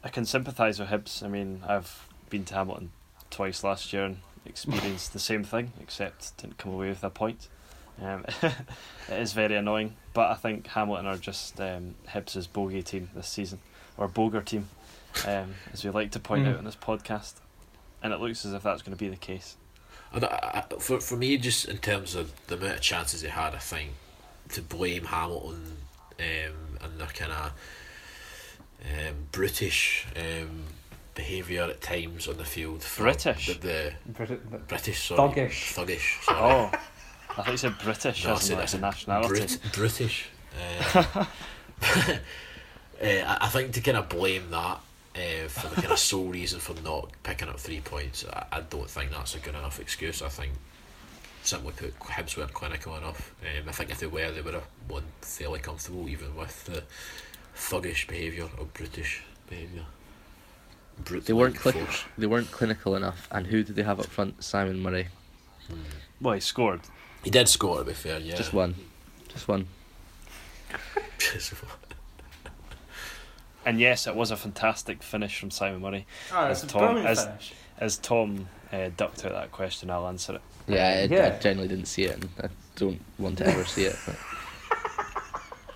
[0.04, 1.24] I can sympathise with Hibs.
[1.24, 2.92] I mean, I've been to Hamilton
[3.30, 7.48] twice last year and experienced the same thing, except didn't come away with a point.
[8.02, 8.54] Um, it
[9.20, 13.58] is very annoying, but I think Hamilton are just um, Hibs' bogey team this season,
[13.96, 14.68] or boger team,
[15.26, 16.52] um, as we like to point Mm.
[16.52, 17.34] out in this podcast.
[18.02, 19.56] And it looks as if that's going to be the case.
[20.12, 23.28] And I, I, for for me, just in terms of the amount of chances they
[23.28, 23.90] had, I think
[24.50, 25.78] to blame Hamilton
[26.20, 27.52] um, and their kind of
[28.84, 30.64] um, brutish um,
[31.14, 32.84] behaviour at times on the field.
[32.96, 33.46] British?
[33.58, 35.32] The, the Brit- British, sorry.
[35.32, 35.74] Thuggish.
[35.74, 36.24] Thuggish.
[36.24, 36.70] Sorry.
[36.74, 36.78] Oh,
[37.38, 39.28] I think it's a British No, I as said in that's a nationality.
[39.28, 40.28] Brit- British.
[40.94, 41.24] Uh,
[41.82, 42.16] uh,
[43.02, 44.80] I I think to kind of blame that
[45.14, 48.60] uh, for the kind of sole reason for not picking up three points, I, I
[48.60, 50.22] don't think that's a good enough excuse.
[50.22, 50.52] I think
[51.42, 53.34] simply put, Hibs weren't clinical enough.
[53.42, 56.82] Um, I think if they were, they would have won fairly comfortable, even with the
[57.56, 59.84] thuggish behaviour or British behaviour.
[61.04, 62.04] Brute They weren't like click- force.
[62.16, 63.28] they weren't clinical enough.
[63.30, 64.42] And who did they have up front?
[64.42, 65.08] Simon Murray.
[66.20, 66.80] Well, he scored.
[67.24, 68.34] He did score, to be fair, yeah.
[68.36, 68.74] Just one.
[69.28, 69.66] Just one.
[73.64, 76.06] and yes, it was a fantastic finish from Simon Murray.
[76.32, 77.28] Oh, As it's a Tom- as-
[77.78, 80.40] As Tom uh, ducked out that question, I'll answer it.
[80.66, 81.34] Yeah, I, Yeah.
[81.36, 83.96] I genuinely didn't see it, and I don't want to ever see it.
[84.06, 84.16] But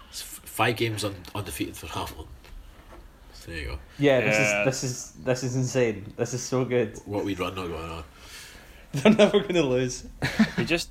[0.09, 2.27] It's f- five games un- undefeated for Hamilton.
[3.35, 3.79] So there you go.
[3.99, 4.61] Yeah, this Yeah.
[4.61, 6.13] is this is this is insane.
[6.17, 6.99] This is so good.
[7.05, 8.05] What we run not going on.
[8.93, 10.05] They're never gonna lose.
[10.57, 10.89] They just,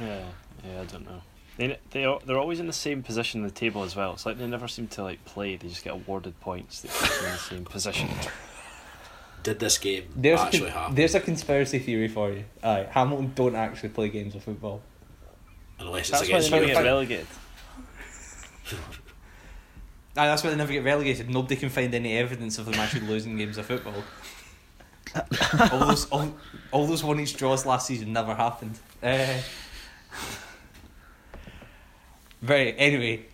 [0.00, 0.24] yeah,
[0.64, 1.22] yeah, I don't know.
[1.56, 4.12] They they are, they're always in the same position in the table as well.
[4.12, 5.56] It's like they never seem to like play.
[5.56, 8.08] They just get awarded points that keep them in the same position.
[9.42, 10.94] Did this game There's a, actually con- happen?
[10.96, 12.46] there's a conspiracy theory for you.
[12.64, 14.82] Aye, Hamilton don't actually play games of football.
[15.78, 17.26] Unless it's That's why against they never get relegated.
[20.16, 21.30] Aye, that's why they never get relegated.
[21.30, 24.02] Nobody can find any evidence of them actually losing games of football.
[25.70, 26.34] all those all,
[26.72, 28.78] all those one each draws last season never happened.
[29.00, 29.26] Uh,
[32.42, 32.74] right.
[32.78, 33.26] Anyway,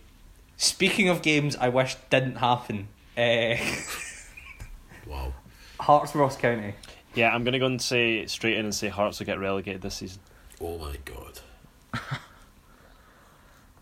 [0.57, 3.57] speaking of games I wish didn't happen, uh,
[5.07, 5.33] Wow.
[5.81, 6.75] Hearts Ross County.
[7.15, 9.97] Yeah, I'm gonna go and say straight in and say Hearts will get relegated this
[9.97, 10.21] season.
[10.61, 11.41] Oh my god.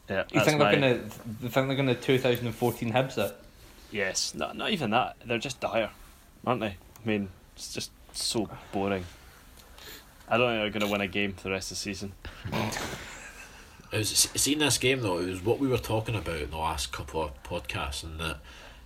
[0.08, 1.02] Yeah, You think my- they're gonna?
[1.40, 3.32] You think they're gonna 2014 Hibs it?
[3.92, 5.14] Yes, not not even that.
[5.24, 5.90] They're just dire,
[6.44, 6.66] aren't they?
[6.66, 9.04] I mean, it's just so boring.
[10.30, 12.12] I don't think they're gonna win a game for the rest of the season.
[13.92, 15.18] It was seeing this game though.
[15.18, 18.36] It was what we were talking about in the last couple of podcasts, and that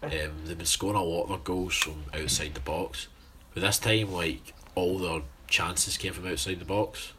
[0.03, 3.09] um, they've been scoring a lot of their goals from outside the box.
[3.53, 7.12] But this time, like all their chances came from outside the box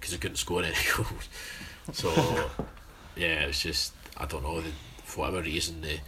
[0.00, 1.28] because they couldn't score any goals.
[1.92, 2.10] So
[3.14, 4.62] yeah, it's just I don't know.
[4.62, 4.72] They,
[5.04, 6.00] for whatever reason, they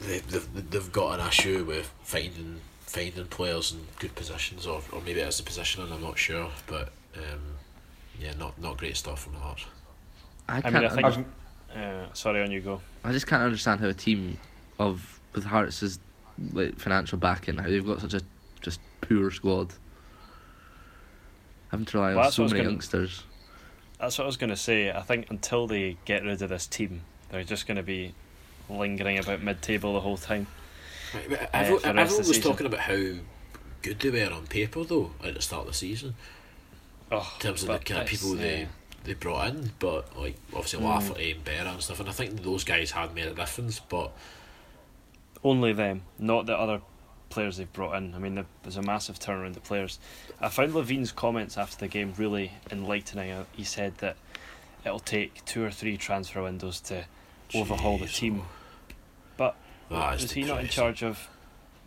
[0.00, 5.00] they they've, they've got an issue with finding finding players in good positions, or, or
[5.02, 5.92] maybe it's the positioning.
[5.92, 6.90] I'm not sure, but.
[7.16, 7.40] Um,
[8.20, 9.66] yeah, not not great stuff from the Hearts.
[10.48, 10.74] I I can't.
[10.74, 11.26] mean, I think.
[11.74, 12.80] Uh, sorry, on you go.
[13.04, 14.38] I just can't understand how a team
[14.78, 15.98] of with Hearts'
[16.52, 18.22] like financial backing, how they've got such a
[18.62, 19.74] just poor squad.
[21.70, 23.22] Having to rely Well, on so what I was many gonna- youngsters.
[23.98, 24.90] That's what I was gonna say.
[24.90, 28.14] I think until they get rid of this team, they're just gonna be
[28.70, 30.46] lingering about mid-table the whole time.
[31.14, 32.96] Right, but Uh, everyone, for the rest of everyone was talking about how
[33.82, 36.14] good they were on paper, though, at the start of the season,
[37.10, 38.66] Oh, in terms of the kind of people they yeah.
[39.04, 39.72] they brought in.
[39.78, 40.84] But like obviously Mm.
[40.84, 43.78] Lafferty and Berra and stuff, and I think those guys had made a difference.
[43.78, 44.12] But
[45.44, 46.80] Only them, not the other
[47.28, 48.14] players they've brought in.
[48.14, 49.98] I mean, there- there's a massive turnaround of players.
[50.40, 53.30] I found Levein's comments after the game really enlightening.
[53.30, 54.16] Uh, He said that
[54.84, 57.04] it'll take two or three transfer windows to
[57.54, 58.42] overhaul the Jeez, team.
[59.90, 61.28] Is was he not in charge of?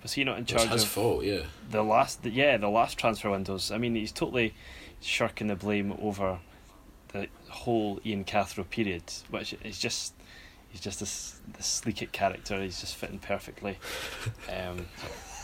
[0.01, 1.41] Was he not in It's charge his of fault, yeah.
[1.69, 2.23] the last?
[2.23, 3.71] The, yeah, the last transfer windows.
[3.71, 4.53] I mean, he's totally
[5.01, 6.39] shirking the blame over
[7.09, 10.13] the whole Ian Cathro period, which is just.
[10.69, 12.61] He's just this this sleek character.
[12.61, 13.79] He's just fitting perfectly
[14.49, 14.85] um,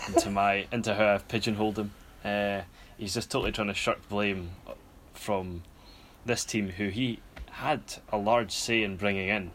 [0.08, 1.92] into my into how I've pigeonholed him.
[2.24, 2.62] Uh,
[2.98, 4.52] he's just totally trying to shirk blame
[5.14, 5.64] from
[6.26, 7.20] this team, who he
[7.52, 7.82] had
[8.12, 9.52] a large say in bringing in.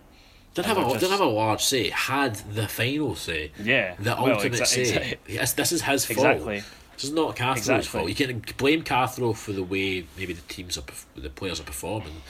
[0.54, 1.90] Didn't have a they're didn't have a large say.
[1.90, 4.82] Had the final say, Yeah, the well, ultimate exa- say.
[4.84, 6.18] exa- Yes, this is his fault.
[6.18, 6.62] exactly.
[6.94, 7.82] This is not Cathro's Exactly.
[7.84, 8.08] fault.
[8.08, 10.82] You can blame Cathro for the way maybe the teams are,
[11.16, 12.22] the players are performing,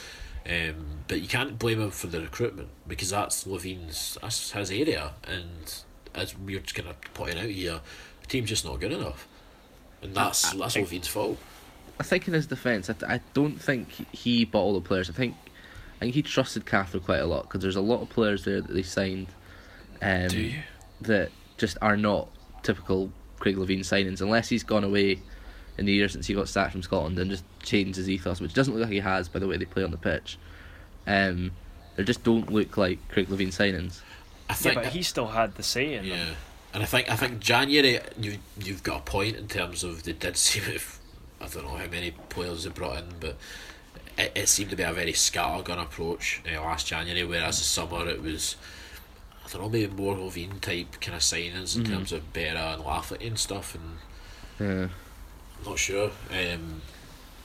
[0.49, 5.13] um, but you can't blame him for the recruitment because that's Levein's that's his area,
[5.27, 5.75] and
[6.15, 7.81] as we're just kind of pointing out here,
[8.21, 9.27] the team's just not good enough,
[10.03, 11.39] and that's that's I- Levein's fault.
[11.99, 15.11] I think in his defence, I, I don't think he bought all the players.
[15.11, 15.35] I think
[16.01, 18.61] I think he trusted Cathro quite a lot because there's a lot of players there
[18.63, 19.29] that they signed
[20.01, 20.63] um, Do you?
[21.03, 22.29] that just are not
[22.63, 25.21] typical Craig Levein signings unless he's gone away
[25.77, 28.55] in the year since he got sacked from Scotland and just changed his ethos, which
[28.55, 30.39] doesn't look like he has by the way they play on the pitch.
[31.07, 31.53] Um,
[31.97, 34.01] they just don't look like Craig Levein signings.
[34.49, 36.37] I Yeah, think but he still had the say in Yeah, them.
[36.75, 40.13] and I think I think January you you've got a point in terms of they
[40.13, 40.99] did seem if
[41.41, 43.37] I don't know how many players they brought in, but
[44.21, 47.25] it, it seemed to be a very scattergun approach uh, last January.
[47.25, 48.57] Whereas the summer it was
[49.45, 51.89] I don't know maybe more Levein type kind of signings in Mhm.
[51.89, 53.99] terms of Berra and Lafferty and stuff, and
[54.61, 54.89] Yeah.
[55.59, 56.11] I'm not sure.
[56.31, 56.83] Um,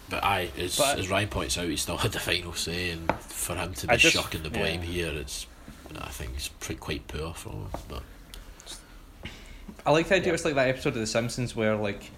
[0.09, 3.11] but I, as, But- as Ryan points out, he still had the final say, and
[3.21, 4.89] for him to be I just- shucking the blame yeah.
[4.89, 5.47] here, it's
[5.99, 7.67] I think it's pretty quite poor from him.
[7.87, 8.03] But
[9.85, 10.33] I like the idea Yeah.
[10.33, 12.11] it's like that episode of The Simpsons where like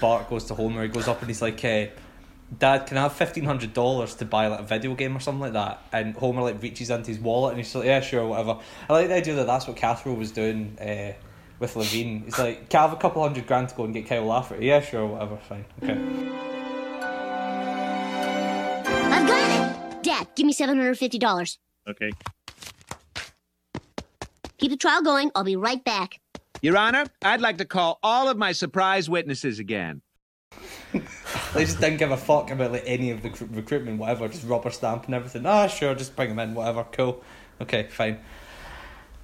[0.00, 1.86] Bart goes to Homer, he goes up and he's like, uh,
[2.58, 5.40] "Dad, can I have fifteen hundred dollars to buy like a video game or something
[5.40, 8.58] like that?" And Homer like reaches into his wallet and he's like, "Yeah, sure, whatever."
[8.88, 11.12] I like the idea that that's what Cathro was doing uh,
[11.58, 12.24] with Levein.
[12.24, 14.66] He's like, "Can I have a couple hundred grand to go and get Kyle Lafferty?"
[14.66, 15.92] Yeah, sure, whatever, fine, okay.
[19.12, 20.02] I've got it!
[20.02, 21.58] Dad, give me $750.
[21.88, 22.10] Okay.
[24.58, 25.30] Keep the trial going.
[25.34, 26.20] I'll be right back.
[26.62, 30.02] Your Honor, I'd like to call all of my surprise witnesses again.
[31.56, 34.28] They just didn't give a fuck about like any of the cr- recruitment, whatever.
[34.28, 35.46] Just rubber stamp and everything.
[35.46, 36.84] Ah, sure, just bring them in, whatever.
[36.92, 37.24] Cool.
[37.62, 38.20] Okay, fine.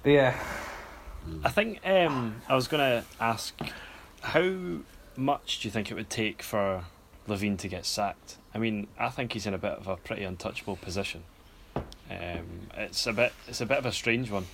[0.01, 0.43] But yeah,
[1.43, 3.55] I think um, I was to ask
[4.21, 4.79] how
[5.15, 6.85] much do you think it would take for
[7.27, 8.37] Levein to get sacked?
[8.55, 11.23] I mean, I think he's in a bit of a pretty untouchable position.
[11.75, 14.47] Um, it's a bit it's a bit of a strange one.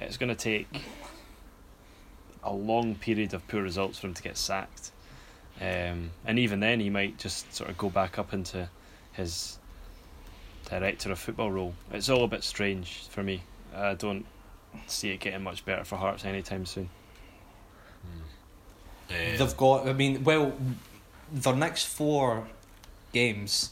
[0.00, 0.68] It's going to take
[2.42, 4.90] a long period of poor results for him to get sacked,
[5.60, 8.68] um, and even then he might just sort of go back up into
[9.12, 9.58] his
[10.68, 11.74] director of football role.
[11.90, 13.42] It's all a bit strange for me.
[13.74, 14.26] I don't
[14.86, 16.90] see it getting much better for Hearts anytime soon.
[19.08, 19.86] Uh, they've got.
[19.86, 20.52] I mean, well,
[21.32, 22.48] their next four
[23.12, 23.70] games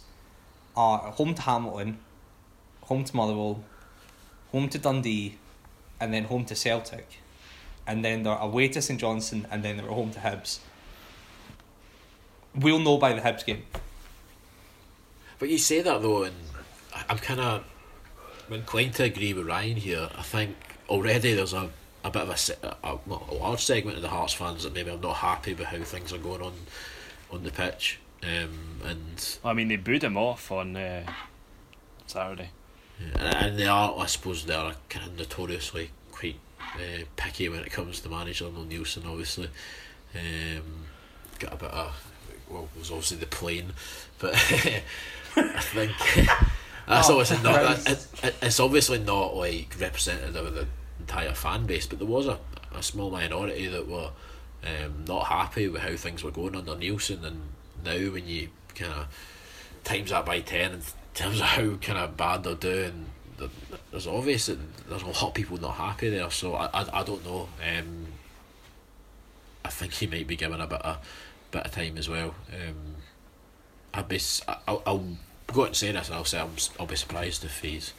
[0.76, 1.99] are home to Hamilton,
[2.82, 3.62] home to Motherwell,
[4.53, 5.37] home to Dundee,
[6.01, 7.18] and then home to Celtic,
[7.87, 10.61] and then they're away to St Johnstone, and then they're home to Hibs.
[12.55, 13.64] We'll know by the Hibs game.
[15.38, 16.34] But you say that though, and
[16.94, 17.64] I- I'm kind of
[18.46, 20.09] I'm inclined to agree with Ryan here.
[20.16, 20.57] I think
[20.88, 21.70] already there's a,
[22.05, 24.62] a bit of a, se- a, a, not a large segment of the Hearts fans
[24.64, 26.52] that maybe are not happy with how things are going on
[27.32, 27.98] on the pitch.
[28.22, 31.05] Um, and I mean, they booed him off on uh,
[32.07, 32.50] Saturday.
[33.14, 36.36] and and they are, I suppose, they are kind of notoriously quite
[36.76, 38.55] uh, picky when it comes to managing.
[38.55, 39.48] No Neilson, obviously,
[40.14, 40.84] um,
[41.38, 42.03] got a bit of
[42.49, 43.72] well, it was obviously the plane,
[44.18, 44.34] but
[45.36, 45.92] I think
[46.86, 47.84] that's Oh, obviously not.
[47.84, 50.66] That, it, it's obviously not like representative of the
[51.01, 52.38] entire fan base, but there was a,
[52.74, 54.11] a small minority that were
[54.64, 57.40] um, not happy with how things were going under Neilson, and
[57.84, 59.07] now when you kind of
[59.84, 60.82] times that by 10 in
[61.14, 63.07] terms of how kind of bad they're doing
[63.38, 63.51] th-
[63.90, 67.03] there's obvious that there's a lot of people not happy there so I, I, I
[67.05, 68.07] don't know um,
[69.64, 70.99] I think he might be given a bit of
[71.55, 72.34] bit of time as well.
[72.52, 72.96] Um,
[73.94, 74.20] I'd be
[74.66, 75.05] I'll, I'll
[75.52, 76.50] go out and say this and I'll say I'm,
[76.80, 77.92] I'll be surprised if he's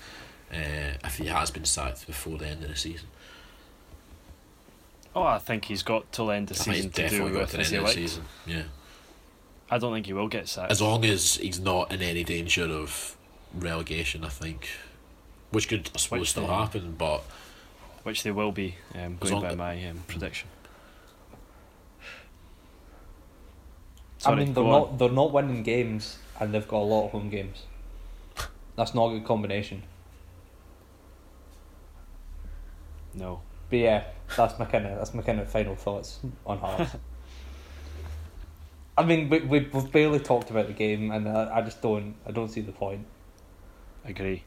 [0.54, 3.08] uh, if he has been sacked before the end of the season.
[5.16, 7.34] Oh, I think he's got till end of I the think he's season to do
[7.34, 8.64] got with to the as end of season yeah.
[9.72, 10.72] I don't think he will get sacked.
[10.72, 13.16] as long as he's not in any danger of
[13.54, 14.70] relegation I think.
[15.52, 17.24] Which could I suppose Which still they- happen but
[18.04, 20.48] which they will be, um, going by my um, prediction.
[24.26, 24.98] I mean, they're not on.
[24.98, 27.64] they're not winning games, and they've got a lot of home games.
[28.76, 29.84] That's not a good combination.
[33.14, 33.42] No.
[33.70, 34.04] But yeah,
[34.36, 36.96] that's my kind of that's my kind of final thoughts on Hearts.
[38.98, 42.16] I mean, we, we we've barely talked about the game, and I, I just don't
[42.26, 43.06] I don't see the point.
[44.06, 44.44] Agree.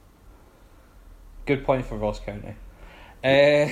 [1.46, 2.54] Good point for Ross County.
[3.24, 3.68] Uh,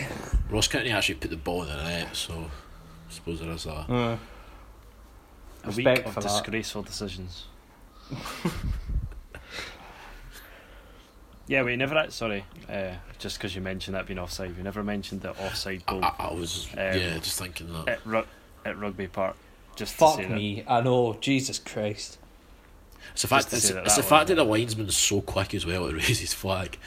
[0.50, 3.88] Ross County actually put the ball in the net so I suppose there is that
[3.88, 4.16] uh,
[5.66, 6.28] A week of for that.
[6.28, 7.44] disgraceful decisions.
[11.48, 11.96] yeah, we never.
[11.96, 15.84] act- Sorry, uh, just because you mentioned that being offside, we never mentioned the offside
[15.86, 18.26] goal I, I was Um, yeah just thinking that at, Ru-
[18.64, 19.36] at Rugby Park.
[19.76, 20.34] Just to fuck say that.
[20.34, 21.16] me, I know.
[21.20, 22.18] Jesus Christ.
[23.12, 25.20] it's the fact to it's, that it's the that fact that one- the linesman's so
[25.20, 26.78] quick as well to raise his flag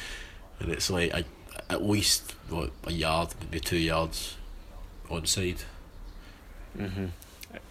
[0.59, 1.23] and it's like a,
[1.69, 4.35] at least what a yard maybe two yards
[5.09, 5.63] onside
[6.75, 7.05] hmm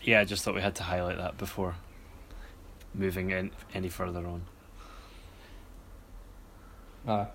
[0.09, 1.75] Yeah, I just thought we had to highlight that before
[2.95, 4.43] moving in any further on.
[7.07, 7.27] Uh.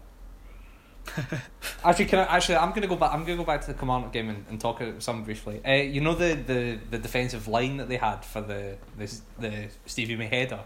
[1.85, 3.13] actually, can I, actually, I'm gonna go back.
[3.13, 5.61] I'm gonna go back to the Command game and, and talk about some briefly.
[5.63, 9.67] Uh, you know the, the, the defensive line that they had for the the, the
[9.85, 10.61] Stevie May header.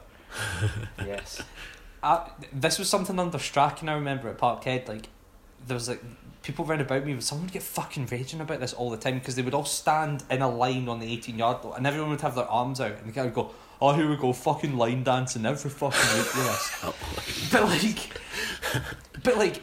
[1.00, 1.42] yes.
[2.02, 3.90] I, this was something under Strachan.
[3.90, 4.88] I remember at Parkhead.
[4.88, 5.10] Like
[5.68, 6.02] there was like
[6.48, 7.20] people round about me.
[7.20, 10.24] Someone would get fucking raging about this all the time because they would all stand
[10.32, 12.94] in a line on the eighteen yard line, and everyone would have their arms out,
[12.94, 16.36] and the guy would go, "Oh, here we go, fucking line dancing every fucking week
[16.36, 18.22] with this." but like,
[19.24, 19.62] but like,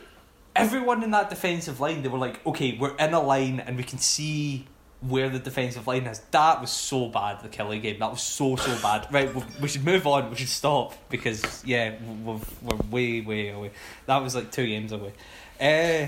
[0.55, 3.83] everyone in that defensive line, they were like, "Okay, we're in a line, and we
[3.83, 4.67] can see."
[5.01, 7.43] Where the defensive line is, that was so bad.
[7.43, 9.07] The Killie game, that was so so bad.
[9.13, 10.31] Right, we, we should move on.
[10.31, 13.73] We should stop because yeah, we've, we're way way away.
[14.07, 15.13] That was like two games away.
[15.61, 16.07] Uh,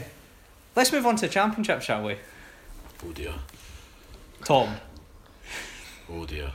[0.77, 2.17] let's move on to the championship, shall we?
[3.07, 3.35] oh dear
[4.45, 4.77] Tom,
[6.11, 6.53] oh dear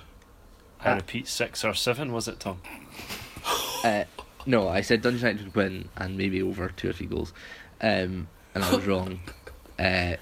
[0.80, 2.62] I repeat, six or seven, was it, Tom?
[3.84, 4.04] Uh,
[4.46, 7.34] no, I said Dundee United would win and maybe over two or three goals,
[7.82, 9.20] um, and I was wrong.
[9.80, 10.18] Uh,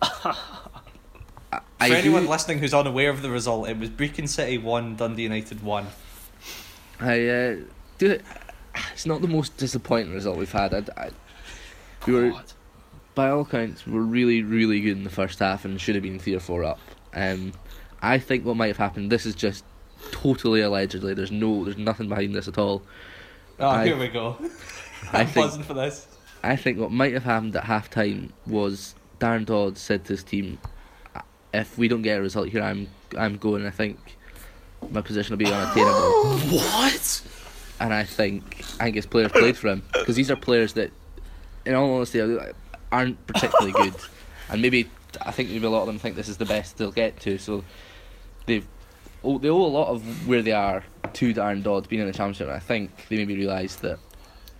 [0.00, 4.56] I, I for anyone do- listening who's unaware of the result, it was Brechin City
[4.56, 5.88] one, Dundee United one.
[7.00, 7.56] I uh,
[7.98, 8.22] do it.
[8.94, 10.72] It's not the most disappointing result we've had.
[10.72, 11.10] I, I,
[12.06, 12.52] we were God.
[13.20, 16.18] By all accounts, were really, really good in the first half and should have been
[16.18, 16.78] three or four up.
[17.12, 17.52] Um,
[18.00, 19.12] I think what might have happened.
[19.12, 19.62] This is just
[20.10, 21.12] totally allegedly.
[21.12, 22.80] There's no, there's nothing behind this at all.
[23.58, 24.38] Oh, I- here we go.
[25.12, 26.06] I I'm think- buzzing for this.
[26.42, 30.24] I think what might have happened at half time was Darren Dods said to his
[30.24, 30.58] team,
[31.52, 33.66] "If we don't get a result here, I'm I'm going.
[33.66, 34.16] I think
[34.90, 37.22] my position will be unattainable." What?
[37.80, 40.90] and I think I think his players played for him because these are players that,
[41.66, 42.20] in all honesty,
[42.92, 43.94] aren't particularly good,
[44.48, 44.88] and maybe
[45.22, 47.38] I think maybe a lot of them think this is the best they'll get to.
[47.38, 47.64] So
[48.46, 48.66] they've
[49.24, 50.84] oh, they owe a lot of where they are
[51.14, 52.48] to Darren Dods being in the championship.
[52.48, 53.98] And I think they maybe realise that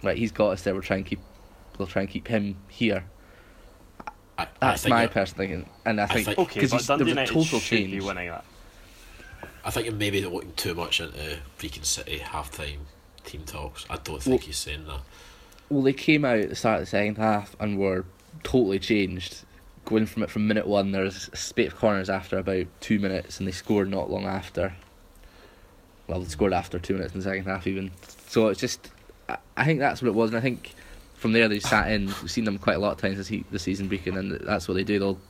[0.03, 0.75] right he's got us there.
[0.75, 1.21] We'll try and keep
[1.79, 3.05] we'll try and keep him here.
[4.39, 6.77] I, I That's think my it- personal thinking, and I think think- Okay, 'cause but
[6.79, 7.91] he's- Dundee there was a total should change.
[7.91, 8.45] be winning that.
[9.65, 12.87] I think maybe they're looking too much into Brechin City half time
[13.25, 13.85] team talks.
[13.91, 15.01] I don't think Well- he's saying that.
[15.69, 18.05] Well, they came out at the start of the second half and were
[18.43, 19.45] totally changed.
[19.85, 23.39] Going from it from minute one, there's a spate of corners after about two minutes,
[23.39, 24.75] and they scored not long after.
[26.07, 27.91] Well, they scored after two minutes in the second half, even.
[28.29, 28.91] So it's just,
[29.57, 30.75] I, think that's what it was, and I think
[31.15, 32.07] from there they sat in.
[32.07, 34.85] We've seen them quite a lot of times this, season, Brechin, and that's what they
[34.85, 34.99] do.
[34.99, 35.21] They'll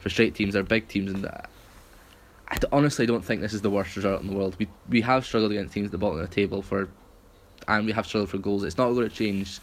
[0.00, 0.54] frustrate teams.
[0.54, 4.34] They're big teams, and I honestly don't think this is the worst result in the
[4.34, 4.56] world.
[4.58, 6.88] We we have struggled against teams at the bottom of the table for,
[7.68, 8.64] and we have struggled for goals.
[8.64, 9.60] It's not going to change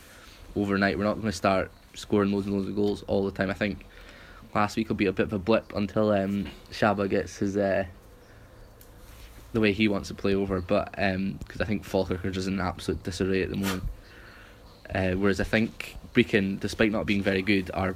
[0.55, 0.97] overnight.
[0.97, 3.49] We're not going to start scoring loads and loads of goals all the time.
[3.49, 3.85] I think
[4.53, 7.85] last week will be a bit of a blip until um, Csaba gets his uh,
[9.53, 10.61] the way he wants to play over.
[10.61, 13.83] But because I think Falkirk just in absolute disarray at the moment.
[14.93, 17.95] Uh, whereas I think Brechin, despite not being very good, are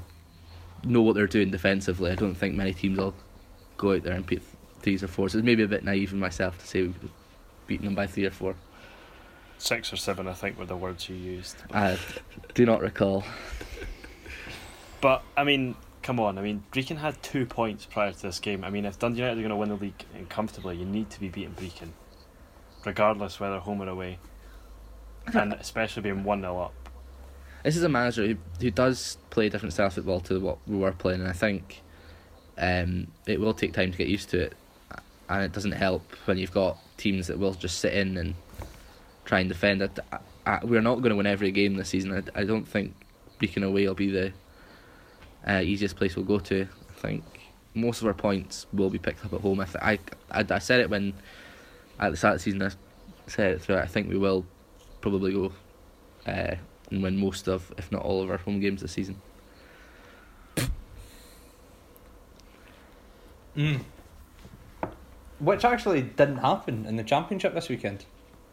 [0.83, 2.11] know what they're doing defensively.
[2.11, 3.13] I don't think many teams will
[3.77, 4.43] go out there and beat
[4.81, 5.35] threes or fours.
[5.35, 6.95] It's maybe a bit naive in myself to say we've
[7.67, 8.55] beaten them by three or four.
[9.57, 11.55] Six or seven, I think, were the words you used.
[11.73, 11.97] I
[12.53, 13.23] do not recall.
[15.05, 16.39] But I mean, come on.
[16.39, 18.63] I mean, Brechin had two points prior to this game.
[18.63, 21.11] I mean, if Dundee United are going to win the league and comfortably, you need
[21.11, 21.89] to be beating Brechin,
[22.83, 24.17] regardless whether home or away,
[25.27, 26.89] and especially being one 0 up.
[27.63, 30.57] This is a manager who, who does play a different style of football to what
[30.65, 31.83] we were playing, and I think
[32.57, 34.53] um, it will take time to get used to it.
[35.29, 38.33] And it doesn't help when you've got teams that will just sit in and
[39.23, 39.99] try and defend it.
[40.11, 42.11] I, I, we're not going to win every game this season.
[42.11, 42.95] I, I don't think
[43.39, 44.33] Brechin away will be the
[45.47, 46.67] uh, easiest place we'll go to.
[46.89, 47.23] I think
[47.73, 49.59] most of our points will be picked up at home.
[49.59, 49.99] I, th- I,
[50.31, 51.13] I, I said it when
[51.99, 52.61] at the start of the season.
[52.63, 52.71] I
[53.27, 53.83] said it throughout.
[53.83, 54.45] I think we will
[55.01, 55.51] probably go
[56.25, 56.55] uh,
[56.89, 59.21] and win most of, if not all of our home games this season.
[63.55, 63.81] Mm.
[65.39, 68.05] Which actually didn't happen in the championship this weekend.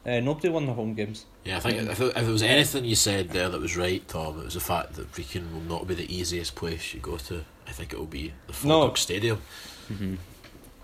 [0.05, 1.26] Uh, nobody won the home games.
[1.44, 4.40] Yeah, I think if, if there was anything you said there that was right, Tom,
[4.40, 7.44] it was the fact that Brechin will not be the easiest place you go to.
[7.68, 8.80] I think it will be the No.
[8.80, 9.40] Falkirk Stadium.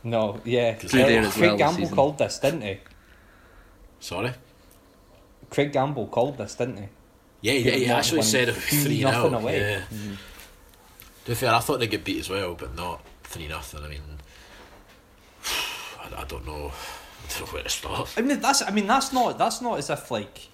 [0.04, 0.74] No, yeah.
[0.74, 1.94] Cause Through Uh, there Craig well this Gamble season.
[1.96, 2.78] called this, didn't he?
[4.00, 4.32] Sorry.
[5.50, 6.88] Craig Gamble called this, didn't he?
[7.40, 9.60] Yeah, yeah, he not actually said it three three nothing 0 away.
[9.60, 9.80] Yeah.
[11.24, 13.82] To be fair, I thought they'd get beat as well, but not three nothing.
[13.84, 14.00] I mean,
[16.00, 16.72] I, I don't know.
[17.24, 18.14] I don't know where to start.
[18.16, 18.62] I mean, that's.
[18.62, 19.38] I mean, that's not.
[19.38, 20.48] That's not as if like.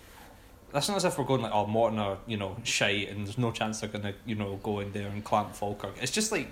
[0.73, 3.39] That's not as if we're going like, oh, Morton are you know shite, and there's
[3.39, 5.95] no chance they're gonna you know go in there and clamp Falkirk.
[6.01, 6.49] It's just like.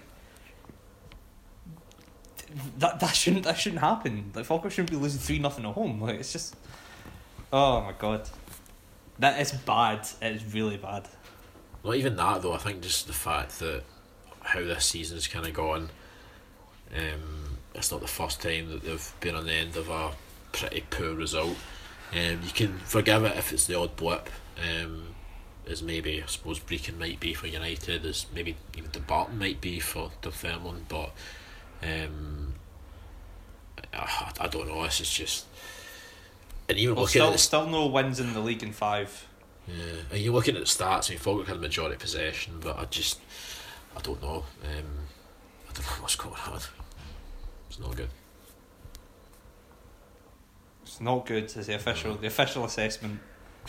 [2.78, 4.30] That that shouldn't that shouldn't happen.
[4.34, 6.00] Like Falkirk shouldn't be losing three nothing at home.
[6.00, 6.54] Like it's just.
[7.52, 8.28] Oh my god.
[9.18, 10.06] That is bad.
[10.20, 11.08] It's really bad.
[11.84, 12.52] Not even that though.
[12.52, 13.82] I think just the fact that
[14.42, 15.90] how this season's kind of gone.
[16.94, 17.41] Um,
[17.74, 20.12] it's not the first time that they've been on the end of a
[20.52, 21.56] pretty poor result.
[22.12, 24.28] Um, you can forgive it if it's the odd blip.
[24.58, 25.14] Um,
[25.68, 29.60] as maybe I suppose Brechin might be for United, as maybe even the Barton might
[29.60, 31.12] be for Dunfermline, but
[31.82, 32.54] um,
[33.94, 34.82] I, I don't know.
[34.82, 35.46] This is just.
[36.68, 39.26] And even Well, looking at still the still no wins in the league in five.
[39.66, 39.74] yeah,
[40.10, 41.08] and you're looking at the stats.
[41.08, 43.20] I mean, Falkirk had majority possession, but I just,
[43.96, 44.44] I don't know.
[44.64, 45.06] Um,
[45.68, 46.60] I don't know what's going on.
[47.72, 48.08] It's not good.
[50.82, 51.44] It's not good.
[51.44, 53.18] Is the official the official assessment.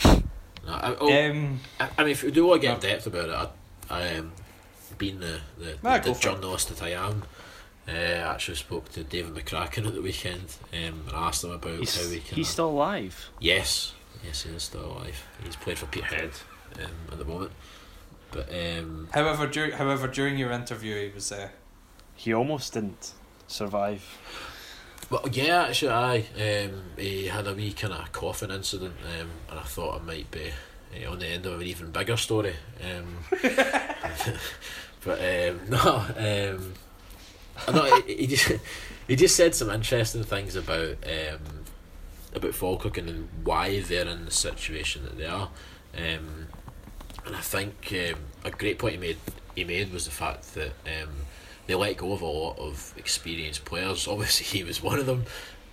[0.03, 0.21] No,
[0.67, 3.29] I, oh, Um, I, I mean, if we do want to get in depth about
[3.29, 3.49] it,
[3.89, 4.33] I, I um,
[4.97, 6.19] being the the, the, the for it.
[6.19, 7.23] journalist that I am,
[7.87, 11.79] uh, I actually spoke to David McCracken at the weekend um, and asked him about
[11.79, 12.35] He's, how we can.
[12.35, 13.29] he's still alive.
[13.39, 13.93] Yes,
[14.25, 15.25] yes, he is still alive.
[15.45, 16.31] He's played for Peterhead
[16.75, 17.53] um, at the moment,
[18.31, 21.47] but um, however, during however during your interview, he was uh,
[22.15, 23.13] He almost didn't
[23.53, 24.03] survive.
[25.09, 29.59] Well, yeah, actually, I um, he had a wee kind of coughing incident, um, and
[29.59, 30.51] I thought it might be
[31.05, 32.55] uh, on the end of an even bigger story.
[32.81, 33.17] Um,
[35.03, 36.73] But um, no, um,
[37.73, 38.51] no, he, he just
[39.07, 41.65] he just said some interesting things about um,
[42.33, 45.49] about Falkirk and why they're in the situation that they are.
[45.95, 46.47] Um,
[47.25, 49.17] and I think um, a great point he made
[49.55, 51.09] he made was the fact that um,
[51.67, 54.07] they let go of a lot of experienced players.
[54.09, 55.25] Obviously, he was one of them.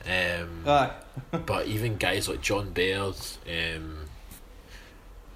[0.04, 0.92] Um, Aye.
[1.46, 3.16] but even guys like John Baird,
[3.46, 4.06] um,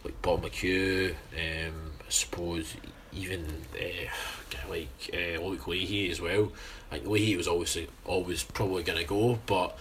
[0.04, 2.74] like Bob McHugh, um, I suppose
[3.12, 3.44] even
[3.74, 4.10] uh,
[4.50, 6.52] guy like uh, Luke Leahy as well.
[6.90, 9.76] I think Leahy was obviously always probably going to go, but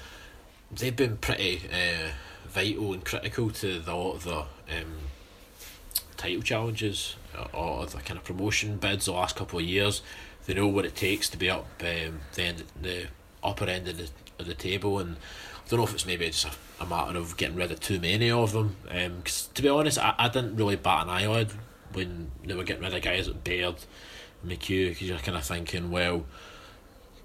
[0.71, 2.09] they've been pretty uh,
[2.47, 4.99] vital and critical to the, a lot of the um,
[6.17, 7.15] title challenges
[7.53, 10.01] or the kind of promotion bids the last couple of years.
[10.45, 13.07] They know what it takes to be up um, the end, the
[13.43, 16.45] upper end of the of the table, and I don't know if it's maybe just
[16.45, 18.75] a, a matter of getting rid of too many of them.
[18.89, 21.51] Um 'cause to be honest, I, I didn't really bat an eyelid
[21.93, 23.75] when they were getting rid of guys like Baird,
[24.45, 26.25] McHugh, because you're kind of thinking, well,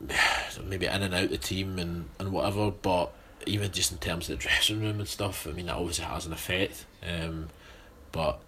[0.64, 3.12] maybe in and out the team and, and whatever, but
[3.46, 6.26] even just in terms of the dressing room and stuff, I mean, that obviously has
[6.26, 6.84] an effect.
[7.08, 7.48] Um,
[8.12, 8.40] but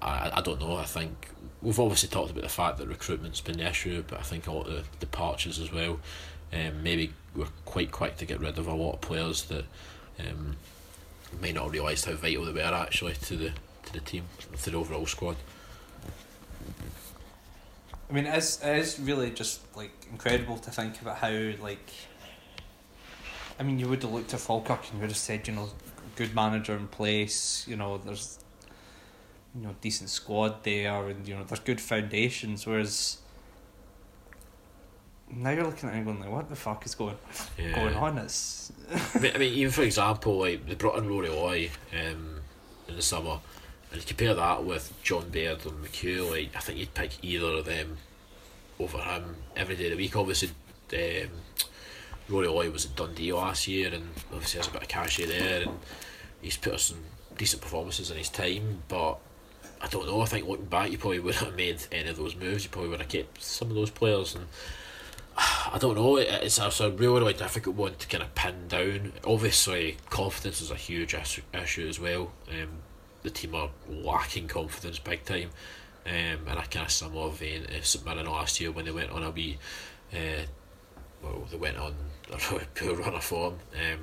[0.00, 0.76] I, I don't know.
[0.76, 1.28] I think
[1.62, 4.52] we've obviously talked about the fact that recruitment's been the issue, but I think a
[4.52, 5.98] lot of the departures as well.
[6.52, 9.64] Um, maybe we're quite quick to get rid of a lot of players that
[10.20, 10.56] um,
[11.40, 13.52] may not realise how vital they were actually to the
[13.86, 14.24] to the team,
[14.62, 15.36] to the overall squad.
[18.10, 21.30] I mean, it's, it is really just like incredible to think about how
[21.60, 21.90] like.
[23.60, 25.68] I mean, you would have looked at Falkirk and you would have said, you know,
[26.14, 27.66] good manager in place.
[27.66, 28.38] You know, there's,
[29.60, 32.66] you know, decent squad there, and you know, there's good foundations.
[32.66, 33.18] Whereas
[35.30, 37.16] now you're looking at England like, what the fuck is going
[37.58, 37.74] Yeah.
[37.74, 38.18] going on?
[38.18, 38.72] It's
[39.14, 42.40] I mean, I mean, even for example, like they brought in Rory Loy um,
[42.88, 43.40] in the summer,
[43.90, 46.30] and you compare that with John Baird and McHugh.
[46.30, 47.98] Like I think you'd pick either of them
[48.78, 50.16] over him every day of the week.
[50.16, 50.50] Obviously,
[50.92, 51.30] um,
[52.28, 55.62] Rory Loy was at Dundee last year, and obviously has a bit of cachet there,
[55.62, 55.78] and
[56.40, 56.98] he's put us some
[57.36, 58.82] decent performances in his time.
[58.88, 59.18] But
[59.80, 60.20] I don't know.
[60.20, 62.64] I think looking back, you probably wouldn't have made any of those moves.
[62.64, 64.46] You probably would have kept some of those players and.
[65.72, 66.16] I don't know.
[66.16, 69.12] It's it's a really, really difficult one to kind of pin down.
[69.24, 71.42] Obviously, confidence is a huge issue,
[71.86, 72.32] as well.
[72.48, 72.68] Um,
[73.22, 75.50] the team are lacking confidence big time.
[76.06, 79.10] Um, in a kind of similar vein to St Mirren last year when they went
[79.10, 79.58] on a wee,
[80.12, 80.46] uh,
[81.22, 81.94] well, they went on
[82.32, 83.58] a really poor run of form.
[83.74, 84.00] Um,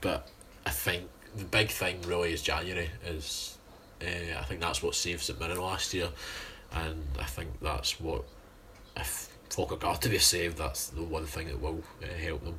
[0.00, 0.28] but
[0.66, 2.90] I think the big thing really is January.
[3.04, 3.56] Is
[4.02, 6.08] uh, I think that's what saved St Mirren last year,
[6.72, 8.24] and I think that's what
[8.96, 12.58] if Falkirk are to be saved, that's the one thing that will uh, help them.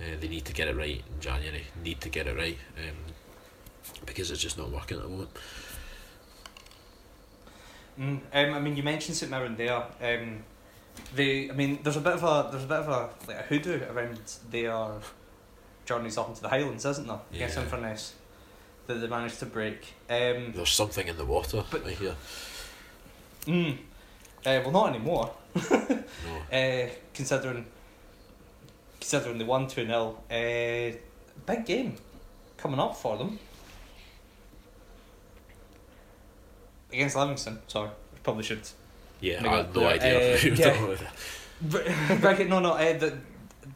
[0.00, 1.64] Uh, they need to get it right in January.
[1.82, 2.94] Need to get it right um,
[4.06, 5.30] because it's just not working at the moment.
[7.98, 9.82] Mm, um, I mean, you mentioned St Mirren there.
[10.00, 10.44] Um,
[11.14, 13.42] they, I mean, there's a bit of a there's a bit of a like a
[13.42, 14.20] hoodoo around
[14.50, 14.92] their
[15.84, 17.20] journeys up into the Highlands, isn't there?
[17.32, 17.62] Against Yeah.
[17.62, 18.14] Inverness,
[18.88, 19.94] that they managed to break.
[20.10, 21.62] Um, There's something in the water.
[21.70, 22.16] But- I hear.
[23.46, 25.30] mm, uh, well, not anymore.
[26.50, 26.56] No.
[26.58, 27.64] Uh, considering
[29.00, 30.96] considering they won two 0 uh,
[31.46, 31.94] big game
[32.56, 33.38] coming up for them
[36.92, 37.58] against Livingston.
[37.68, 37.90] Sorry,
[38.22, 38.60] probably should
[39.20, 39.88] Yeah, I had no there.
[39.90, 40.34] idea.
[40.34, 40.96] Uh, yeah.
[41.60, 41.86] But,
[42.22, 43.18] but no, no, uh, the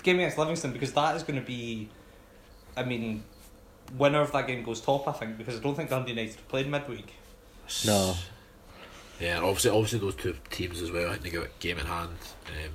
[0.04, 1.88] game against Livingston because that is going to be,
[2.76, 3.24] I mean,
[3.97, 5.09] winner of that game goes top.
[5.09, 7.12] I think because I don't think Dundee United played midweek.
[7.86, 8.14] No.
[9.20, 11.09] Yeah, obviously, obviously those two teams as well.
[11.09, 12.11] I think they got a game in hand
[12.49, 12.72] um,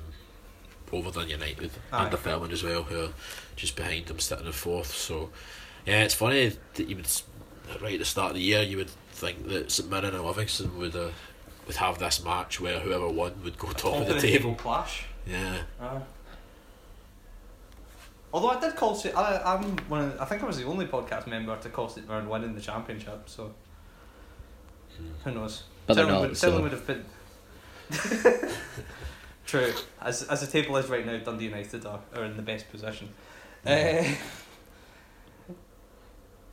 [0.93, 2.03] over Dun United Aye.
[2.03, 3.09] and the Fairland as well, who are
[3.57, 4.93] just behind them, sitting in fourth.
[4.93, 5.29] So,
[5.85, 7.09] yeah, it's funny that you would
[7.81, 10.77] right at the start of the year you would think that St Mirren and Livingston
[10.77, 11.09] would uh,
[11.65, 14.55] would have this match where whoever won would go top, of the, table.
[14.55, 15.05] clash.
[15.25, 15.99] Yeah, Aye.
[18.33, 19.15] Although I did call St.
[19.15, 20.01] I, I'm one.
[20.01, 22.07] Of, I think I was the only podcast member to call St.
[22.07, 23.29] Mirren winning the championship.
[23.29, 23.53] So
[25.23, 25.63] who knows?
[25.85, 27.05] But they're Certainly not, would, so- would have been.
[29.45, 29.73] True.
[30.01, 33.09] As as the table is right now, Dundee United are, are in the best position.
[33.65, 34.03] Uh,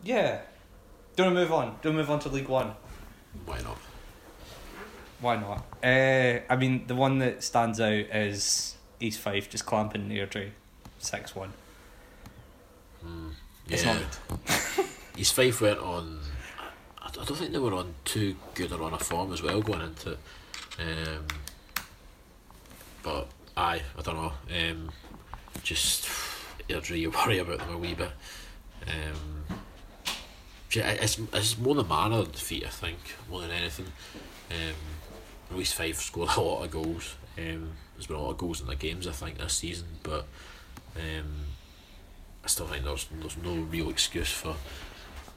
[0.05, 0.41] yeah.
[1.17, 1.67] Do you want to move on?
[1.67, 2.73] Do you want to move on to League One?
[3.47, 3.79] why not?
[5.21, 5.65] Why not?
[5.83, 10.51] Uh, I mean, the one that stands out is East Fife just clamping Airdrie
[10.99, 11.53] 6 1.
[13.07, 13.31] Mm,
[13.69, 13.99] It's yeah.
[13.99, 14.03] not
[14.47, 14.87] good.
[15.17, 16.21] East Fife went on.
[17.01, 19.83] I don't think they were on too good a run of form as well going
[19.83, 20.19] into it.
[20.81, 21.27] Um,
[23.03, 24.33] but aye, I don't know.
[24.51, 24.91] Um,
[25.63, 26.09] just
[26.69, 28.11] Airdrie, you worry about them a wee bit.
[28.89, 29.45] Um,
[30.73, 32.99] yeah, it's, it's more the manner of the defeat, I think,
[33.31, 33.87] more than anything.
[34.51, 34.75] Um,
[35.51, 37.15] at least five scored a lot of goals.
[37.39, 40.27] Um, there's been a lot of goals in the games I think this season, but
[40.97, 41.33] um,
[42.45, 44.55] I still think there's there's no real excuse for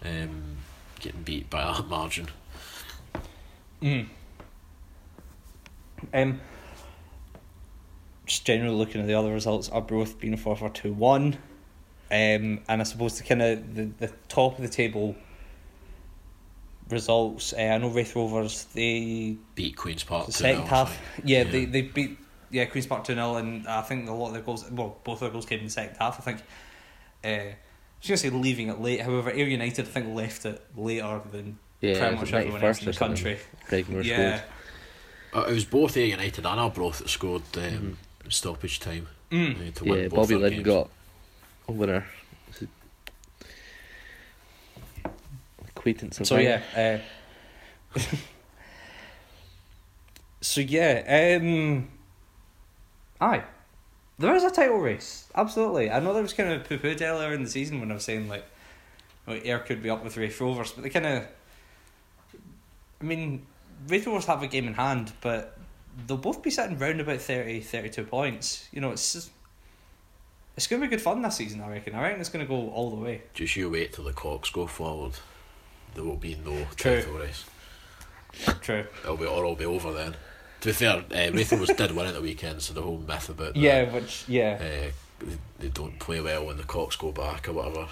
[0.04, 0.58] um,
[1.00, 2.28] getting beat by that margin.
[3.82, 4.08] Mm.
[6.14, 6.42] Um,
[8.26, 11.36] just generally looking at the other results, Arbroath being Forfar two one,
[12.12, 15.16] um, and I suppose the kind of the, the top of the table
[16.90, 17.54] results.
[17.54, 21.30] Uh, I know Raith Rovers they Beat Queens Park the second half, think.
[21.30, 22.18] yeah, they they beat
[22.52, 25.16] yeah Queens Park two 0 and I think a lot of their goals, well, both
[25.16, 26.20] of their goals came in the second half.
[26.20, 26.42] I think.
[27.28, 27.56] Uh, I
[28.02, 29.02] was gonna say leaving it late.
[29.02, 32.64] However, Ayr United I think left it later than Yeah, pretty it was much everyone
[32.64, 33.38] else in the country.
[33.66, 34.42] Craig Moore Yeah.
[35.34, 37.98] Uh, it was both Ayr United and Arbroath that scored um,
[38.30, 39.68] stoppage time Mm.
[39.68, 40.66] uh, to win Yeah, both Bobby their Linn games.
[40.66, 40.90] got
[41.68, 42.06] a winner.
[45.70, 46.46] Acquaintance of So mine.
[46.46, 47.02] yeah.
[47.96, 48.00] Uh,
[50.42, 51.38] so yeah.
[51.42, 51.88] Um,
[53.22, 53.44] aye,
[54.20, 55.28] there is a title race.
[55.36, 55.92] Absolutely.
[55.92, 58.04] I know there was kind of poo pooed earlier in the season when I was
[58.04, 58.46] saying like,
[59.26, 61.24] well, Ayr could be up with Raith Rovers, but they kind of.
[63.00, 63.46] I mean,
[63.88, 65.58] Raith Rovers have a game in hand, but
[66.08, 68.68] they'll both be sitting round about 30, 32 points.
[68.72, 69.32] You know, it's just,
[70.56, 71.62] it's going to be good fun this season.
[71.62, 71.94] I reckon.
[71.94, 73.22] I reckon it's going to go all the way.
[73.34, 75.14] Just you wait till the clocks go forward.
[75.94, 77.02] There will be no True.
[77.02, 77.46] title race.
[78.62, 78.86] True.
[79.04, 80.16] It'll be or it'll be over then.
[80.62, 83.30] To be fair, uh, Raith Rovers did win at the weekend, so the whole myth
[83.30, 84.58] about the, Yeah, which yeah.
[84.60, 84.92] uh,
[85.26, 87.88] they- they don't play well when the cocks go back or whatever.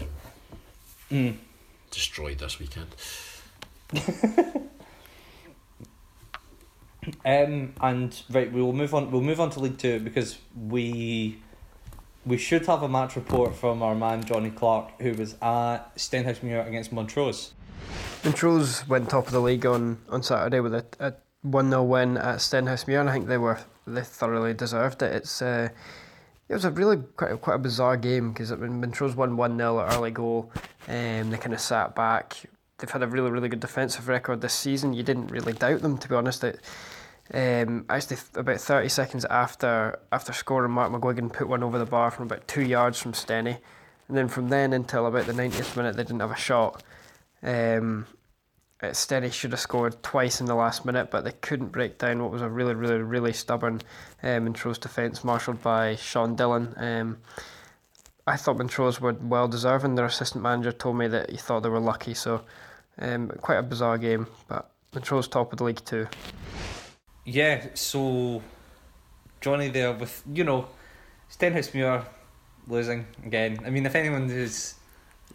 [0.00, 0.08] Um,
[1.10, 1.36] Mm.
[1.90, 2.88] destroyed this weekend.
[7.24, 9.10] Um, and right, we will move on.
[9.10, 11.38] We'll move on to League Two because we
[12.26, 16.66] we should have a match report from our man Jonny Clark, who was at Stenhousemuir
[16.66, 17.54] against Montrose.
[18.24, 21.14] Montrose went top of the league on, on Saturday with a, a
[21.52, 25.14] 1 0 win at Stenhousemuir, and I think they were they thoroughly deserved it.
[25.14, 25.68] It's uh,
[26.48, 29.56] it was a really quite a, quite a bizarre game because when Montrose won 1
[29.56, 30.50] 0 at early goal,
[30.88, 32.36] um, they kind of sat back.
[32.78, 34.92] They've had a really really good defensive record this season.
[34.92, 36.44] You didn't really doubt them to be honest.
[36.44, 36.60] It,
[37.32, 42.10] um, actually, about thirty seconds after after scoring, Mark McGuigan put one over the bar
[42.10, 43.58] from about two yards from Steny,
[44.08, 46.82] and then from then until about the ninetieth minute, they didn't have a shot.
[47.42, 48.06] Um,
[48.80, 52.30] Steny should have scored twice in the last minute, but they couldn't break down what
[52.30, 53.80] was a really, really, really stubborn
[54.22, 56.74] um, Montrose defence, marshalled by Sean Dillon.
[56.76, 57.18] Um,
[58.26, 59.96] I thought Montrose were well deserving.
[59.96, 62.44] Their assistant manager told me that he thought they were lucky, so
[62.98, 64.28] um, quite a bizarre game.
[64.46, 66.06] But Montrose top of the league too.
[67.24, 68.42] Yeah, so
[69.40, 70.68] Jonny there with you know
[71.30, 72.04] Stenhousemuir
[72.68, 73.58] losing again.
[73.64, 74.74] I mean, if anyone who's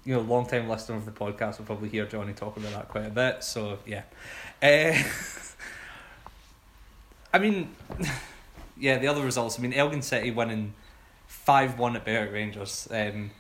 [0.06, 2.90] you know long time listener of the podcast will probably hear Jonny talk about that
[2.90, 3.44] quite a bit.
[3.44, 4.04] So yeah,
[4.62, 4.98] uh,
[7.34, 7.76] I mean,
[8.78, 9.58] yeah, the other results.
[9.58, 10.74] I mean, Elgin City winning
[11.28, 12.88] five one at Berwick Rangers.
[12.92, 13.32] Um,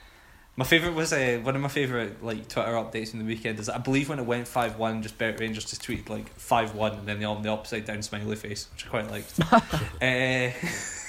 [0.55, 3.69] my favourite was uh, one of my favourite like Twitter updates in the weekend is
[3.69, 6.93] I believe when it went five one, just Berwick Rangers just tweeted like five one
[6.93, 9.39] and then the on the upside down smiley face, which I quite liked.
[10.01, 10.51] uh,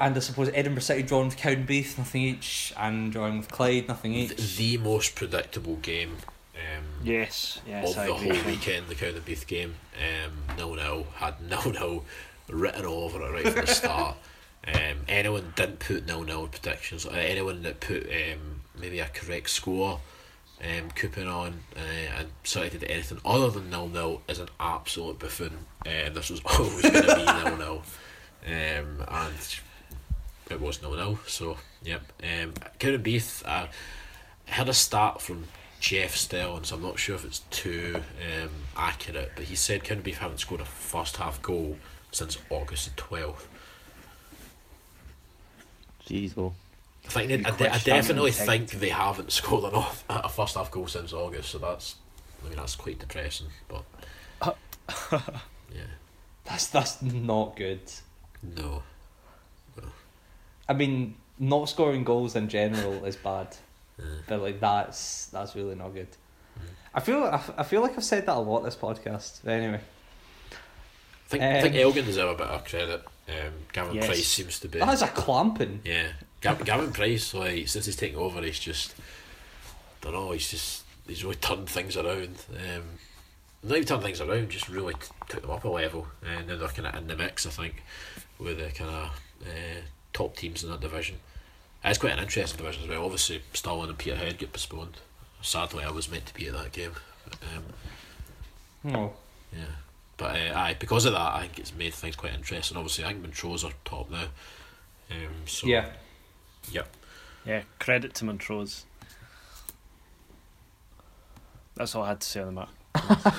[0.00, 4.14] and I suppose Edinburgh City drawn with Cowdenbeath, nothing each, and drawing with Clyde, nothing
[4.14, 4.56] each.
[4.56, 6.16] the most predictable game
[6.56, 8.36] um, Yes, yes, of I the agree.
[8.36, 9.74] whole weekend, the Cowdenbeath game.
[9.96, 12.04] Um, nil nil had nil nil
[12.48, 14.16] written all over it right from the start.
[14.66, 17.06] Um, anyone didn't put nil nil predictions.
[17.06, 20.00] Uh, anyone that put um, maybe a correct score
[20.62, 25.66] um, coupon on uh, and cited anything other than nil nil is an absolute buffoon.
[25.86, 27.82] Uh, this was always going to be nil nil,
[28.46, 29.60] um, and
[30.50, 31.18] it was nil nil.
[31.26, 32.02] So yep.
[32.22, 33.66] Um, Cowdenbeath uh,
[34.46, 35.44] had a start from
[35.80, 36.72] Jeff Stellings.
[36.72, 38.02] I'm not sure if it's too
[38.42, 41.76] um, accurate, but he said Cowdenbeath haven't scored a first half goal
[42.12, 43.48] since August the twelfth.
[46.06, 46.52] Jeez, oh.
[47.06, 50.70] I think they, I, de- I definitely think they haven't scored off, a first half
[50.70, 51.96] goal since August, so that's
[52.44, 53.48] I mean that's quite depressing.
[53.68, 53.84] But
[55.72, 55.82] yeah,
[56.44, 57.80] That's that's not good.
[58.42, 58.82] no,
[60.70, 63.48] I mean, not scoring goals in general is bad,
[64.28, 66.08] but like that's that's really not good.
[66.94, 69.40] I feel I, I feel like I've said that a lot this podcast.
[69.44, 69.80] But anyway,
[70.52, 73.02] I think I think Um, Elgin deserve a bit of credit.
[73.28, 74.06] Um, Gavin Yes.
[74.06, 74.78] Price seems to be.
[74.78, 75.80] that's a clamping.
[75.84, 76.08] Yeah,
[76.40, 78.94] Gav- Gavin Price, like since he's taken over, he's just,
[80.02, 82.36] I don't know, he's just he's really turned things around.
[82.50, 82.82] Um,
[83.62, 86.56] not even turned things around, just really t- took them up a level, and now
[86.56, 87.46] they're kind of in the mix.
[87.46, 87.82] I think
[88.38, 89.10] with the kind of
[89.46, 89.80] uh,
[90.12, 91.16] top teams in that division.
[91.84, 93.04] It's quite an interesting division as well.
[93.04, 94.98] Obviously, Stirling and Peterhead get postponed.
[95.42, 96.92] Sadly, I was meant to be at that game.
[97.24, 97.64] But, um,
[98.92, 99.12] No.
[99.52, 99.64] Yeah,
[100.16, 102.76] but uh, aye, because of that, I think it's made things quite interesting.
[102.76, 104.26] Obviously, I think Montrose are top now.
[105.10, 105.86] Um, so Yeah.
[106.70, 106.88] yep.
[107.46, 108.84] Yeah, credit to Montrose.
[111.74, 113.36] That's all I had to say on the matter.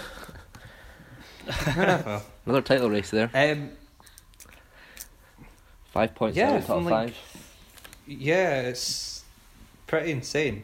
[1.78, 3.30] well, Another title race there.
[3.34, 3.70] um,
[5.92, 7.18] Five points Yeah, out of the top like- five.
[8.08, 9.24] yeah, it's
[9.88, 10.64] pretty insane.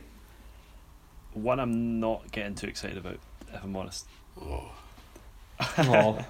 [1.33, 3.19] One I'm not getting too excited about,
[3.53, 4.05] if I'm honest.
[4.41, 4.71] Oh,
[5.77, 6.25] Oh,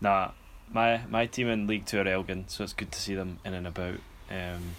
[0.00, 0.30] Nah,
[0.72, 3.54] my my team in League Two are Elgin, so it's good to see them in
[3.54, 3.98] and about
[4.30, 4.76] um,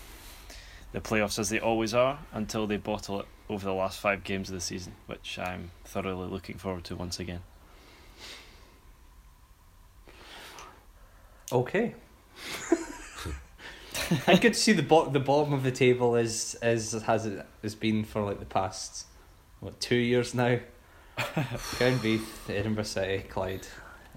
[0.93, 4.49] the playoffs as they always are until they bottle it over the last five games
[4.49, 7.41] of the season, which I'm thoroughly looking forward to once again.
[11.51, 11.95] okay.
[14.27, 17.75] I could see the bo- the bottom of the table is is has it has
[17.75, 19.05] been for like the past
[19.59, 20.59] what two years now.
[21.17, 23.67] Cowdenbeath, Edinburgh City, Clyde.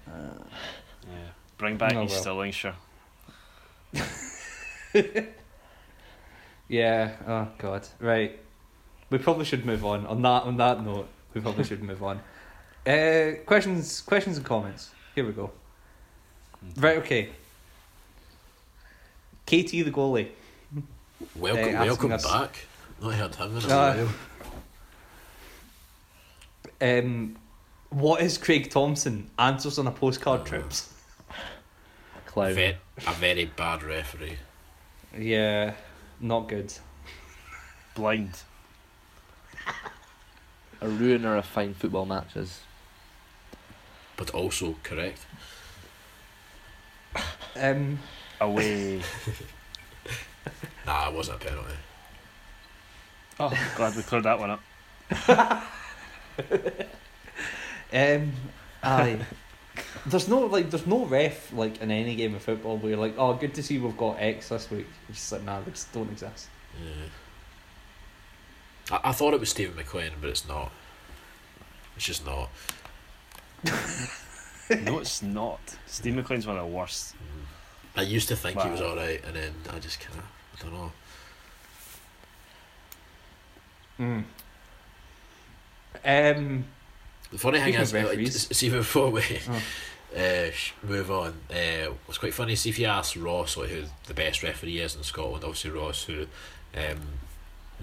[0.07, 1.17] Yeah,
[1.57, 2.37] bring back Oh, East well.
[2.37, 2.75] Stirlingshire.
[6.69, 7.15] Yeah.
[7.27, 7.87] Oh God.
[7.99, 8.39] Right.
[9.09, 10.05] We probably should move on.
[10.07, 12.21] On that on that note, we probably should move on.
[12.87, 14.91] Uh, questions, questions and comments.
[15.15, 15.51] Here we go.
[16.77, 16.97] Right.
[16.99, 17.29] Okay.
[19.53, 20.29] KT the goalie.
[21.35, 22.65] welcome, Uh, welcome us- back.
[23.01, 24.07] Not heard him in a Uh,
[26.81, 26.99] while.
[26.99, 27.37] Um,
[27.89, 29.29] what is Craig Thomson?
[29.37, 30.89] Answers on a postcard Uh, trips.
[32.25, 32.53] Clown.
[32.55, 34.39] Ve- a very bad referee.
[35.15, 35.75] Yeah,
[36.19, 36.73] not good.
[37.93, 38.41] Blind.
[40.81, 42.61] A ruiner of fine football matches.
[44.15, 45.25] but also correct.
[47.55, 47.99] Um,
[48.41, 49.01] Away.
[50.85, 51.73] Nah, it wasn't a penalty.
[53.39, 54.61] oh, glad we cleared that one up.
[57.93, 58.33] um,
[58.83, 59.19] aye.
[60.05, 63.15] There's no like, there's no ref like in any game of football where you're like,
[63.17, 64.87] oh, good to see we've got X this week.
[65.07, 66.49] It's just like, nah, they just don't exist.
[66.83, 67.05] Yeah.
[68.97, 70.71] I, I thought it was Stephen McQueen, but it's not.
[71.95, 72.49] It's just not.
[74.83, 75.61] no, it's not.
[75.85, 77.15] Steve McLean's one of the worst.
[77.95, 80.25] I used to think he was alright, and then I just kind of,
[80.59, 80.91] I don't know.
[83.99, 84.23] Mm.
[86.05, 86.65] Um,
[87.31, 89.61] The funny thing is, like, see before we Oh.
[90.17, 90.51] uh,
[90.83, 92.55] move on, uh, it's quite funny.
[92.55, 95.43] See if you ask Ross like who the best referee is in Scotland.
[95.43, 96.27] Obviously Ross, who
[96.75, 96.99] um,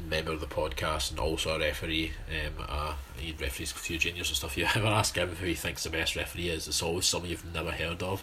[0.09, 2.13] member of the podcast and also a referee.
[2.29, 4.57] Um, uh, he referees a few juniors and stuff.
[4.57, 6.67] You ever ask him who he thinks the best referee is?
[6.69, 8.23] It's always someone you've never heard of.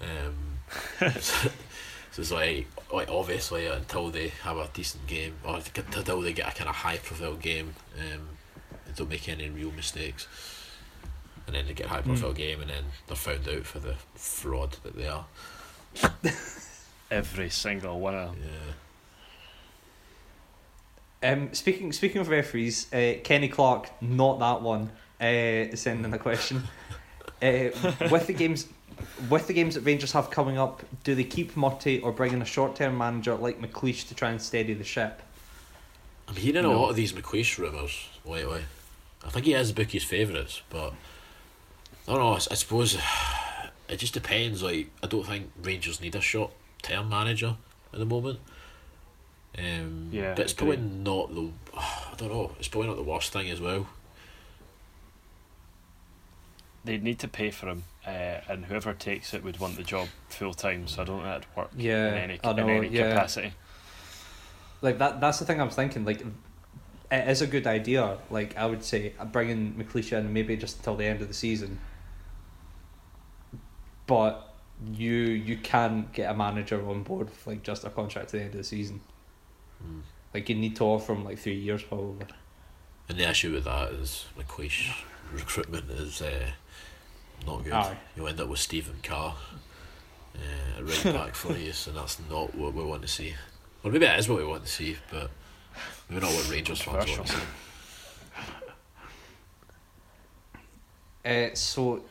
[0.00, 0.55] Um,
[1.20, 1.50] so
[2.18, 6.56] it's like, like obviously until they have a decent game or until they get a
[6.56, 8.28] kind of high profile game, um,
[8.86, 10.26] they don't make any real mistakes.
[11.46, 13.94] And then they get a high profile game and then they're found out for the
[14.14, 15.26] fraud that they are.
[17.10, 18.42] Every single one of them.
[21.22, 21.32] Yeah.
[21.32, 24.90] um, speaking speaking of referees, uh, Kenny Clark, not that one.
[25.20, 26.62] Uh, sending a question.
[27.42, 27.68] Uh,
[28.10, 28.66] with the games,
[29.28, 32.42] with the games that Rangers have coming up, do they keep Murty or bring in
[32.42, 35.22] a short term manager like McLeish to try and steady the ship?
[36.28, 38.62] I'm hearing a lot of these McLeish rumours lately.
[39.24, 40.92] I think he is Bookie's favourites, but
[42.08, 42.34] I don't know.
[42.34, 42.96] I suppose
[43.88, 44.62] it just depends.
[44.62, 46.52] Like I don't think Rangers need a short
[46.82, 47.56] term manager
[47.92, 48.40] at the moment.
[49.58, 51.50] Um, Yeah, but it's probably not the.
[51.76, 52.52] I don't know.
[52.58, 53.86] It's probably not the worst thing as well.
[56.84, 60.08] They'd need to pay for him, uh, and whoever takes it would want the job
[60.28, 60.86] full time.
[60.86, 63.10] So I don't think that'd work Yeah, in any I know, in any yeah.
[63.10, 63.52] capacity.
[64.82, 65.20] Like that.
[65.20, 66.04] That's the thing I'm thinking.
[66.04, 66.20] Like,
[67.10, 68.18] it is a good idea.
[68.30, 71.80] Like I would say, bringing McLeish in maybe just until the end of the season.
[74.06, 74.54] But
[74.92, 78.42] you you can get a manager on board with like just a contract to the
[78.42, 79.00] end of the season.
[79.84, 80.02] Mm.
[80.34, 82.26] Like you need to offer him like three years probably.
[83.08, 84.92] And the issue with that is McLeish
[85.32, 86.50] recruitment is uh,
[87.46, 87.72] not good.
[87.72, 87.96] Aye.
[88.16, 89.34] You end up with Stephen Carr
[90.34, 93.34] uh, right back for you, so that's not what we want to see.
[93.82, 95.30] Or maybe it is what we want to see, but
[96.08, 97.38] maybe not what Rangers fans want to see.
[101.24, 102.02] Uh, so,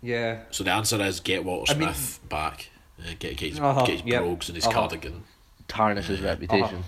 [0.00, 0.42] yeah.
[0.52, 1.92] So the answer is get Walter I mean-
[2.28, 2.70] back.
[3.00, 4.74] Uh, get get his, Uh-huh, get his yep, brogues and his uh-huh.
[4.74, 5.24] cardigan.
[5.66, 6.28] Tarnish his Uh-huh.
[6.28, 6.84] reputation.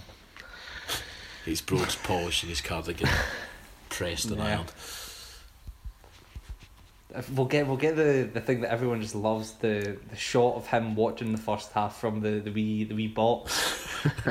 [1.44, 3.09] Get his brogues polished and his cardigan
[3.88, 4.44] pressed and Yeah.
[4.47, 4.72] ironed.
[7.32, 10.66] We'll get we'll get the, the thing that everyone just loves the, the shot of
[10.66, 13.86] him watching the first half from the, the wee the wee box.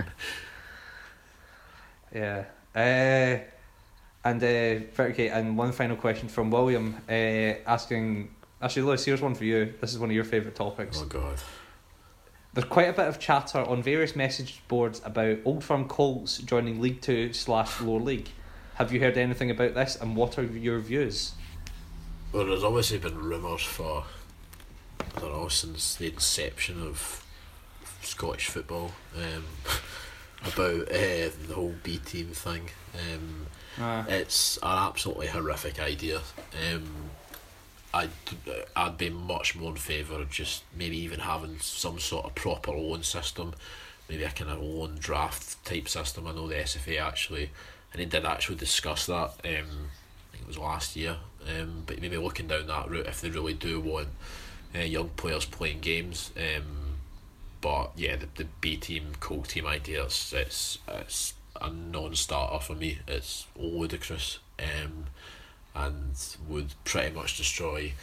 [2.13, 2.45] yeah.
[2.75, 3.39] Uh,
[4.23, 7.11] and uh, okay, and one final question from William, uh,
[7.65, 8.29] asking
[8.61, 9.73] Actually, Lewis, here's one for you.
[9.79, 10.99] This is one of your favourite topics.
[11.01, 11.37] Oh God.
[12.53, 16.81] There's quite a bit of chatter on various message boards about Old Firm Colts joining
[16.81, 18.29] League Two slash Lower League.
[18.75, 21.33] Have you heard anything about this, and what are your views?
[22.31, 24.03] Well, there's obviously been rumours for,
[25.15, 27.25] I don't know, since the inception of
[28.01, 29.45] Scottish football um,
[30.53, 32.69] about uh, the whole B team thing.
[32.95, 33.47] Um,
[33.79, 36.21] Uh, it's an absolutely horrific idea.
[36.71, 37.11] Um,
[37.93, 38.09] I'd,
[38.75, 42.71] I'd be much more in favour of just maybe even having some sort of proper
[42.71, 43.53] loan system,
[44.09, 46.27] maybe a kind of loan draft type system.
[46.27, 47.51] I know the SFA actually,
[47.93, 49.31] and they did actually discuss that.
[49.45, 49.89] Um,
[50.27, 51.17] I think it was last year.
[51.47, 54.09] Um, but maybe looking down that route if they really do want
[54.75, 56.31] uh, young players playing games.
[56.37, 56.95] Um,
[57.61, 62.63] but yeah, the, the B team, Colt team idea, it's, it's, it's a non starter
[62.63, 62.99] for me.
[63.07, 65.05] It's ludicrous um,
[65.75, 66.13] and
[66.47, 67.93] would pretty much destroy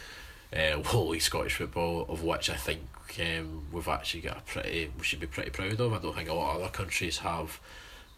[0.53, 2.81] uh, wholly Scottish football, of which I think
[3.19, 5.93] um, we've actually got a pretty, we should be pretty proud of.
[5.93, 7.59] I don't think a lot of other countries have,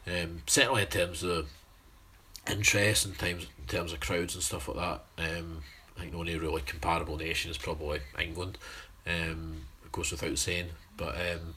[0.07, 1.49] um, certainly in terms of
[2.49, 5.37] interest in terms, in terms of crowds and stuff like that.
[5.37, 5.63] Um,
[5.97, 8.57] I think the only really comparable nation is probably England.
[9.05, 10.67] Um, goes without saying,
[10.97, 11.55] but um,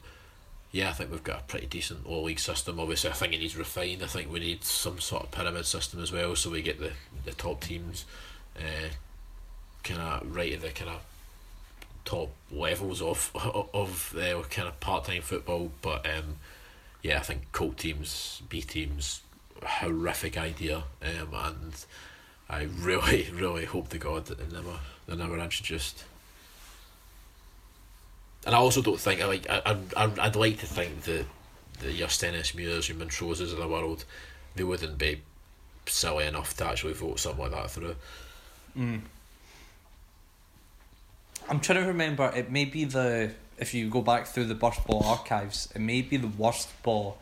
[0.71, 2.79] yeah, I think we've got a pretty decent all league system.
[2.79, 4.03] Obviously, I think it needs refined.
[4.03, 6.93] I think we need some sort of pyramid system as well, so we get the
[7.25, 8.05] the top teams,
[8.57, 8.89] uh,
[9.83, 11.01] kind of right at the kind of
[12.05, 13.31] top levels of
[13.73, 15.71] of uh, kind of part time football.
[15.81, 16.37] But um,
[17.03, 19.21] yeah, I think Colt teams, B teams,
[19.63, 21.85] horrific idea, um, and
[22.49, 26.03] I really, really hope to God that they never they're never introduced.
[28.45, 31.25] And I also don't think I like I I I'd like to think that
[31.79, 34.05] the your Stenhousemuirs, your Montroses of the world,
[34.55, 35.21] they wouldn't be
[35.85, 37.95] silly enough to actually vote something like that through.
[38.77, 39.01] mm.
[41.49, 42.31] I'm trying to remember.
[42.33, 46.01] It may be the if you go back through the Burst Baw archives, it may
[46.01, 47.17] be the worst ball,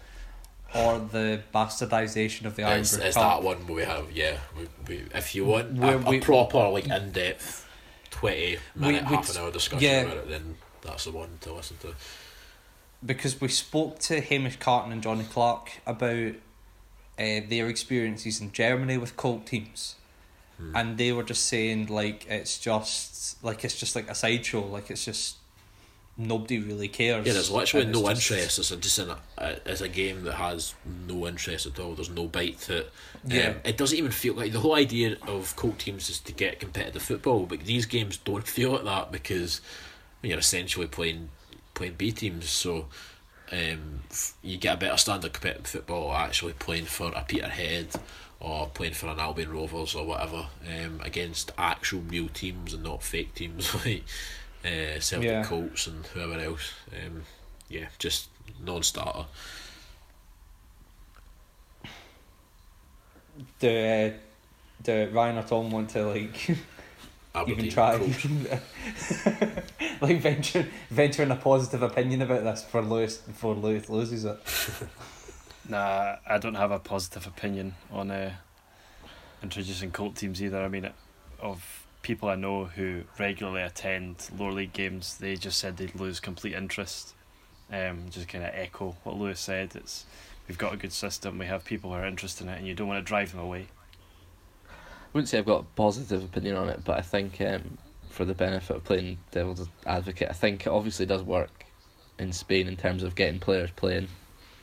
[0.76, 3.41] or the bastardization of the It's, Irish it's Cup.
[3.41, 4.38] that one where we have yeah.
[4.57, 7.68] We, we if you want a, we- a proper like in depth,
[8.10, 10.02] twenty minute half an hour discussion yeah.
[10.02, 11.93] about it, then that's the one to listen to.
[13.06, 16.34] because we spoke to Hamish Carton and Jonny Clark about
[17.19, 19.95] uh, their experiences in Germany with colt teams,
[20.57, 20.76] Hmm.
[20.76, 24.89] and they were just saying like it's just like it's just like a sideshow, like
[24.91, 25.38] it's just
[26.27, 27.26] nobody really cares.
[27.26, 28.60] Yeah, there's literally no just- interest.
[28.60, 30.73] It's a, just an, a, it's a game that has
[31.07, 31.93] no interest at all.
[31.93, 32.91] There's no bite to it.
[33.26, 33.48] Yeah.
[33.49, 36.60] Um, it doesn't even feel like the whole idea of Colt teams is to get
[36.60, 39.61] competitive football, but these games don't feel like that because
[40.22, 41.30] you're essentially playing
[41.73, 42.49] playing B teams.
[42.49, 42.88] So
[43.52, 47.88] um, f- you get a better standard of competitive football actually playing for a Peterhead
[48.39, 53.03] or playing for an Albion Rovers or whatever um, against actual real teams and not
[53.03, 54.03] fake teams like
[54.65, 55.43] uh, Celtic Yeah.
[55.43, 56.73] Colts and whoever else.
[56.91, 57.23] Um,
[57.69, 58.29] yeah, just
[58.63, 59.25] non-starter.
[63.59, 64.11] Do uh,
[64.83, 66.49] do Ryan or Tom want to like
[67.47, 67.95] even try
[70.01, 74.38] like venture venturing a positive opinion about this for Lewis before Lewis loses it?
[75.69, 78.33] Nah, I don't have a positive opinion on uh,
[79.43, 80.61] introducing colt teams either.
[80.61, 80.95] I mean, it-
[81.39, 86.19] of people I know who regularly attend lower league games, they just said they'd lose
[86.19, 87.14] complete interest.
[87.72, 89.76] Um, just kind of echo what Lewis said.
[89.76, 90.06] It's
[90.48, 91.38] we've got a good system.
[91.38, 93.40] We have people who are interested in it, and you don't want to drive them
[93.41, 93.68] away.
[94.68, 94.73] I
[95.14, 97.78] wouldn't say I've got a positive opinion on it, but I think um,
[98.10, 101.65] for the benefit of playing devil's advocate, I think it obviously does work
[102.19, 104.07] in Spain in terms of getting players playing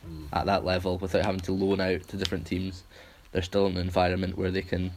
[0.07, 0.27] Mm.
[0.31, 2.83] at that level without having to loan out to different teams.
[3.31, 4.93] They're still in an environment where they can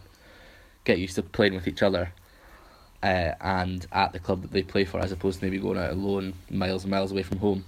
[0.85, 2.12] get used to playing with each other
[3.02, 5.90] uh, and at the club that they play for, as opposed to maybe going out
[5.90, 7.64] alone miles and miles away from home.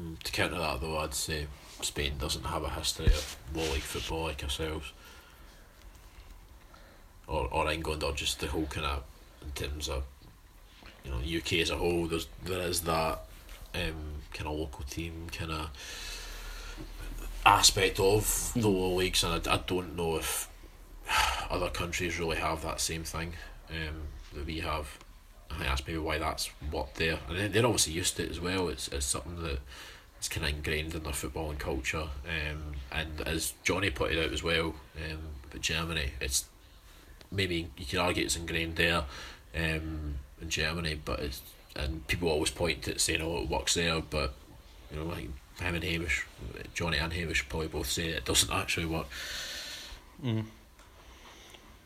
[0.00, 1.46] Mm, to counter that, though, I'd say
[1.80, 4.92] Spain doesn't have a history of low league football like ourselves,
[7.26, 9.02] or or England, or just the whole kind of
[9.42, 10.04] in terms of
[11.04, 12.06] you know UK as a whole.
[12.06, 13.24] There's there is that
[13.74, 15.70] um, kind of local team kind of
[17.44, 20.48] aspect of the low leagues, and I, I don't know if
[21.50, 23.34] other countries really have that same thing
[23.70, 24.02] um,
[24.34, 24.98] that we have.
[25.50, 28.30] I think that's maybe why that's what they're and they- they're obviously used to it
[28.30, 28.68] as well.
[28.68, 29.58] It's it's something that
[30.18, 32.08] it's kind of ingrained in their footballing culture.
[32.26, 35.18] Um, and as Jonny pointed out as well, um,
[35.50, 36.46] about Germany, it's
[37.30, 39.04] maybe you could argue it's ingrained there,
[39.54, 41.42] um, in Germany, but it's
[41.74, 44.34] and people always point to it saying, "Oh, it works there," but
[44.90, 45.28] you know, like
[45.60, 46.24] him and Hamish,
[46.74, 49.06] Jonny and Hamish probably both say it doesn't actually work.
[50.24, 50.44] Mm.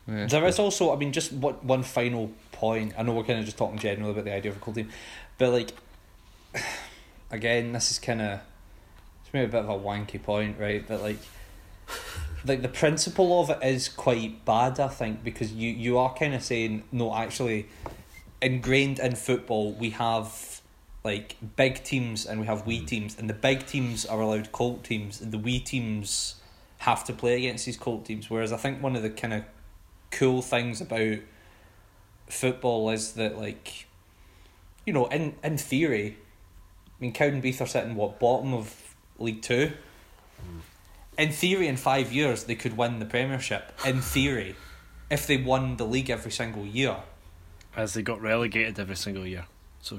[0.07, 0.25] Yeah.
[0.27, 2.93] There is also, I mean, just what one final point.
[2.97, 4.89] I know we're kind of just talking generally about the idea of a colt team,
[5.37, 5.71] but like,
[7.31, 8.39] again, this is kind of
[9.21, 10.87] it's maybe a bit of a wanky point, right?
[10.87, 11.17] But like,
[12.45, 16.33] like the principle of it is quite bad, I think, because you you are kind
[16.33, 17.67] of saying no, actually,
[18.41, 20.61] ingrained in football we have
[21.03, 24.85] like big teams and we have wee teams, and the big teams are allowed colt
[24.85, 26.35] teams, and the wee teams
[26.79, 28.29] have to play against these colt teams.
[28.29, 29.43] Whereas I think one of the kind of
[30.11, 31.19] cool things about
[32.27, 33.85] football is that like
[34.85, 39.71] you know in in theory I mean Cowdenbeath are sitting what bottom of League Two?
[40.41, 40.61] Mm.
[41.17, 43.71] In theory in five years they could win the Premiership.
[43.85, 44.55] In theory
[45.09, 46.97] if they won the league every single year.
[47.75, 49.45] As they got relegated every single year.
[49.81, 49.97] So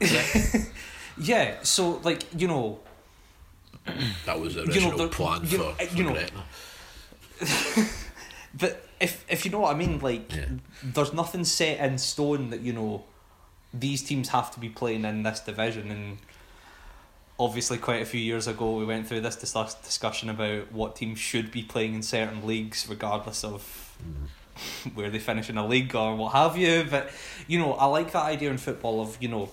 [1.18, 2.80] yeah so like you know
[4.26, 6.26] That was the You know, original plan you for, know, for you know.
[8.54, 10.46] but if if you know what I mean like Yeah.
[10.82, 13.04] there's nothing set in stone that you know
[13.72, 15.90] these teams have to be playing in this division.
[15.90, 16.18] And
[17.38, 21.18] obviously quite a few years ago we went through this dis- discussion about what teams
[21.18, 24.90] should be playing in certain leagues regardless of mm-hmm.
[24.94, 26.84] where they finish in a league or what have you.
[26.88, 27.10] But
[27.46, 29.50] you know I like that idea in football of you know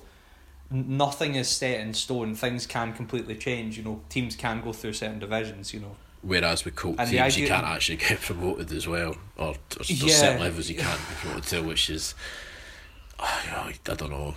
[0.71, 2.33] nothing is set in stone.
[2.33, 3.77] Things can completely change.
[3.77, 7.37] You know teams can go through certain divisions you know Whereas with colt And teams,
[7.37, 10.15] you can't actually get promoted as well, or there's, there's Yeah.
[10.15, 12.15] certain levels you can't be promoted to, which is,
[13.19, 14.33] I don't know.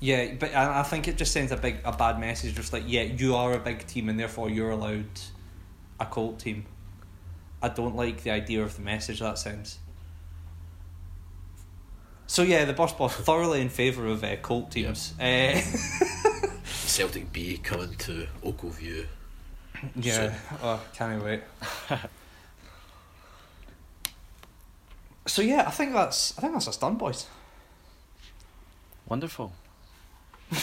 [0.00, 2.54] Yeah, but I think it just sends a big a bad message.
[2.54, 5.06] Just like yeah, you are a big team and therefore you're allowed
[5.98, 6.66] a colt team.
[7.60, 9.78] I don't like the idea of the message that sends.
[12.28, 15.14] So yeah, the boss boss thoroughly in favour of uh, colt teams.
[15.18, 15.60] Uh,
[16.64, 19.06] Celtic B coming to Ochilview.
[19.96, 21.42] Yeah, oh, can't wait.
[25.26, 27.26] so yeah, I think that's I think that's us done, boys.
[29.08, 29.52] Wonderful.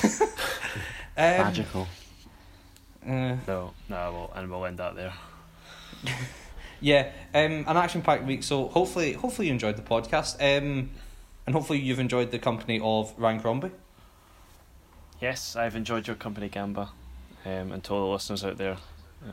[1.18, 1.88] Um, Magical.
[3.08, 5.14] uh, No, no, well, and we'll end that there.
[6.82, 8.44] Yeah, um, an action-packed week.
[8.44, 10.90] So hopefully, hopefully you enjoyed the podcast, um,
[11.48, 13.72] and hopefully you've enjoyed the company of Ryan Crombie.
[15.22, 16.90] Yes, I've enjoyed your company, Gamba,
[17.46, 18.76] um, and to all the listeners out there.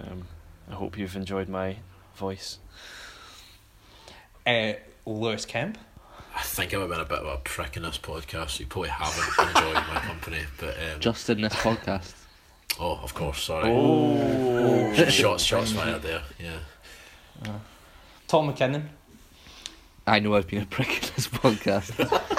[0.01, 0.24] Um,
[0.70, 1.77] I hope you've enjoyed my
[2.16, 2.59] voice.
[4.47, 4.73] Uh,
[5.06, 5.78] Lewis Kemp.
[6.35, 8.89] I think I've been a bit of a prick in this podcast, so you probably
[8.89, 10.40] haven't enjoyed my company.
[10.59, 12.14] But um, Just in this podcast.
[12.81, 13.69] oh, of course, sorry.
[13.70, 16.23] Oh, Shots, shots fired there.
[16.39, 17.52] Yeah.
[18.28, 18.85] Tom McKinnon.
[20.06, 21.93] I know I've been a prick in this podcast.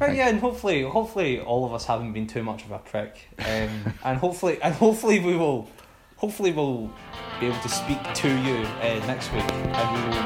[0.00, 3.28] Right, yeah, and hopefully, hopefully all of us haven't been too much of a prick,
[3.38, 5.68] um, and hopefully, and hopefully we will,
[6.16, 6.90] hopefully we'll
[7.38, 10.22] be able to speak to you uh, next week, and we will,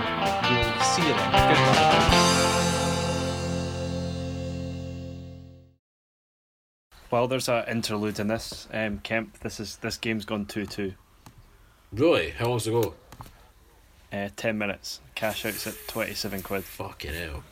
[0.48, 1.54] we will see you then.
[1.54, 2.38] Good.
[7.10, 8.68] Well, there's an interlude in this.
[8.72, 10.94] Um, Kemp, this is this game's gone two two.
[11.92, 12.30] Really?
[12.30, 12.94] How long's it go?
[14.12, 15.00] Uh, ten minutes.
[15.14, 16.64] Cash outs at twenty seven quid.
[16.64, 17.42] Fucking hell.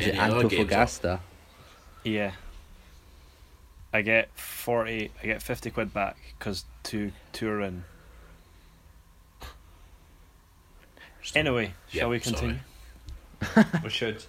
[0.00, 0.44] Is it Any other?
[0.48, 1.20] Antofagasta?
[2.04, 2.32] Yeah.
[3.92, 5.10] I get forty.
[5.22, 7.84] I get fifty quid back because two two are in.
[11.34, 12.56] Anyway, Yeah, shall we continue?
[13.84, 14.24] We should.